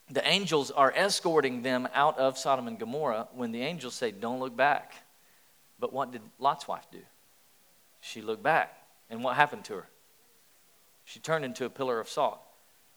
The 0.09 0.27
angels 0.27 0.71
are 0.71 0.93
escorting 0.95 1.61
them 1.61 1.87
out 1.93 2.17
of 2.17 2.37
Sodom 2.37 2.67
and 2.67 2.77
Gomorrah 2.77 3.27
when 3.33 3.51
the 3.51 3.61
angels 3.61 3.95
say, 3.95 4.11
Don't 4.11 4.39
look 4.39 4.55
back. 4.55 4.93
But 5.79 5.93
what 5.93 6.11
did 6.11 6.21
Lot's 6.37 6.67
wife 6.67 6.85
do? 6.91 6.99
She 8.01 8.21
looked 8.21 8.43
back. 8.43 8.77
And 9.09 9.23
what 9.23 9.35
happened 9.35 9.65
to 9.65 9.73
her? 9.73 9.87
She 11.05 11.19
turned 11.19 11.43
into 11.43 11.65
a 11.65 11.69
pillar 11.69 11.99
of 11.99 12.07
salt. 12.07 12.39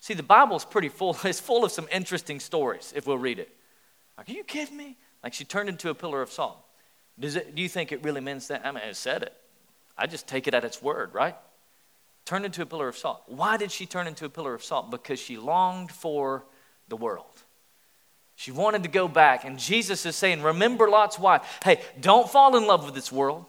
See, 0.00 0.14
the 0.14 0.22
Bible's 0.22 0.64
pretty 0.64 0.88
full. 0.88 1.16
It's 1.24 1.40
full 1.40 1.64
of 1.64 1.72
some 1.72 1.88
interesting 1.90 2.40
stories 2.40 2.92
if 2.94 3.06
we'll 3.06 3.18
read 3.18 3.38
it. 3.38 3.50
Like, 4.16 4.28
are 4.28 4.32
you 4.32 4.44
kidding 4.44 4.76
me? 4.76 4.96
Like, 5.22 5.32
she 5.32 5.44
turned 5.44 5.68
into 5.68 5.90
a 5.90 5.94
pillar 5.94 6.22
of 6.22 6.30
salt. 6.30 6.58
Does 7.18 7.36
it, 7.36 7.54
do 7.54 7.62
you 7.62 7.68
think 7.68 7.90
it 7.92 8.04
really 8.04 8.20
means 8.20 8.48
that? 8.48 8.64
I 8.64 8.72
mean, 8.72 8.84
it 8.84 8.96
said 8.96 9.22
it. 9.22 9.34
I 9.96 10.06
just 10.06 10.26
take 10.26 10.46
it 10.46 10.54
at 10.54 10.64
its 10.64 10.82
word, 10.82 11.14
right? 11.14 11.36
turned 12.24 12.44
into 12.44 12.62
a 12.62 12.66
pillar 12.66 12.88
of 12.88 12.96
salt. 12.96 13.22
Why 13.26 13.56
did 13.56 13.70
she 13.70 13.86
turn 13.86 14.06
into 14.06 14.24
a 14.24 14.28
pillar 14.28 14.54
of 14.54 14.64
salt? 14.64 14.90
Because 14.90 15.18
she 15.18 15.36
longed 15.36 15.90
for 15.90 16.44
the 16.88 16.96
world. 16.96 17.26
She 18.36 18.50
wanted 18.50 18.82
to 18.82 18.88
go 18.88 19.08
back. 19.08 19.44
And 19.44 19.58
Jesus 19.58 20.04
is 20.06 20.16
saying, 20.16 20.42
Remember 20.42 20.88
Lot's 20.88 21.18
wife. 21.18 21.60
Hey, 21.62 21.80
don't 22.00 22.28
fall 22.28 22.56
in 22.56 22.66
love 22.66 22.84
with 22.84 22.94
this 22.94 23.12
world. 23.12 23.44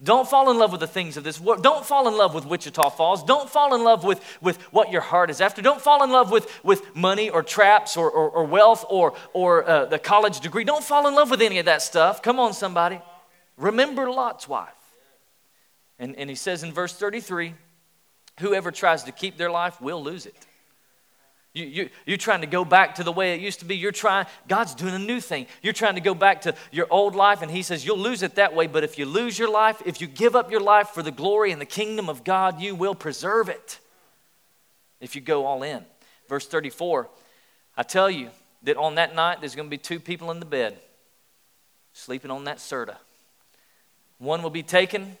Don't 0.00 0.28
fall 0.28 0.50
in 0.50 0.58
love 0.58 0.70
with 0.70 0.80
the 0.80 0.86
things 0.86 1.16
of 1.16 1.24
this 1.24 1.40
world. 1.40 1.62
Don't 1.62 1.84
fall 1.84 2.06
in 2.06 2.16
love 2.16 2.32
with 2.32 2.46
Wichita 2.46 2.90
Falls. 2.90 3.24
Don't 3.24 3.50
fall 3.50 3.74
in 3.74 3.82
love 3.82 4.04
with, 4.04 4.22
with 4.40 4.58
what 4.72 4.92
your 4.92 5.00
heart 5.00 5.28
is 5.28 5.40
after. 5.40 5.60
Don't 5.60 5.80
fall 5.80 6.04
in 6.04 6.10
love 6.10 6.30
with, 6.30 6.64
with 6.64 6.94
money 6.94 7.30
or 7.30 7.42
traps 7.42 7.96
or, 7.96 8.08
or, 8.08 8.30
or 8.30 8.44
wealth 8.44 8.84
or, 8.88 9.14
or 9.32 9.68
uh, 9.68 9.86
the 9.86 9.98
college 9.98 10.38
degree. 10.38 10.62
Don't 10.62 10.84
fall 10.84 11.08
in 11.08 11.16
love 11.16 11.32
with 11.32 11.42
any 11.42 11.58
of 11.58 11.64
that 11.64 11.82
stuff. 11.82 12.22
Come 12.22 12.38
on, 12.38 12.52
somebody. 12.52 13.00
Remember 13.56 14.08
Lot's 14.08 14.46
wife. 14.48 14.77
And, 15.98 16.16
and 16.16 16.30
he 16.30 16.36
says 16.36 16.62
in 16.62 16.72
verse 16.72 16.94
33 16.94 17.54
Whoever 18.40 18.70
tries 18.70 19.02
to 19.04 19.12
keep 19.12 19.36
their 19.36 19.50
life 19.50 19.80
will 19.80 20.02
lose 20.02 20.24
it. 20.24 20.36
You, 21.54 21.66
you, 21.66 21.90
you're 22.06 22.16
trying 22.16 22.42
to 22.42 22.46
go 22.46 22.64
back 22.64 22.96
to 22.96 23.02
the 23.02 23.10
way 23.10 23.34
it 23.34 23.40
used 23.40 23.58
to 23.60 23.64
be. 23.64 23.76
You're 23.76 23.90
trying, 23.90 24.26
God's 24.46 24.76
doing 24.76 24.94
a 24.94 24.98
new 24.98 25.20
thing. 25.20 25.46
You're 25.60 25.72
trying 25.72 25.96
to 25.96 26.00
go 26.00 26.14
back 26.14 26.42
to 26.42 26.54
your 26.70 26.86
old 26.88 27.16
life, 27.16 27.42
and 27.42 27.50
He 27.50 27.62
says 27.62 27.84
you'll 27.84 27.98
lose 27.98 28.22
it 28.22 28.36
that 28.36 28.54
way. 28.54 28.68
But 28.68 28.84
if 28.84 28.96
you 28.96 29.06
lose 29.06 29.38
your 29.38 29.50
life, 29.50 29.82
if 29.84 30.00
you 30.00 30.06
give 30.06 30.36
up 30.36 30.52
your 30.52 30.60
life 30.60 30.90
for 30.90 31.02
the 31.02 31.10
glory 31.10 31.50
and 31.50 31.60
the 31.60 31.66
kingdom 31.66 32.08
of 32.08 32.22
God, 32.22 32.60
you 32.60 32.76
will 32.76 32.94
preserve 32.94 33.48
it 33.48 33.80
if 35.00 35.16
you 35.16 35.20
go 35.20 35.46
all 35.46 35.62
in. 35.62 35.84
Verse 36.28 36.46
34 36.46 37.08
I 37.76 37.82
tell 37.82 38.10
you 38.10 38.30
that 38.62 38.76
on 38.76 38.96
that 38.96 39.14
night 39.14 39.40
there's 39.40 39.54
going 39.54 39.68
to 39.68 39.70
be 39.70 39.78
two 39.78 40.00
people 40.00 40.30
in 40.30 40.40
the 40.40 40.46
bed 40.46 40.78
sleeping 41.92 42.30
on 42.30 42.44
that 42.44 42.58
serta. 42.58 42.96
One 44.18 44.42
will 44.42 44.50
be 44.50 44.62
taken, 44.62 45.16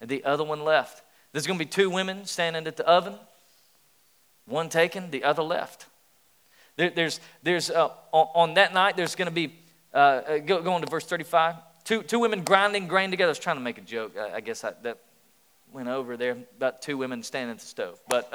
and 0.00 0.10
the 0.10 0.24
other 0.24 0.44
one 0.44 0.64
left. 0.64 1.02
There's 1.32 1.46
going 1.46 1.58
to 1.58 1.64
be 1.64 1.70
two 1.70 1.90
women 1.90 2.24
standing 2.24 2.66
at 2.66 2.76
the 2.76 2.86
oven, 2.86 3.14
one 4.46 4.68
taken, 4.68 5.10
the 5.10 5.24
other 5.24 5.42
left. 5.42 5.86
There, 6.76 6.90
there's, 6.90 7.20
there's 7.42 7.70
uh, 7.70 7.88
on, 8.12 8.54
that 8.54 8.74
night, 8.74 8.96
there's 8.96 9.14
going 9.14 9.28
to 9.28 9.34
be, 9.34 9.58
uh, 9.92 9.96
uh, 9.96 10.38
go, 10.38 10.62
going 10.62 10.82
to 10.82 10.90
verse 10.90 11.04
35, 11.06 11.56
two, 11.84 12.02
two 12.02 12.18
women 12.18 12.42
grinding 12.42 12.86
grain 12.86 13.10
together. 13.10 13.28
I 13.28 13.32
was 13.32 13.38
trying 13.38 13.56
to 13.56 13.62
make 13.62 13.78
a 13.78 13.82
joke. 13.82 14.16
I, 14.18 14.36
I 14.36 14.40
guess 14.40 14.62
I, 14.62 14.72
that 14.82 14.98
went 15.72 15.88
over 15.88 16.16
there 16.16 16.36
about 16.56 16.82
two 16.82 16.96
women 16.96 17.22
standing 17.22 17.50
at 17.50 17.60
the 17.60 17.66
stove. 17.66 18.00
But 18.08 18.30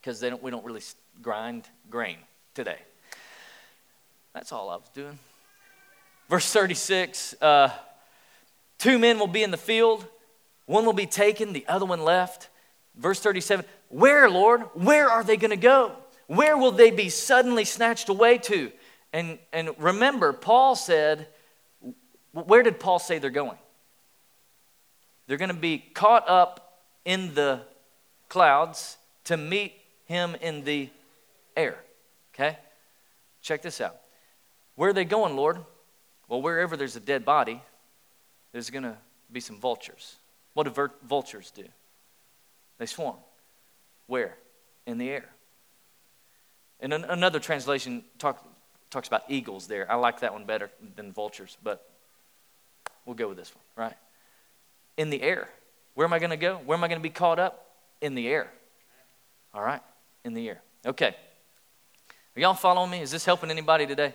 because 0.00 0.22
uh, 0.22 0.30
don't, 0.30 0.42
we 0.42 0.50
don't 0.50 0.64
really 0.64 0.82
grind 1.22 1.68
grain 1.88 2.18
today. 2.54 2.78
That's 4.34 4.52
all 4.52 4.70
I 4.70 4.76
was 4.76 4.88
doing. 4.94 5.18
Verse 6.28 6.52
36 6.52 7.34
uh, 7.40 7.70
Two 8.80 8.98
men 8.98 9.18
will 9.18 9.26
be 9.26 9.42
in 9.42 9.50
the 9.50 9.58
field, 9.58 10.06
one 10.64 10.86
will 10.86 10.94
be 10.94 11.04
taken, 11.04 11.52
the 11.52 11.66
other 11.68 11.84
one 11.84 12.00
left. 12.00 12.48
Verse 12.96 13.20
37 13.20 13.66
Where, 13.88 14.28
Lord? 14.30 14.62
Where 14.72 15.08
are 15.08 15.22
they 15.22 15.36
going 15.36 15.50
to 15.50 15.56
go? 15.56 15.92
Where 16.28 16.56
will 16.56 16.72
they 16.72 16.90
be 16.90 17.10
suddenly 17.10 17.66
snatched 17.66 18.08
away 18.08 18.38
to? 18.38 18.72
And, 19.12 19.38
and 19.52 19.70
remember, 19.78 20.32
Paul 20.32 20.76
said, 20.76 21.26
Where 22.32 22.62
did 22.62 22.80
Paul 22.80 22.98
say 22.98 23.18
they're 23.18 23.28
going? 23.28 23.58
They're 25.26 25.36
going 25.36 25.50
to 25.50 25.54
be 25.54 25.78
caught 25.78 26.26
up 26.26 26.80
in 27.04 27.34
the 27.34 27.60
clouds 28.30 28.96
to 29.24 29.36
meet 29.36 29.74
him 30.06 30.34
in 30.40 30.64
the 30.64 30.88
air. 31.54 31.76
Okay? 32.34 32.56
Check 33.42 33.60
this 33.60 33.82
out. 33.82 33.96
Where 34.74 34.88
are 34.88 34.94
they 34.94 35.04
going, 35.04 35.36
Lord? 35.36 35.58
Well, 36.28 36.40
wherever 36.40 36.78
there's 36.78 36.96
a 36.96 37.00
dead 37.00 37.26
body, 37.26 37.60
there's 38.52 38.70
going 38.70 38.82
to 38.82 38.96
be 39.32 39.40
some 39.40 39.58
vultures. 39.58 40.16
What 40.54 40.64
do 40.64 40.90
vultures 41.06 41.50
do? 41.50 41.64
They 42.78 42.86
swarm. 42.86 43.16
Where? 44.06 44.36
In 44.86 44.98
the 44.98 45.08
air. 45.08 45.28
And 46.80 46.92
another 46.92 47.38
translation 47.38 48.04
talk, 48.18 48.44
talks 48.90 49.06
about 49.06 49.24
eagles 49.28 49.66
there. 49.66 49.90
I 49.90 49.96
like 49.96 50.20
that 50.20 50.32
one 50.32 50.44
better 50.44 50.70
than 50.96 51.12
vultures, 51.12 51.56
but 51.62 51.88
we'll 53.04 53.14
go 53.14 53.28
with 53.28 53.36
this 53.36 53.52
one, 53.54 53.86
right? 53.86 53.96
In 54.96 55.10
the 55.10 55.22
air. 55.22 55.48
Where 55.94 56.06
am 56.06 56.12
I 56.12 56.18
going 56.18 56.30
to 56.30 56.36
go? 56.36 56.56
Where 56.64 56.76
am 56.76 56.82
I 56.82 56.88
going 56.88 56.98
to 56.98 57.02
be 57.02 57.10
caught 57.10 57.38
up? 57.38 57.66
In 58.00 58.14
the 58.14 58.28
air. 58.28 58.50
All 59.52 59.62
right? 59.62 59.82
In 60.24 60.32
the 60.32 60.48
air. 60.48 60.62
Okay. 60.86 61.14
Are 62.36 62.40
y'all 62.40 62.54
following 62.54 62.90
me? 62.90 63.02
Is 63.02 63.10
this 63.10 63.24
helping 63.24 63.50
anybody 63.50 63.86
today? 63.86 64.14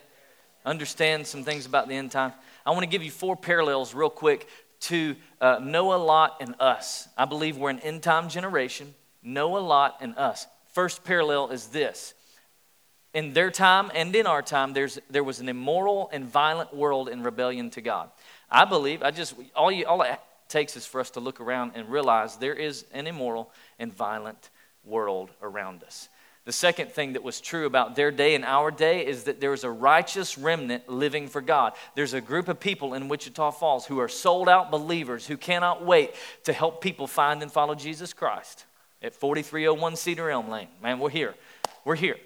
Understand 0.66 1.28
some 1.28 1.44
things 1.44 1.68
about 1.68 1.88
the 1.88 1.94
end 1.94 2.12
time? 2.12 2.34
I 2.66 2.72
want 2.72 2.82
to 2.82 2.88
give 2.89 3.03
you 3.03 3.11
four 3.11 3.36
parallels 3.36 3.93
real 3.93 4.09
quick 4.09 4.47
to 4.82 5.16
uh, 5.39 5.59
Noah, 5.61 5.97
Lot, 5.97 6.38
and 6.41 6.55
us. 6.59 7.07
I 7.18 7.26
believe 7.26 7.57
we're 7.57 7.70
an 7.70 7.80
end 7.80 8.03
time 8.03 8.30
generation. 8.30 8.93
Noah, 9.24 9.59
Lot, 9.59 9.97
and 10.01 10.18
us. 10.18 10.47
First 10.74 11.03
parallel 11.03 11.49
is 11.49 11.68
this. 11.68 12.13
In 13.13 13.34
their 13.34 13.49
time 13.49 13.91
and 13.95 14.13
in 14.16 14.28
our 14.28 14.41
time, 14.41 14.74
there's, 14.74 14.99
there 15.09 15.24
was 15.24 15.39
an 15.39 15.47
immoral 15.47 16.09
and 16.11 16.26
violent 16.26 16.76
world 16.76 17.07
in 17.07 17.24
rebellion 17.24 17.70
to 17.72 17.82
God. 17.82 18.09
I 18.49 18.66
believe, 18.66 19.01
I 19.01 19.11
just, 19.11 19.36
all, 19.55 19.72
you, 19.72 19.86
all 19.86 20.01
it 20.01 20.20
takes 20.49 20.76
is 20.76 20.86
for 20.86 20.99
us 20.99 21.11
to 21.11 21.20
look 21.20 21.39
around 21.39 21.72
and 21.76 21.89
realize 21.89 22.38
there 22.38 22.53
is 22.53 22.86
an 22.93 23.07
immoral 23.07 23.51
and 23.80 23.93
violent 23.93 24.49
world 24.84 25.30
around 25.41 25.84
us. 25.84 26.09
The 26.46 26.52
second 26.52 26.91
thing 26.91 27.14
that 27.14 27.24
was 27.24 27.41
true 27.41 27.66
about 27.66 27.96
their 27.96 28.12
day 28.12 28.36
and 28.36 28.46
our 28.46 28.70
day 28.70 29.06
is 29.06 29.24
that 29.24 29.41
there 29.41 29.54
is 29.54 29.64
a 29.64 29.70
righteous 29.70 30.38
remnant 30.38 30.88
living 30.88 31.28
for 31.28 31.41
God. 31.41 31.74
There's 31.96 32.14
a 32.14 32.22
group 32.22 32.48
of 32.48 32.60
people 32.60 32.93
in 32.93 33.08
Wichita 33.08 33.52
Falls 33.52 33.88
who 33.88 34.00
are 34.00 34.08
sold 34.08 34.48
out 34.48 34.70
believers 34.70 35.26
who 35.26 35.38
cannot 35.38 35.84
wait 35.84 36.14
to 36.43 36.54
help 36.54 36.82
people 36.82 37.08
find 37.08 37.41
and 37.41 37.52
follow 37.52 37.74
Jesus 37.74 38.14
Christ 38.14 38.66
at 39.02 39.16
4301 39.16 39.96
Cedar 39.96 40.30
Elm 40.30 40.48
Lane. 40.48 40.68
Man, 40.84 41.00
we're 41.00 41.10
here. 41.10 41.34
We're 41.84 41.96
here. 41.96 42.18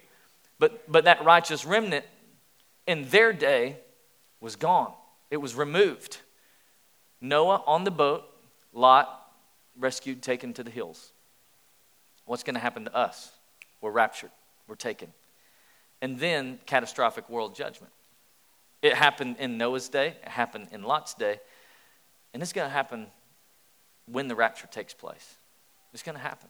But, 0.59 0.91
but 0.91 1.05
that 1.05 1.23
righteous 1.23 1.63
remnant 1.63 2.05
in 2.85 3.07
their 3.09 3.31
day 3.31 3.77
was 4.41 4.57
gone, 4.57 4.91
it 5.31 5.37
was 5.37 5.55
removed. 5.55 6.17
Noah 7.21 7.63
on 7.65 7.85
the 7.85 7.91
boat, 7.91 8.23
Lot 8.73 9.31
rescued, 9.77 10.21
taken 10.21 10.53
to 10.53 10.63
the 10.63 10.71
hills. 10.71 11.11
What's 12.25 12.43
going 12.43 12.55
to 12.55 12.61
happen 12.61 12.85
to 12.85 12.95
us? 12.95 13.31
We're 13.81 13.91
raptured, 13.91 14.31
we're 14.67 14.75
taken. 14.75 15.13
And 16.01 16.19
then 16.19 16.59
catastrophic 16.65 17.29
world 17.29 17.55
judgment. 17.55 17.91
It 18.81 18.93
happened 18.93 19.37
in 19.39 19.57
Noah's 19.57 19.89
day, 19.89 20.15
it 20.23 20.27
happened 20.27 20.67
in 20.71 20.83
Lot's 20.83 21.13
day, 21.13 21.39
and 22.33 22.41
it's 22.41 22.53
going 22.53 22.67
to 22.67 22.73
happen 22.73 23.07
when 24.05 24.27
the 24.27 24.35
rapture 24.35 24.67
takes 24.67 24.93
place. 24.93 25.35
It's 25.93 26.03
going 26.03 26.15
to 26.15 26.21
happen. 26.21 26.49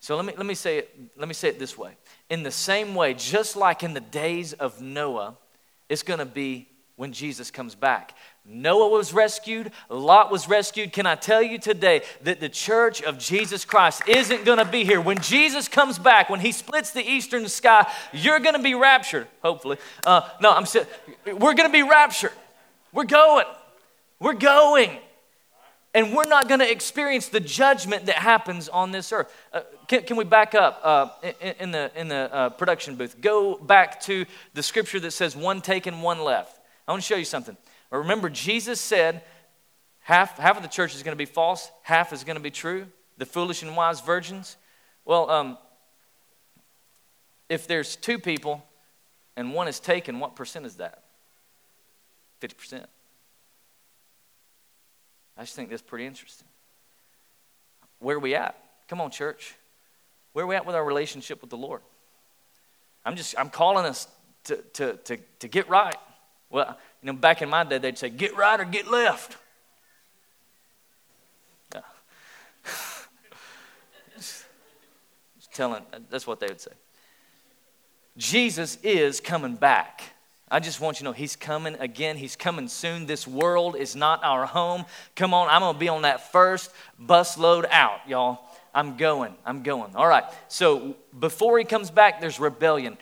So 0.00 0.16
let 0.16 0.24
me, 0.24 0.32
let, 0.36 0.46
me 0.46 0.54
say 0.54 0.78
it, 0.78 0.94
let 1.16 1.28
me 1.28 1.34
say 1.34 1.48
it 1.48 1.58
this 1.58 1.76
way. 1.76 1.92
In 2.30 2.42
the 2.42 2.50
same 2.50 2.94
way, 2.94 3.14
just 3.14 3.56
like 3.56 3.82
in 3.82 3.94
the 3.94 4.00
days 4.00 4.52
of 4.52 4.80
Noah, 4.80 5.36
it's 5.88 6.02
going 6.02 6.20
to 6.20 6.26
be 6.26 6.68
when 6.98 7.12
Jesus 7.12 7.52
comes 7.52 7.76
back. 7.76 8.16
Noah 8.44 8.88
was 8.88 9.12
rescued, 9.12 9.70
Lot 9.88 10.32
was 10.32 10.48
rescued. 10.48 10.92
Can 10.92 11.06
I 11.06 11.14
tell 11.14 11.40
you 11.40 11.58
today 11.58 12.02
that 12.22 12.40
the 12.40 12.48
church 12.48 13.02
of 13.02 13.18
Jesus 13.20 13.64
Christ 13.64 14.02
isn't 14.08 14.44
going 14.44 14.58
to 14.58 14.64
be 14.64 14.84
here? 14.84 15.00
When 15.00 15.18
Jesus 15.18 15.68
comes 15.68 15.96
back, 15.96 16.28
when 16.28 16.40
he 16.40 16.50
splits 16.50 16.90
the 16.90 17.08
eastern 17.08 17.48
sky, 17.48 17.88
you're 18.12 18.40
going 18.40 18.56
to 18.56 18.62
be 18.62 18.74
raptured, 18.74 19.28
hopefully. 19.42 19.76
Uh, 20.04 20.28
no, 20.42 20.50
I'm 20.50 20.66
we're 21.24 21.54
going 21.54 21.68
to 21.68 21.72
be 21.72 21.84
raptured. 21.84 22.32
We're 22.92 23.04
going. 23.04 23.46
We're 24.18 24.32
going. 24.32 24.98
And 25.94 26.12
we're 26.12 26.26
not 26.26 26.48
going 26.48 26.60
to 26.60 26.70
experience 26.70 27.28
the 27.28 27.40
judgment 27.40 28.06
that 28.06 28.16
happens 28.16 28.68
on 28.68 28.90
this 28.90 29.12
earth. 29.12 29.32
Uh, 29.52 29.60
can, 29.86 30.02
can, 30.02 30.16
we 30.16 30.24
back 30.24 30.56
up 30.56 30.80
uh, 30.82 31.08
in, 31.40 31.54
in, 31.60 31.70
the, 31.70 31.90
in 31.94 32.08
the 32.08 32.34
uh, 32.34 32.50
production 32.50 32.96
booth? 32.96 33.20
Go 33.20 33.56
back 33.56 34.00
to 34.02 34.26
the 34.54 34.62
scripture 34.64 34.98
that 35.00 35.12
says 35.12 35.36
one 35.36 35.60
taken, 35.60 36.02
one 36.02 36.18
left. 36.18 36.57
I 36.88 36.92
want 36.92 37.02
to 37.02 37.06
show 37.06 37.16
you 37.16 37.26
something. 37.26 37.54
Remember, 37.90 38.30
Jesus 38.30 38.80
said 38.80 39.22
half, 40.00 40.38
half 40.38 40.56
of 40.56 40.62
the 40.62 40.68
church 40.68 40.94
is 40.94 41.02
going 41.02 41.12
to 41.12 41.18
be 41.18 41.26
false, 41.26 41.70
half 41.82 42.14
is 42.14 42.24
going 42.24 42.36
to 42.36 42.42
be 42.42 42.50
true. 42.50 42.86
The 43.18 43.26
foolish 43.26 43.62
and 43.62 43.76
wise 43.76 44.00
virgins. 44.00 44.56
Well, 45.04 45.28
um, 45.28 45.58
if 47.50 47.66
there's 47.66 47.94
two 47.94 48.18
people 48.18 48.64
and 49.36 49.52
one 49.52 49.68
is 49.68 49.80
taken, 49.80 50.18
what 50.18 50.34
percent 50.34 50.64
is 50.64 50.76
that? 50.76 51.02
50%. 52.40 52.84
I 55.36 55.42
just 55.42 55.54
think 55.54 55.68
that's 55.68 55.82
pretty 55.82 56.06
interesting. 56.06 56.48
Where 57.98 58.16
are 58.16 58.20
we 58.20 58.34
at? 58.34 58.56
Come 58.88 59.00
on, 59.00 59.10
church. 59.10 59.54
Where 60.32 60.44
are 60.44 60.48
we 60.48 60.56
at 60.56 60.64
with 60.64 60.74
our 60.74 60.84
relationship 60.84 61.42
with 61.42 61.50
the 61.50 61.56
Lord? 61.56 61.82
I'm 63.04 63.16
just, 63.16 63.38
I'm 63.38 63.50
calling 63.50 63.84
us 63.84 64.08
to, 64.44 64.56
to, 64.74 64.96
to, 64.96 65.18
to 65.40 65.48
get 65.48 65.68
right. 65.68 65.96
Well, 66.50 66.78
you 67.02 67.06
know, 67.06 67.12
back 67.12 67.42
in 67.42 67.48
my 67.48 67.64
day, 67.64 67.78
they'd 67.78 67.98
say, 67.98 68.10
get 68.10 68.36
right 68.36 68.58
or 68.58 68.64
get 68.64 68.90
left. 68.90 69.36
Yeah. 71.74 71.80
telling, 75.58 75.82
that's 76.08 76.26
what 76.26 76.38
they 76.38 76.46
would 76.46 76.60
say. 76.60 76.70
Jesus 78.16 78.78
is 78.82 79.20
coming 79.20 79.56
back. 79.56 80.02
I 80.50 80.60
just 80.60 80.80
want 80.80 80.96
you 80.96 80.98
to 80.98 81.04
know 81.04 81.12
He's 81.12 81.36
coming 81.36 81.74
again. 81.80 82.16
He's 82.16 82.36
coming 82.36 82.68
soon. 82.68 83.06
This 83.06 83.26
world 83.26 83.76
is 83.76 83.94
not 83.94 84.22
our 84.22 84.46
home. 84.46 84.84
Come 85.16 85.34
on, 85.34 85.48
I'm 85.50 85.60
going 85.60 85.74
to 85.74 85.78
be 85.78 85.88
on 85.88 86.02
that 86.02 86.32
first 86.32 86.70
bus 86.98 87.36
load 87.36 87.66
out, 87.70 88.00
y'all. 88.08 88.38
I'm 88.72 88.96
going. 88.96 89.34
I'm 89.44 89.62
going. 89.62 89.96
All 89.96 90.06
right. 90.06 90.24
So 90.46 90.96
before 91.18 91.58
He 91.58 91.64
comes 91.64 91.90
back, 91.90 92.20
there's 92.20 92.38
rebellion. 92.38 92.96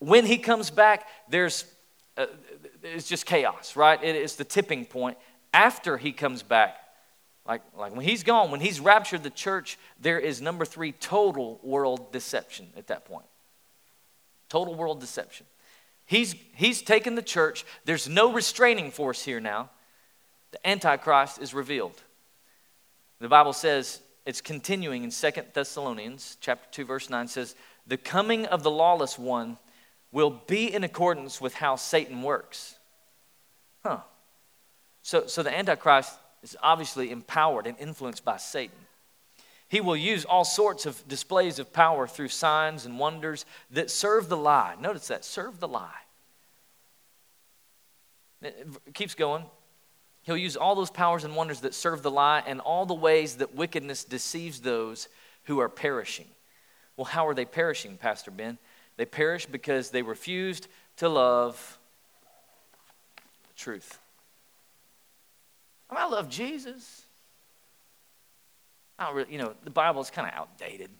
When 0.00 0.26
He 0.26 0.36
comes 0.36 0.70
back, 0.70 1.06
there's 1.28 1.64
uh, 2.16 2.26
it's 2.84 3.08
just 3.08 3.26
chaos, 3.26 3.76
right? 3.76 4.02
It 4.02 4.14
is 4.14 4.36
the 4.36 4.44
tipping 4.44 4.84
point. 4.84 5.16
After 5.52 5.96
he 5.96 6.12
comes 6.12 6.42
back, 6.42 6.76
like, 7.46 7.62
like 7.76 7.94
when 7.94 8.04
he's 8.04 8.22
gone, 8.22 8.50
when 8.50 8.60
he's 8.60 8.80
raptured 8.80 9.22
the 9.22 9.30
church, 9.30 9.78
there 10.00 10.18
is 10.18 10.40
number 10.40 10.64
three, 10.64 10.92
total 10.92 11.60
world 11.62 12.12
deception 12.12 12.68
at 12.76 12.86
that 12.88 13.04
point. 13.04 13.26
Total 14.48 14.74
world 14.74 15.00
deception. 15.00 15.46
He's, 16.06 16.34
he's 16.54 16.82
taken 16.82 17.14
the 17.14 17.22
church. 17.22 17.64
There's 17.84 18.08
no 18.08 18.32
restraining 18.32 18.90
force 18.90 19.24
here 19.24 19.40
now. 19.40 19.70
The 20.52 20.66
Antichrist 20.68 21.40
is 21.40 21.54
revealed. 21.54 22.02
The 23.20 23.28
Bible 23.28 23.52
says, 23.52 24.00
it's 24.26 24.40
continuing 24.40 25.04
in 25.04 25.10
Second 25.10 25.48
Thessalonians 25.52 26.36
chapter 26.40 26.68
2, 26.70 26.84
verse 26.84 27.10
9 27.10 27.28
says, 27.28 27.54
the 27.86 27.96
coming 27.96 28.46
of 28.46 28.62
the 28.62 28.70
lawless 28.70 29.18
one 29.18 29.58
will 30.14 30.30
be 30.46 30.72
in 30.72 30.84
accordance 30.84 31.40
with 31.40 31.54
how 31.54 31.74
Satan 31.74 32.22
works. 32.22 32.76
Huh. 33.84 33.98
So, 35.02 35.26
so 35.26 35.42
the 35.42 35.54
Antichrist 35.54 36.12
is 36.42 36.56
obviously 36.62 37.10
empowered 37.10 37.66
and 37.66 37.76
influenced 37.78 38.24
by 38.24 38.36
Satan. 38.36 38.78
He 39.68 39.80
will 39.80 39.96
use 39.96 40.24
all 40.24 40.44
sorts 40.44 40.86
of 40.86 41.06
displays 41.08 41.58
of 41.58 41.72
power 41.72 42.06
through 42.06 42.28
signs 42.28 42.86
and 42.86 42.96
wonders 42.96 43.44
that 43.72 43.90
serve 43.90 44.28
the 44.28 44.36
lie. 44.36 44.76
Notice 44.80 45.08
that 45.08 45.24
serve 45.24 45.58
the 45.58 45.66
lie. 45.66 45.90
It 48.40 48.68
keeps 48.94 49.16
going. 49.16 49.44
He'll 50.22 50.36
use 50.36 50.56
all 50.56 50.76
those 50.76 50.90
powers 50.92 51.24
and 51.24 51.34
wonders 51.34 51.60
that 51.60 51.74
serve 51.74 52.04
the 52.04 52.10
lie 52.10 52.44
and 52.46 52.60
all 52.60 52.86
the 52.86 52.94
ways 52.94 53.38
that 53.38 53.56
wickedness 53.56 54.04
deceives 54.04 54.60
those 54.60 55.08
who 55.44 55.58
are 55.58 55.68
perishing. 55.68 56.28
Well, 56.96 57.06
how 57.06 57.26
are 57.26 57.34
they 57.34 57.44
perishing, 57.44 57.96
Pastor 57.96 58.30
Ben? 58.30 58.58
They 58.96 59.06
perish 59.06 59.46
because 59.46 59.90
they 59.90 60.02
refused 60.02 60.68
to 60.96 61.08
love 61.08 61.78
the 63.48 63.54
truth. 63.54 63.98
I, 65.90 65.94
mean, 65.94 66.02
I 66.04 66.06
love 66.06 66.28
Jesus. 66.28 67.02
I 68.98 69.06
don't 69.06 69.16
really, 69.16 69.32
you 69.32 69.38
know, 69.38 69.54
the 69.64 69.70
Bible 69.70 70.00
is 70.00 70.10
kind 70.10 70.28
of 70.28 70.34
outdated. 70.34 70.90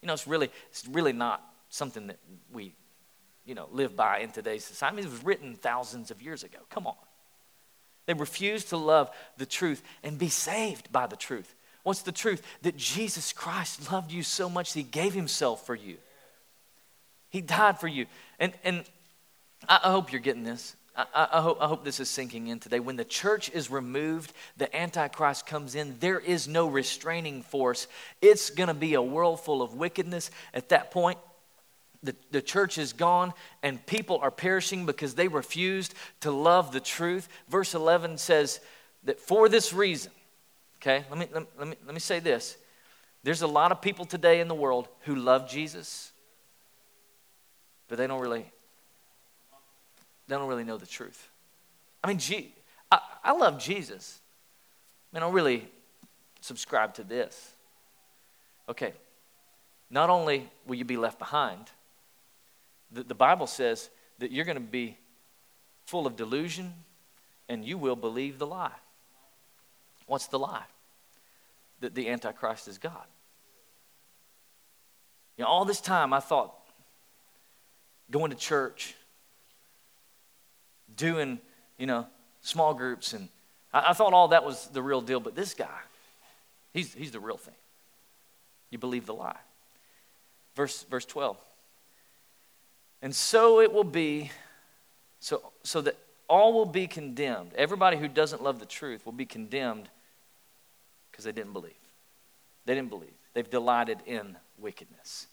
You 0.00 0.06
know, 0.08 0.14
it's 0.14 0.26
really, 0.26 0.50
it's 0.70 0.86
really 0.88 1.12
not 1.12 1.42
something 1.68 2.08
that 2.08 2.18
we, 2.52 2.74
you 3.44 3.54
know, 3.54 3.68
live 3.70 3.94
by 3.94 4.18
in 4.18 4.30
today's 4.30 4.64
society. 4.64 4.94
I 4.94 4.96
mean, 4.96 5.06
it 5.06 5.10
was 5.10 5.24
written 5.24 5.54
thousands 5.54 6.10
of 6.10 6.22
years 6.22 6.42
ago. 6.42 6.58
Come 6.70 6.86
on. 6.86 6.96
They 8.06 8.14
refuse 8.14 8.64
to 8.66 8.76
love 8.76 9.10
the 9.36 9.46
truth 9.46 9.82
and 10.02 10.18
be 10.18 10.28
saved 10.28 10.90
by 10.90 11.06
the 11.06 11.16
truth. 11.16 11.54
What's 11.82 12.02
the 12.02 12.12
truth? 12.12 12.42
That 12.62 12.76
Jesus 12.76 13.32
Christ 13.32 13.92
loved 13.92 14.10
you 14.12 14.22
so 14.22 14.48
much 14.48 14.72
he 14.72 14.82
gave 14.82 15.14
himself 15.14 15.66
for 15.66 15.74
you. 15.74 15.98
He 17.32 17.40
died 17.40 17.80
for 17.80 17.88
you. 17.88 18.04
And, 18.38 18.52
and 18.62 18.84
I, 19.66 19.90
hope 19.90 20.12
you're 20.12 20.20
getting 20.20 20.44
this. 20.44 20.76
I, 20.94 21.06
I, 21.32 21.40
hope, 21.40 21.62
I 21.62 21.66
hope 21.66 21.82
this 21.82 21.98
is 21.98 22.10
sinking 22.10 22.48
in 22.48 22.60
today. 22.60 22.78
When 22.78 22.96
the 22.96 23.06
church 23.06 23.50
is 23.54 23.70
removed, 23.70 24.34
the 24.58 24.74
Antichrist 24.76 25.46
comes 25.46 25.74
in, 25.74 25.96
there 25.98 26.20
is 26.20 26.46
no 26.46 26.68
restraining 26.68 27.40
force. 27.40 27.88
It's 28.20 28.50
going 28.50 28.66
to 28.66 28.74
be 28.74 28.92
a 28.92 29.00
world 29.00 29.40
full 29.40 29.62
of 29.62 29.74
wickedness. 29.74 30.30
At 30.52 30.68
that 30.68 30.90
point, 30.90 31.16
the, 32.02 32.14
the 32.32 32.42
church 32.42 32.76
is 32.76 32.92
gone 32.92 33.32
and 33.62 33.84
people 33.86 34.18
are 34.20 34.30
perishing 34.30 34.84
because 34.84 35.14
they 35.14 35.28
refused 35.28 35.94
to 36.20 36.30
love 36.30 36.70
the 36.70 36.80
truth. 36.80 37.30
Verse 37.48 37.74
11 37.74 38.18
says 38.18 38.60
that 39.04 39.18
for 39.18 39.48
this 39.48 39.72
reason, 39.72 40.12
okay, 40.82 41.06
let 41.08 41.18
me, 41.18 41.26
let 41.32 41.66
me, 41.66 41.76
let 41.86 41.94
me 41.94 42.00
say 42.00 42.18
this. 42.20 42.58
There's 43.22 43.40
a 43.40 43.46
lot 43.46 43.72
of 43.72 43.80
people 43.80 44.04
today 44.04 44.40
in 44.40 44.48
the 44.48 44.54
world 44.54 44.86
who 45.04 45.14
love 45.14 45.48
Jesus, 45.48 46.11
but 47.92 47.98
they 47.98 48.06
don't 48.06 48.22
really, 48.22 48.46
they 50.26 50.34
don't 50.34 50.48
really 50.48 50.64
know 50.64 50.78
the 50.78 50.86
truth. 50.86 51.28
I 52.02 52.08
mean, 52.08 52.16
gee, 52.16 52.54
I, 52.90 53.00
I 53.22 53.32
love 53.32 53.58
Jesus. 53.58 54.18
I 55.12 55.14
mean, 55.14 55.22
I 55.22 55.26
don't 55.26 55.34
really 55.34 55.68
subscribe 56.40 56.94
to 56.94 57.04
this. 57.04 57.52
Okay, 58.66 58.94
not 59.90 60.08
only 60.08 60.48
will 60.66 60.76
you 60.76 60.86
be 60.86 60.96
left 60.96 61.18
behind, 61.18 61.66
the, 62.90 63.02
the 63.02 63.14
Bible 63.14 63.46
says 63.46 63.90
that 64.20 64.32
you're 64.32 64.46
going 64.46 64.56
to 64.56 64.62
be 64.62 64.96
full 65.84 66.06
of 66.06 66.16
delusion 66.16 66.72
and 67.50 67.62
you 67.62 67.76
will 67.76 67.94
believe 67.94 68.38
the 68.38 68.46
lie. 68.46 68.72
What's 70.06 70.28
the 70.28 70.38
lie? 70.38 70.64
That 71.80 71.94
the 71.94 72.08
Antichrist 72.08 72.68
is 72.68 72.78
God. 72.78 73.04
You 75.36 75.44
know, 75.44 75.50
all 75.50 75.66
this 75.66 75.82
time 75.82 76.14
I 76.14 76.20
thought 76.20 76.54
going 78.10 78.30
to 78.30 78.36
church, 78.36 78.94
doing, 80.96 81.38
you 81.78 81.86
know, 81.86 82.06
small 82.42 82.74
groups, 82.74 83.12
and 83.12 83.28
I, 83.72 83.90
I 83.90 83.92
thought 83.92 84.12
all 84.12 84.28
that 84.28 84.44
was 84.44 84.68
the 84.68 84.82
real 84.82 85.00
deal, 85.00 85.20
but 85.20 85.34
this 85.34 85.54
guy, 85.54 85.80
he's, 86.72 86.92
he's 86.94 87.10
the 87.10 87.20
real 87.20 87.36
thing. 87.36 87.54
You 88.70 88.78
believe 88.78 89.06
the 89.06 89.14
lie. 89.14 89.38
Verse, 90.54 90.82
verse 90.84 91.04
12. 91.04 91.36
And 93.02 93.14
so 93.14 93.60
it 93.60 93.72
will 93.72 93.84
be, 93.84 94.30
so, 95.20 95.52
so 95.62 95.80
that 95.82 95.96
all 96.28 96.52
will 96.52 96.66
be 96.66 96.86
condemned. 96.86 97.52
Everybody 97.56 97.96
who 97.96 98.08
doesn't 98.08 98.42
love 98.42 98.58
the 98.58 98.66
truth 98.66 99.04
will 99.04 99.12
be 99.12 99.26
condemned 99.26 99.88
because 101.10 101.24
they 101.24 101.32
didn't 101.32 101.52
believe. 101.52 101.72
They 102.64 102.74
didn't 102.74 102.90
believe. 102.90 103.12
They've 103.34 103.48
delighted 103.48 103.98
in 104.06 104.36
wickedness. 104.58 105.26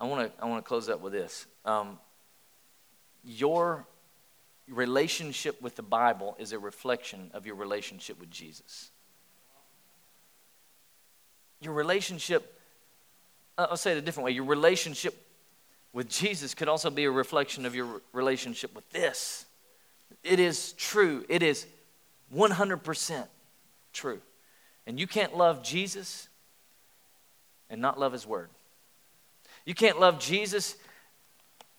I 0.00 0.04
want 0.04 0.34
to 0.34 0.42
I 0.42 0.46
want 0.46 0.64
to 0.64 0.68
close 0.68 0.88
up 0.88 1.00
with 1.00 1.12
this. 1.12 1.46
Um, 1.64 1.98
your 3.22 3.86
relationship 4.68 5.60
with 5.60 5.76
the 5.76 5.82
Bible 5.82 6.36
is 6.38 6.52
a 6.52 6.58
reflection 6.58 7.30
of 7.34 7.46
your 7.46 7.56
relationship 7.56 8.18
with 8.18 8.30
Jesus. 8.30 8.90
Your 11.60 11.74
relationship 11.74 12.56
I'll 13.58 13.76
say 13.76 13.92
it 13.92 13.98
a 13.98 14.00
different 14.00 14.24
way. 14.24 14.30
Your 14.32 14.44
relationship 14.44 15.14
with 15.92 16.08
Jesus 16.08 16.54
could 16.54 16.68
also 16.68 16.88
be 16.88 17.04
a 17.04 17.10
reflection 17.10 17.66
of 17.66 17.74
your 17.74 18.00
relationship 18.12 18.74
with 18.74 18.88
this. 18.90 19.44
It 20.22 20.40
is 20.40 20.72
true. 20.72 21.24
It 21.28 21.42
is 21.42 21.66
100% 22.34 23.26
true. 23.92 24.20
And 24.86 24.98
you 24.98 25.06
can't 25.06 25.36
love 25.36 25.62
Jesus 25.62 26.28
and 27.68 27.80
not 27.80 27.98
love 27.98 28.12
his 28.12 28.26
word. 28.26 28.48
You 29.64 29.74
can't 29.74 30.00
love 30.00 30.18
Jesus 30.18 30.76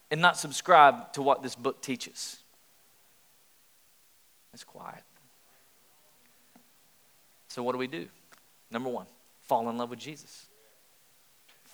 and 0.09 0.21
not 0.21 0.37
subscribe 0.37 1.13
to 1.13 1.21
what 1.21 1.41
this 1.41 1.55
book 1.55 1.81
teaches. 1.81 2.37
It's 4.53 4.63
quiet. 4.63 5.03
So, 7.47 7.63
what 7.63 7.73
do 7.73 7.77
we 7.77 7.87
do? 7.87 8.07
Number 8.69 8.89
one, 8.89 9.05
fall 9.41 9.69
in 9.69 9.77
love 9.77 9.89
with 9.89 9.99
Jesus 9.99 10.47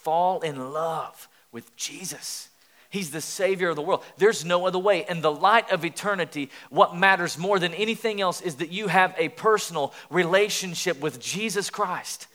fall 0.07 0.39
in 0.39 0.71
love 0.71 1.27
with 1.51 1.75
Jesus. 1.75 2.47
He's 2.89 3.11
the 3.11 3.19
Savior 3.19 3.67
of 3.67 3.75
the 3.75 3.81
world. 3.81 4.05
There's 4.15 4.45
no 4.45 4.65
other 4.65 4.79
way. 4.79 5.05
In 5.09 5.19
the 5.19 5.29
light 5.29 5.69
of 5.69 5.83
eternity, 5.83 6.49
what 6.69 6.95
matters 6.95 7.37
more 7.37 7.59
than 7.59 7.73
anything 7.73 8.21
else 8.21 8.39
is 8.39 8.55
that 8.55 8.71
you 8.71 8.87
have 8.87 9.13
a 9.17 9.27
personal 9.27 9.93
relationship 10.09 11.01
with 11.01 11.19
Jesus 11.19 11.69
Christ. 11.69 12.27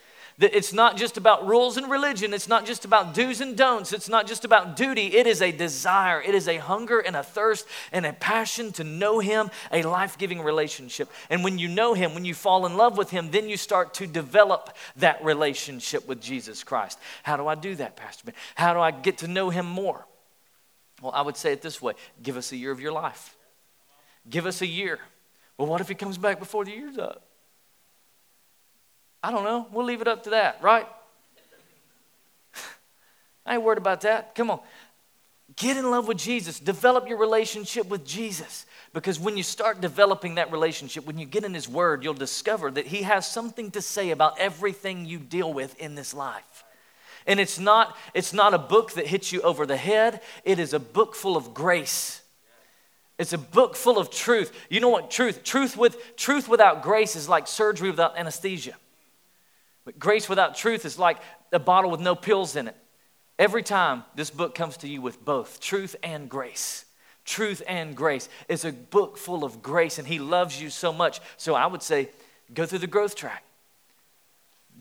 That 0.42 0.56
it's 0.56 0.72
not 0.72 0.96
just 0.96 1.16
about 1.16 1.46
rules 1.46 1.76
and 1.76 1.88
religion. 1.88 2.34
It's 2.34 2.48
not 2.48 2.66
just 2.66 2.84
about 2.84 3.14
do's 3.14 3.40
and 3.40 3.56
don'ts. 3.56 3.92
It's 3.92 4.08
not 4.08 4.26
just 4.26 4.44
about 4.44 4.74
duty. 4.74 5.14
It 5.16 5.28
is 5.28 5.40
a 5.40 5.52
desire. 5.52 6.20
It 6.20 6.34
is 6.34 6.48
a 6.48 6.56
hunger 6.56 6.98
and 6.98 7.14
a 7.14 7.22
thirst 7.22 7.64
and 7.92 8.04
a 8.04 8.12
passion 8.12 8.72
to 8.72 8.82
know 8.82 9.20
Him, 9.20 9.52
a 9.70 9.84
life 9.84 10.18
giving 10.18 10.40
relationship. 10.40 11.08
And 11.30 11.44
when 11.44 11.58
you 11.58 11.68
know 11.68 11.94
Him, 11.94 12.12
when 12.12 12.24
you 12.24 12.34
fall 12.34 12.66
in 12.66 12.76
love 12.76 12.98
with 12.98 13.08
Him, 13.10 13.30
then 13.30 13.48
you 13.48 13.56
start 13.56 13.94
to 13.94 14.06
develop 14.08 14.76
that 14.96 15.24
relationship 15.24 16.08
with 16.08 16.20
Jesus 16.20 16.64
Christ. 16.64 16.98
How 17.22 17.36
do 17.36 17.46
I 17.46 17.54
do 17.54 17.76
that, 17.76 17.94
Pastor 17.94 18.24
Ben? 18.24 18.34
How 18.56 18.74
do 18.74 18.80
I 18.80 18.90
get 18.90 19.18
to 19.18 19.28
know 19.28 19.48
Him 19.48 19.66
more? 19.66 20.04
Well, 21.00 21.12
I 21.12 21.22
would 21.22 21.36
say 21.36 21.52
it 21.52 21.62
this 21.62 21.80
way 21.80 21.92
give 22.20 22.36
us 22.36 22.50
a 22.50 22.56
year 22.56 22.72
of 22.72 22.80
your 22.80 22.90
life. 22.90 23.36
Give 24.28 24.46
us 24.46 24.60
a 24.60 24.66
year. 24.66 24.98
Well, 25.56 25.68
what 25.68 25.80
if 25.80 25.88
He 25.88 25.94
comes 25.94 26.18
back 26.18 26.40
before 26.40 26.64
the 26.64 26.72
year's 26.72 26.98
up? 26.98 27.28
I 29.22 29.30
don't 29.30 29.44
know. 29.44 29.68
We'll 29.70 29.86
leave 29.86 30.00
it 30.00 30.08
up 30.08 30.24
to 30.24 30.30
that, 30.30 30.58
right? 30.62 30.86
I 33.46 33.54
ain't 33.54 33.62
worried 33.62 33.78
about 33.78 34.00
that. 34.02 34.34
Come 34.34 34.50
on. 34.50 34.60
Get 35.56 35.76
in 35.76 35.90
love 35.90 36.08
with 36.08 36.18
Jesus. 36.18 36.58
Develop 36.58 37.08
your 37.08 37.18
relationship 37.18 37.86
with 37.88 38.06
Jesus. 38.06 38.66
Because 38.92 39.18
when 39.18 39.36
you 39.36 39.42
start 39.42 39.80
developing 39.80 40.36
that 40.36 40.50
relationship, 40.52 41.06
when 41.06 41.18
you 41.18 41.26
get 41.26 41.44
in 41.44 41.54
His 41.54 41.68
Word, 41.68 42.02
you'll 42.02 42.14
discover 42.14 42.70
that 42.70 42.86
He 42.86 43.02
has 43.02 43.26
something 43.26 43.70
to 43.72 43.82
say 43.82 44.10
about 44.10 44.38
everything 44.38 45.06
you 45.06 45.18
deal 45.18 45.52
with 45.52 45.78
in 45.80 45.94
this 45.94 46.14
life. 46.14 46.64
And 47.26 47.38
it's 47.38 47.58
not, 47.58 47.96
it's 48.14 48.32
not 48.32 48.54
a 48.54 48.58
book 48.58 48.92
that 48.92 49.06
hits 49.06 49.32
you 49.32 49.40
over 49.42 49.66
the 49.66 49.76
head, 49.76 50.20
it 50.44 50.58
is 50.58 50.72
a 50.72 50.80
book 50.80 51.14
full 51.14 51.36
of 51.36 51.54
grace. 51.54 52.20
It's 53.18 53.32
a 53.32 53.38
book 53.38 53.76
full 53.76 53.98
of 53.98 54.10
truth. 54.10 54.52
You 54.68 54.80
know 54.80 54.88
what 54.88 55.10
truth? 55.10 55.44
Truth 55.44 55.76
with 55.76 56.16
truth 56.16 56.48
without 56.48 56.82
grace 56.82 57.14
is 57.14 57.28
like 57.28 57.46
surgery 57.46 57.90
without 57.90 58.18
anesthesia. 58.18 58.74
But 59.84 59.98
grace 59.98 60.28
without 60.28 60.54
truth 60.54 60.84
is 60.84 60.98
like 60.98 61.18
a 61.52 61.58
bottle 61.58 61.90
with 61.90 62.00
no 62.00 62.14
pills 62.14 62.56
in 62.56 62.68
it. 62.68 62.76
Every 63.38 63.62
time 63.62 64.04
this 64.14 64.30
book 64.30 64.54
comes 64.54 64.76
to 64.78 64.88
you 64.88 65.02
with 65.02 65.24
both 65.24 65.60
truth 65.60 65.96
and 66.02 66.28
grace. 66.28 66.84
Truth 67.24 67.62
and 67.66 67.96
grace. 67.96 68.28
is 68.48 68.64
a 68.64 68.72
book 68.72 69.16
full 69.16 69.44
of 69.44 69.62
grace, 69.62 69.98
and 69.98 70.06
He 70.06 70.18
loves 70.18 70.60
you 70.60 70.70
so 70.70 70.92
much. 70.92 71.20
So 71.36 71.54
I 71.54 71.66
would 71.66 71.82
say, 71.82 72.08
go 72.52 72.66
through 72.66 72.80
the 72.80 72.86
growth 72.86 73.14
track, 73.14 73.44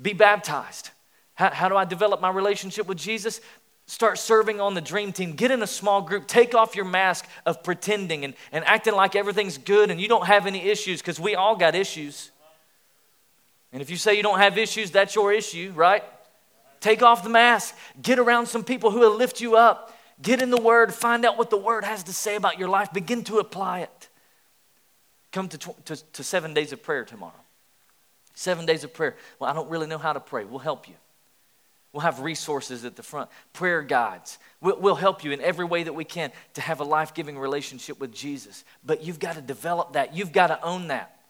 be 0.01 0.13
baptized. 0.13 0.89
How, 1.35 1.51
how 1.51 1.69
do 1.69 1.77
I 1.77 1.85
develop 1.85 2.21
my 2.21 2.29
relationship 2.29 2.87
with 2.87 2.97
Jesus? 2.97 3.41
Start 3.87 4.17
serving 4.17 4.61
on 4.61 4.73
the 4.73 4.81
dream 4.81 5.11
team. 5.11 5.33
Get 5.33 5.51
in 5.51 5.61
a 5.61 5.67
small 5.67 6.01
group. 6.01 6.27
Take 6.27 6.55
off 6.55 6.75
your 6.75 6.85
mask 6.85 7.27
of 7.45 7.63
pretending 7.63 8.23
and, 8.23 8.33
and 8.51 8.63
acting 8.65 8.95
like 8.95 9.15
everything's 9.15 9.57
good 9.57 9.91
and 9.91 9.99
you 9.99 10.07
don't 10.07 10.27
have 10.27 10.47
any 10.47 10.61
issues 10.69 11.01
because 11.01 11.19
we 11.19 11.35
all 11.35 11.55
got 11.55 11.75
issues. 11.75 12.31
And 13.73 13.81
if 13.81 13.89
you 13.89 13.97
say 13.97 14.15
you 14.15 14.23
don't 14.23 14.39
have 14.39 14.57
issues, 14.57 14.91
that's 14.91 15.15
your 15.15 15.31
issue, 15.31 15.71
right? 15.75 16.03
Take 16.81 17.03
off 17.03 17.23
the 17.23 17.29
mask. 17.29 17.75
Get 18.01 18.19
around 18.19 18.47
some 18.47 18.63
people 18.63 18.91
who 18.91 18.99
will 18.99 19.15
lift 19.15 19.39
you 19.39 19.55
up. 19.55 19.97
Get 20.21 20.41
in 20.41 20.49
the 20.49 20.61
Word. 20.61 20.93
Find 20.93 21.25
out 21.25 21.37
what 21.37 21.49
the 21.49 21.57
Word 21.57 21.83
has 21.83 22.03
to 22.03 22.13
say 22.13 22.35
about 22.35 22.59
your 22.59 22.69
life. 22.69 22.91
Begin 22.91 23.23
to 23.25 23.39
apply 23.39 23.81
it. 23.81 24.09
Come 25.31 25.47
to, 25.49 25.57
tw- 25.57 25.85
to, 25.85 25.95
to 26.13 26.23
seven 26.23 26.53
days 26.53 26.73
of 26.73 26.83
prayer 26.83 27.05
tomorrow. 27.05 27.33
Seven 28.33 28.65
days 28.65 28.83
of 28.83 28.93
prayer. 28.93 29.15
Well, 29.39 29.49
I 29.49 29.53
don't 29.53 29.69
really 29.69 29.87
know 29.87 29.97
how 29.97 30.13
to 30.13 30.19
pray. 30.19 30.43
We'll 30.43 30.59
help 30.59 30.87
you. 30.87 30.95
We'll 31.93 32.01
have 32.01 32.21
resources 32.21 32.85
at 32.85 32.95
the 32.95 33.03
front, 33.03 33.29
prayer 33.51 33.81
guides. 33.81 34.39
We'll, 34.61 34.79
we'll 34.79 34.95
help 34.95 35.23
you 35.23 35.31
in 35.31 35.41
every 35.41 35.65
way 35.65 35.83
that 35.83 35.93
we 35.93 36.05
can 36.05 36.31
to 36.53 36.61
have 36.61 36.79
a 36.79 36.85
life 36.85 37.13
giving 37.13 37.37
relationship 37.37 37.99
with 37.99 38.13
Jesus. 38.13 38.63
But 38.85 39.03
you've 39.03 39.19
got 39.19 39.35
to 39.35 39.41
develop 39.41 39.93
that, 39.93 40.15
you've 40.15 40.31
got 40.31 40.47
to 40.47 40.63
own 40.63 40.87
that. 40.87 41.20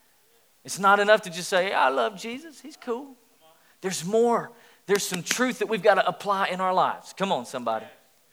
It's 0.63 0.79
not 0.79 0.99
enough 0.99 1.21
to 1.23 1.29
just 1.29 1.49
say, 1.49 1.73
I 1.73 1.89
love 1.89 2.19
Jesus, 2.19 2.61
he's 2.61 2.77
cool. 2.77 3.15
There's 3.81 4.05
more. 4.05 4.51
There's 4.85 5.05
some 5.05 5.23
truth 5.23 5.59
that 5.59 5.69
we've 5.69 5.81
got 5.81 5.95
to 5.95 6.07
apply 6.07 6.47
in 6.47 6.61
our 6.61 6.73
lives. 6.73 7.13
Come 7.17 7.31
on, 7.31 7.45
somebody. 7.45 7.85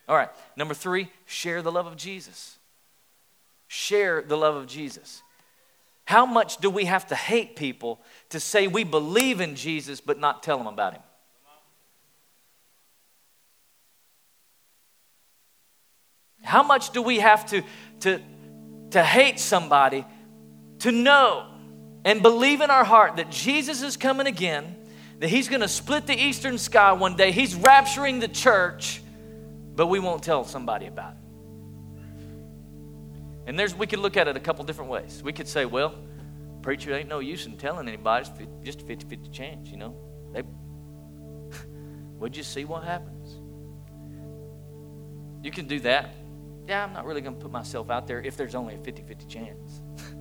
All 0.09 0.17
right, 0.17 0.31
number 0.57 0.75
three, 0.75 1.11
share 1.27 1.63
the 1.63 1.73
love 1.73 1.87
of 1.87 1.97
Jesus. 1.97 2.59
Share 3.67 4.23
the 4.23 4.37
love 4.37 4.57
of 4.57 4.67
Jesus. 4.67 5.23
How 6.05 6.25
much 6.25 6.57
do 6.57 6.71
we 6.71 6.87
have 6.87 7.07
to 7.09 7.15
hate 7.15 7.55
people 7.55 8.01
to 8.31 8.41
say 8.41 8.67
we 8.67 8.83
believe 8.83 9.43
in 9.43 9.55
Jesus 9.55 10.01
but 10.01 10.19
not 10.19 10.43
tell 10.43 10.57
them 10.57 10.67
about 10.67 10.95
him? 10.95 11.03
How 16.43 16.63
much 16.63 16.93
do 16.93 17.03
we 17.03 17.19
have 17.19 17.45
to, 17.51 17.63
to, 18.01 18.23
to 18.93 19.03
hate 19.03 19.39
somebody 19.39 20.07
to 20.79 20.91
know 20.91 21.47
and 22.05 22.23
believe 22.23 22.61
in 22.61 22.71
our 22.71 22.85
heart 22.85 23.17
that 23.17 23.31
Jesus 23.31 23.83
is 23.83 23.97
coming 23.97 24.27
again, 24.27 24.77
that 25.19 25.29
He's 25.29 25.49
going 25.49 25.61
to 25.61 25.69
split 25.69 26.07
the 26.07 26.17
eastern 26.19 26.59
sky 26.59 26.93
one 26.93 27.17
day, 27.17 27.33
He's 27.33 27.55
rapturing 27.55 28.21
the 28.21 28.29
church, 28.29 29.03
but 29.75 29.87
we 29.87 29.99
won't 29.99 30.23
tell 30.23 30.45
somebody 30.45 30.87
about 30.87 31.13
it? 31.13 31.19
And 33.47 33.59
there's, 33.59 33.75
we 33.75 33.87
could 33.87 34.01
look 34.01 34.17
at 34.17 34.29
it 34.29 34.37
a 34.37 34.41
couple 34.41 34.65
different 34.65 34.91
ways. 34.91 35.23
We 35.25 35.33
could 35.33 35.49
say, 35.49 35.65
well, 35.65 35.95
preacher 36.61 36.95
ain't 36.95 37.09
no 37.09 37.21
use 37.21 37.47
in 37.47 37.57
telling 37.57 37.89
anybody. 37.89 38.29
It's 38.29 38.65
just 38.65 38.83
a 38.83 38.85
50 38.85 39.07
50 39.07 39.31
chance, 39.31 39.71
you 39.71 39.79
know. 39.79 39.97
They, 40.33 40.43
would 42.19 42.37
you 42.37 42.43
see 42.43 42.65
what 42.67 42.85
happens? 42.85 43.41
You 45.43 45.51
can 45.51 45.67
do 45.67 45.81
that 45.81 46.15
yeah, 46.69 46.85
I'm 46.85 46.93
not 46.93 47.07
really 47.07 47.23
going 47.23 47.35
to 47.35 47.41
put 47.41 47.51
myself 47.51 47.89
out 47.89 48.07
there 48.07 48.21
if 48.21 48.37
there's 48.37 48.55
only 48.55 48.75
a 48.75 48.79
50 48.79 49.03
50 49.03 49.27
chance. 49.27 49.81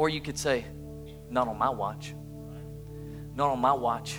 or 0.00 0.08
you 0.08 0.22
could 0.22 0.38
say, 0.38 0.64
not 1.28 1.46
on 1.46 1.58
my 1.58 1.68
watch. 1.68 2.14
Not 3.34 3.50
on 3.50 3.58
my 3.58 3.74
watch. 3.74 4.16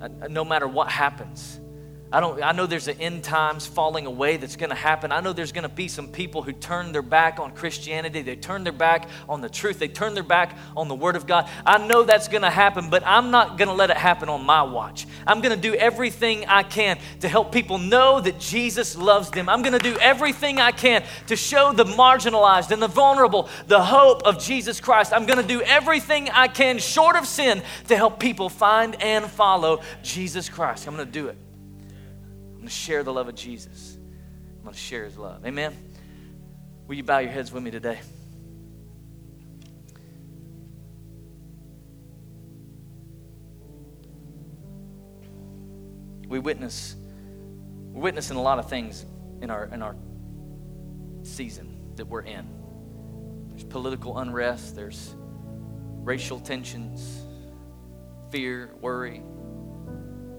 Uh, 0.00 0.08
no 0.30 0.46
matter 0.46 0.66
what 0.66 0.90
happens, 0.90 1.60
I 2.12 2.20
don't 2.20 2.42
I 2.42 2.52
know 2.52 2.66
there's 2.66 2.88
an 2.88 3.00
end 3.00 3.24
times 3.24 3.66
falling 3.66 4.04
away 4.04 4.36
that's 4.36 4.56
going 4.56 4.70
to 4.70 4.76
happen. 4.76 5.12
I 5.12 5.20
know 5.20 5.32
there's 5.32 5.52
going 5.52 5.62
to 5.62 5.74
be 5.74 5.88
some 5.88 6.08
people 6.08 6.42
who 6.42 6.52
turn 6.52 6.92
their 6.92 7.02
back 7.02 7.40
on 7.40 7.52
Christianity. 7.52 8.20
They 8.20 8.36
turn 8.36 8.64
their 8.64 8.72
back 8.72 9.08
on 9.28 9.40
the 9.40 9.48
truth. 9.48 9.78
They 9.78 9.88
turn 9.88 10.12
their 10.12 10.22
back 10.22 10.56
on 10.76 10.88
the 10.88 10.94
word 10.94 11.16
of 11.16 11.26
God. 11.26 11.48
I 11.64 11.78
know 11.78 12.02
that's 12.02 12.28
going 12.28 12.42
to 12.42 12.50
happen, 12.50 12.90
but 12.90 13.02
I'm 13.06 13.30
not 13.30 13.56
going 13.56 13.68
to 13.68 13.74
let 13.74 13.90
it 13.90 13.96
happen 13.96 14.28
on 14.28 14.44
my 14.44 14.62
watch. 14.62 15.06
I'm 15.26 15.40
going 15.40 15.54
to 15.54 15.60
do 15.60 15.74
everything 15.74 16.44
I 16.46 16.64
can 16.64 16.98
to 17.20 17.28
help 17.28 17.50
people 17.50 17.78
know 17.78 18.20
that 18.20 18.38
Jesus 18.38 18.94
loves 18.94 19.30
them. 19.30 19.48
I'm 19.48 19.62
going 19.62 19.78
to 19.78 19.78
do 19.78 19.96
everything 19.98 20.60
I 20.60 20.72
can 20.72 21.04
to 21.28 21.36
show 21.36 21.72
the 21.72 21.84
marginalized 21.84 22.72
and 22.72 22.82
the 22.82 22.88
vulnerable 22.88 23.48
the 23.68 23.82
hope 23.82 24.24
of 24.24 24.38
Jesus 24.38 24.80
Christ. 24.80 25.12
I'm 25.14 25.24
going 25.24 25.40
to 25.40 25.46
do 25.46 25.62
everything 25.62 26.28
I 26.28 26.48
can 26.48 26.78
short 26.78 27.16
of 27.16 27.26
sin 27.26 27.62
to 27.88 27.96
help 27.96 28.20
people 28.20 28.50
find 28.50 29.00
and 29.00 29.24
follow 29.30 29.80
Jesus 30.02 30.48
Christ. 30.50 30.86
I'm 30.86 30.94
going 30.94 31.06
to 31.06 31.12
do 31.12 31.28
it. 31.28 31.36
I'm 32.62 32.66
going 32.66 32.70
to 32.70 32.76
share 32.76 33.02
the 33.02 33.12
love 33.12 33.26
of 33.26 33.34
Jesus. 33.34 33.98
I'm 34.58 34.62
going 34.62 34.72
to 34.72 34.78
share 34.78 35.04
his 35.04 35.18
love. 35.18 35.44
Amen. 35.44 35.76
Will 36.86 36.94
you 36.94 37.02
bow 37.02 37.18
your 37.18 37.32
heads 37.32 37.50
with 37.50 37.60
me 37.60 37.72
today? 37.72 37.98
We 46.28 46.38
witness, 46.38 46.94
we're 47.90 48.00
witnessing 48.00 48.36
a 48.36 48.42
lot 48.42 48.60
of 48.60 48.68
things 48.68 49.06
in 49.40 49.50
our 49.50 49.64
in 49.64 49.82
our 49.82 49.96
season 51.24 51.96
that 51.96 52.06
we're 52.06 52.22
in. 52.22 52.48
There's 53.48 53.64
political 53.64 54.18
unrest, 54.18 54.76
there's 54.76 55.16
racial 55.18 56.38
tensions, 56.38 57.22
fear, 58.30 58.70
worry, 58.80 59.20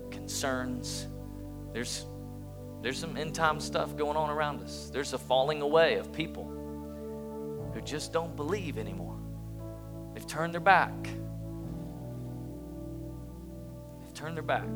concerns. 0.09 1.07
There's 1.73 2.05
there's 2.83 2.99
some 2.99 3.15
end 3.15 3.33
time 3.33 3.61
stuff 3.61 3.95
going 3.95 4.17
on 4.17 4.29
around 4.29 4.61
us. 4.61 4.91
There's 4.91 5.13
a 5.13 5.17
falling 5.17 5.61
away 5.61 5.95
of 5.95 6.11
people 6.11 6.43
who 7.73 7.79
just 7.79 8.11
don't 8.11 8.35
believe 8.35 8.77
anymore. 8.77 9.17
They've 10.13 10.27
turned 10.27 10.53
their 10.53 10.59
back. 10.59 10.91
They've 14.01 14.13
turned 14.13 14.35
their 14.35 14.43
back. 14.43 14.67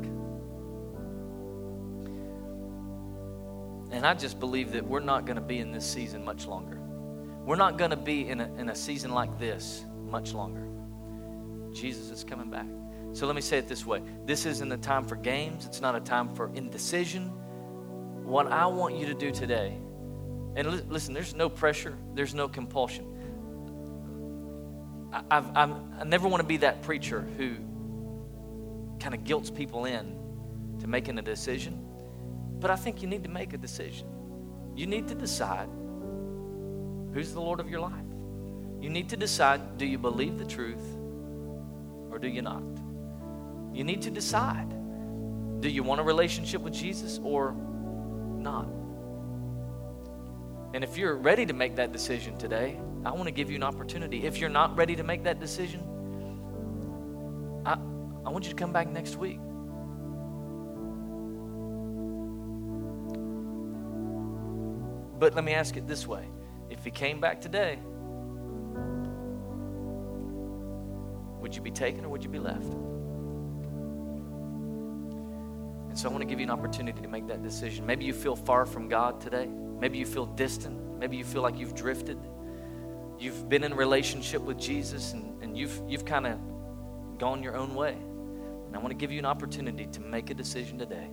And 3.92 4.06
I 4.06 4.14
just 4.14 4.40
believe 4.40 4.72
that 4.72 4.88
we're 4.88 5.02
not 5.02 5.26
going 5.26 5.36
to 5.36 5.42
be 5.42 5.60
in 5.60 5.74
this 5.74 5.86
season 5.86 6.24
much 6.24 6.48
longer. 6.48 6.80
We're 7.46 7.58
not 7.58 7.78
going 7.78 7.92
to 7.92 7.98
be 7.98 8.30
in 8.30 8.40
a, 8.40 8.54
in 8.56 8.70
a 8.70 8.76
season 8.76 9.12
like 9.12 9.38
this 9.38 9.84
much 10.06 10.34
longer. 10.34 10.66
Jesus 11.74 12.10
is 12.10 12.24
coming 12.24 12.50
back. 12.50 12.68
So 13.12 13.28
let 13.28 13.36
me 13.36 13.42
say 13.42 13.58
it 13.58 13.68
this 13.68 13.86
way 13.86 14.02
this 14.26 14.46
isn't 14.46 14.72
a 14.72 14.78
time 14.78 15.04
for 15.04 15.18
games, 15.18 15.66
it's 15.66 15.82
not 15.82 15.94
a 15.94 16.00
time 16.00 16.34
for 16.34 16.50
indecision 16.56 17.34
what 18.28 18.52
I 18.52 18.66
want 18.66 18.98
you 18.98 19.06
to 19.06 19.14
do 19.14 19.32
today, 19.32 19.78
and 20.58 20.68
li- 20.68 20.84
listen, 20.90 21.14
there's 21.14 21.34
no 21.34 21.48
pressure, 21.48 21.98
there's 22.14 22.34
no 22.34 22.50
compulsion. 22.50 23.06
I, 25.14 25.24
I've, 25.32 25.56
I've, 25.56 25.72
I 26.00 26.04
never 26.04 26.28
want 26.28 26.42
to 26.42 26.48
be 26.48 26.58
that 26.58 26.82
preacher 26.82 27.22
who 27.38 27.56
kind 29.00 29.16
of 29.16 29.24
guilts 29.24 29.50
people 29.50 29.86
in 29.86 30.20
to 30.82 30.88
making 30.88 31.18
a 31.18 31.22
decision, 31.22 31.82
but 32.60 32.70
I 32.70 32.76
think 32.76 33.02
you 33.02 33.08
need 33.08 33.24
to 33.24 33.30
make 33.30 33.54
a 33.54 33.58
decision. 33.58 34.08
You 34.76 34.88
need 34.88 35.08
to 35.08 35.16
decide 35.16 35.70
who's 37.14 37.34
the 37.34 37.40
Lord 37.40 37.62
of 37.62 37.70
your 37.70 37.80
life. 37.80 37.94
You 38.82 38.90
need 38.90 39.08
to 39.10 39.18
decide 39.18 39.78
do 39.78 39.86
you 39.86 39.98
believe 39.98 40.38
the 40.38 40.46
truth 40.46 40.84
or 42.12 42.20
do 42.20 42.28
you 42.28 42.42
not? 42.42 42.64
You 43.74 43.86
need 43.86 44.02
to 44.02 44.12
decide 44.12 44.70
do 45.62 45.70
you 45.70 45.82
want 45.82 46.02
a 46.02 46.04
relationship 46.04 46.62
with 46.62 46.74
Jesus 46.74 47.22
or 47.24 47.56
not. 48.38 48.68
And 50.74 50.84
if 50.84 50.98
you're 50.98 51.16
ready 51.16 51.46
to 51.46 51.54
make 51.54 51.76
that 51.78 51.92
decision 51.92 52.38
today, 52.38 52.80
I 53.06 53.12
want 53.12 53.26
to 53.26 53.32
give 53.32 53.50
you 53.50 53.56
an 53.56 53.64
opportunity. 53.64 54.26
If 54.26 54.38
you're 54.38 54.50
not 54.50 54.76
ready 54.78 54.96
to 54.96 55.04
make 55.04 55.24
that 55.24 55.40
decision, 55.40 55.82
I, 57.66 57.74
I 58.26 58.30
want 58.30 58.46
you 58.46 58.50
to 58.50 58.56
come 58.56 58.74
back 58.74 58.90
next 58.90 59.16
week. 59.16 59.40
But 65.20 65.34
let 65.34 65.44
me 65.44 65.54
ask 65.54 65.78
it 65.78 65.88
this 65.88 66.06
way 66.06 66.28
if 66.70 66.84
he 66.84 66.92
came 66.92 67.20
back 67.20 67.42
today, 67.42 67.80
would 71.40 71.56
you 71.56 71.62
be 71.62 71.72
taken 71.72 72.06
or 72.06 72.10
would 72.10 72.24
you 72.24 72.30
be 72.30 72.40
left? 72.40 72.74
And 75.98 76.04
so 76.04 76.10
I 76.10 76.12
want 76.12 76.22
to 76.22 76.28
give 76.28 76.40
you 76.40 76.44
an 76.44 76.52
opportunity 76.52 77.02
to 77.02 77.08
make 77.08 77.26
that 77.26 77.42
decision. 77.42 77.84
Maybe 77.84 78.06
you 78.06 78.14
feel 78.14 78.36
far 78.36 78.68
from 78.68 78.88
God 78.88 79.20
today. 79.20 79.48
Maybe 79.48 79.98
you 79.98 80.06
feel 80.06 80.28
distant. 80.28 81.00
Maybe 81.00 81.18
you 81.18 81.24
feel 81.24 81.42
like 81.42 81.58
you've 81.58 81.74
drifted. 81.74 82.20
You've 83.18 83.50
been 83.50 83.64
in 83.64 83.74
relationship 83.74 84.44
with 84.44 84.60
Jesus 84.60 85.14
and, 85.14 85.42
and 85.42 85.58
you've, 85.58 85.82
you've 85.88 86.06
kind 86.06 86.28
of 86.28 86.38
gone 87.18 87.42
your 87.42 87.58
own 87.58 87.74
way. 87.74 87.94
And 87.94 88.76
I 88.76 88.78
want 88.78 88.90
to 88.90 88.96
give 88.96 89.12
you 89.12 89.18
an 89.18 89.26
opportunity 89.26 89.88
to 89.88 90.00
make 90.00 90.30
a 90.30 90.36
decision 90.36 90.78
today 90.78 91.10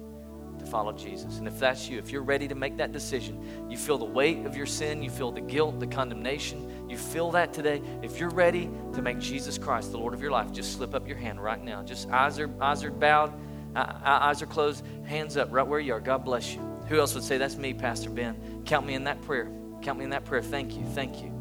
to 0.58 0.66
follow 0.66 0.92
Jesus. 0.92 1.38
And 1.38 1.48
if 1.48 1.58
that's 1.58 1.88
you, 1.88 1.98
if 1.98 2.10
you're 2.10 2.22
ready 2.22 2.46
to 2.46 2.54
make 2.54 2.76
that 2.76 2.92
decision, 2.92 3.70
you 3.70 3.78
feel 3.78 3.96
the 3.96 4.04
weight 4.04 4.44
of 4.44 4.54
your 4.54 4.66
sin, 4.66 5.02
you 5.02 5.08
feel 5.08 5.32
the 5.32 5.40
guilt, 5.40 5.80
the 5.80 5.86
condemnation, 5.86 6.90
you 6.90 6.98
feel 6.98 7.30
that 7.30 7.54
today. 7.54 7.80
If 8.02 8.20
you're 8.20 8.28
ready 8.28 8.68
to 8.92 9.00
make 9.00 9.18
Jesus 9.18 9.56
Christ 9.56 9.92
the 9.92 9.98
Lord 9.98 10.12
of 10.12 10.20
your 10.20 10.30
life, 10.30 10.52
just 10.52 10.74
slip 10.74 10.94
up 10.94 11.08
your 11.08 11.16
hand 11.16 11.42
right 11.42 11.64
now. 11.64 11.82
Just 11.82 12.10
eyes 12.10 12.38
are, 12.38 12.50
eyes 12.60 12.84
are 12.84 12.90
bowed 12.90 13.32
eyes 13.76 14.42
are 14.42 14.46
closed, 14.46 14.84
hands 15.04 15.36
up 15.36 15.48
right 15.50 15.66
where 15.66 15.80
you 15.80 15.92
are. 15.94 16.00
God 16.00 16.24
bless 16.24 16.54
you. 16.54 16.60
Who 16.88 16.98
else 16.98 17.14
would 17.14 17.24
say, 17.24 17.38
That's 17.38 17.56
me, 17.56 17.74
Pastor 17.74 18.10
Ben? 18.10 18.62
Count 18.66 18.86
me 18.86 18.94
in 18.94 19.04
that 19.04 19.22
prayer. 19.22 19.50
Count 19.82 19.98
me 19.98 20.04
in 20.04 20.10
that 20.10 20.24
prayer. 20.24 20.42
Thank 20.42 20.76
you. 20.76 20.84
Thank 20.84 21.22
you. 21.22 21.32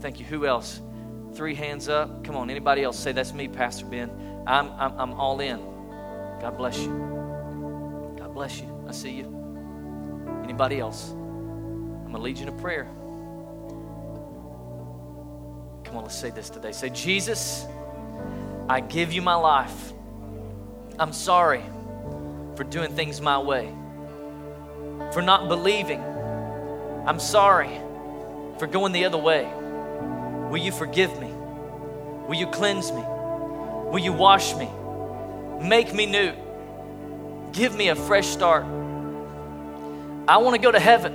Thank 0.00 0.20
you. 0.20 0.26
Who 0.26 0.46
else? 0.46 0.80
Three 1.34 1.54
hands 1.54 1.88
up. 1.88 2.24
Come 2.24 2.36
on. 2.36 2.50
Anybody 2.50 2.82
else 2.82 2.98
say, 2.98 3.12
That's 3.12 3.32
me, 3.32 3.48
Pastor 3.48 3.86
Ben? 3.86 4.10
I'm, 4.46 4.70
I'm, 4.72 4.98
I'm 4.98 5.12
all 5.14 5.40
in. 5.40 5.58
God 6.40 6.56
bless 6.56 6.78
you. 6.80 6.90
God 8.18 8.34
bless 8.34 8.60
you. 8.60 8.84
I 8.88 8.92
see 8.92 9.12
you. 9.12 9.42
Anybody 10.42 10.80
else? 10.80 11.10
I'm 11.12 12.10
going 12.10 12.14
to 12.14 12.18
lead 12.18 12.38
you 12.38 12.48
a 12.48 12.52
prayer. 12.60 12.84
Come 15.84 15.96
on, 15.96 16.02
let's 16.02 16.18
say 16.18 16.30
this 16.30 16.50
today. 16.50 16.72
Say, 16.72 16.90
Jesus, 16.90 17.64
I 18.68 18.80
give 18.80 19.12
you 19.12 19.22
my 19.22 19.34
life. 19.34 19.91
I'm 20.98 21.12
sorry 21.12 21.62
for 22.56 22.64
doing 22.64 22.94
things 22.94 23.20
my 23.20 23.38
way, 23.38 23.72
for 25.12 25.22
not 25.22 25.48
believing. 25.48 26.00
I'm 27.06 27.18
sorry 27.18 27.80
for 28.58 28.66
going 28.66 28.92
the 28.92 29.04
other 29.04 29.18
way. 29.18 29.50
Will 30.50 30.58
you 30.58 30.70
forgive 30.70 31.18
me? 31.20 31.32
Will 32.28 32.34
you 32.34 32.46
cleanse 32.46 32.92
me? 32.92 33.02
Will 33.02 33.98
you 33.98 34.12
wash 34.12 34.54
me? 34.54 34.68
Make 35.60 35.94
me 35.94 36.06
new. 36.06 36.32
Give 37.52 37.74
me 37.74 37.88
a 37.88 37.96
fresh 37.96 38.26
start. 38.26 38.64
I 40.28 40.36
want 40.38 40.54
to 40.54 40.62
go 40.62 40.70
to 40.70 40.80
heaven. 40.80 41.14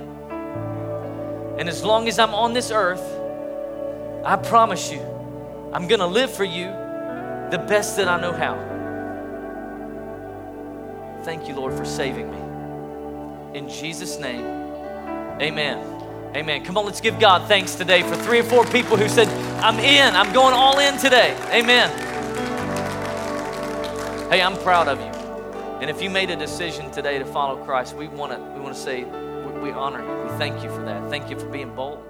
And 1.58 1.68
as 1.68 1.82
long 1.82 2.08
as 2.08 2.18
I'm 2.18 2.34
on 2.34 2.52
this 2.52 2.70
earth, 2.70 3.02
I 4.24 4.36
promise 4.36 4.92
you, 4.92 5.00
I'm 5.72 5.88
going 5.88 6.00
to 6.00 6.06
live 6.06 6.32
for 6.32 6.44
you 6.44 6.66
the 7.50 7.64
best 7.68 7.96
that 7.96 8.08
I 8.08 8.20
know 8.20 8.32
how. 8.32 8.68
Thank 11.28 11.46
you, 11.46 11.54
Lord, 11.56 11.74
for 11.74 11.84
saving 11.84 12.30
me. 12.30 13.58
In 13.58 13.68
Jesus' 13.68 14.18
name, 14.18 14.46
amen. 15.42 15.76
Amen. 16.34 16.64
Come 16.64 16.78
on, 16.78 16.86
let's 16.86 17.02
give 17.02 17.20
God 17.20 17.46
thanks 17.46 17.74
today 17.74 18.00
for 18.00 18.16
three 18.16 18.38
or 18.38 18.44
four 18.44 18.64
people 18.64 18.96
who 18.96 19.10
said, 19.10 19.28
I'm 19.62 19.78
in, 19.78 20.16
I'm 20.16 20.32
going 20.32 20.54
all 20.54 20.78
in 20.78 20.96
today. 20.96 21.36
Amen. 21.52 21.90
Hey, 24.30 24.40
I'm 24.40 24.56
proud 24.56 24.88
of 24.88 24.98
you. 25.00 25.80
And 25.82 25.90
if 25.90 26.00
you 26.00 26.08
made 26.08 26.30
a 26.30 26.36
decision 26.36 26.90
today 26.90 27.18
to 27.18 27.26
follow 27.26 27.62
Christ, 27.62 27.94
we 27.94 28.08
want 28.08 28.32
to 28.32 28.38
we 28.54 28.60
want 28.60 28.74
to 28.74 28.80
say 28.80 29.04
we 29.04 29.70
honor 29.70 30.00
you. 30.00 30.32
We 30.32 30.38
thank 30.38 30.62
you 30.62 30.70
for 30.70 30.82
that. 30.86 31.10
Thank 31.10 31.28
you 31.28 31.38
for 31.38 31.50
being 31.50 31.74
bold. 31.74 32.02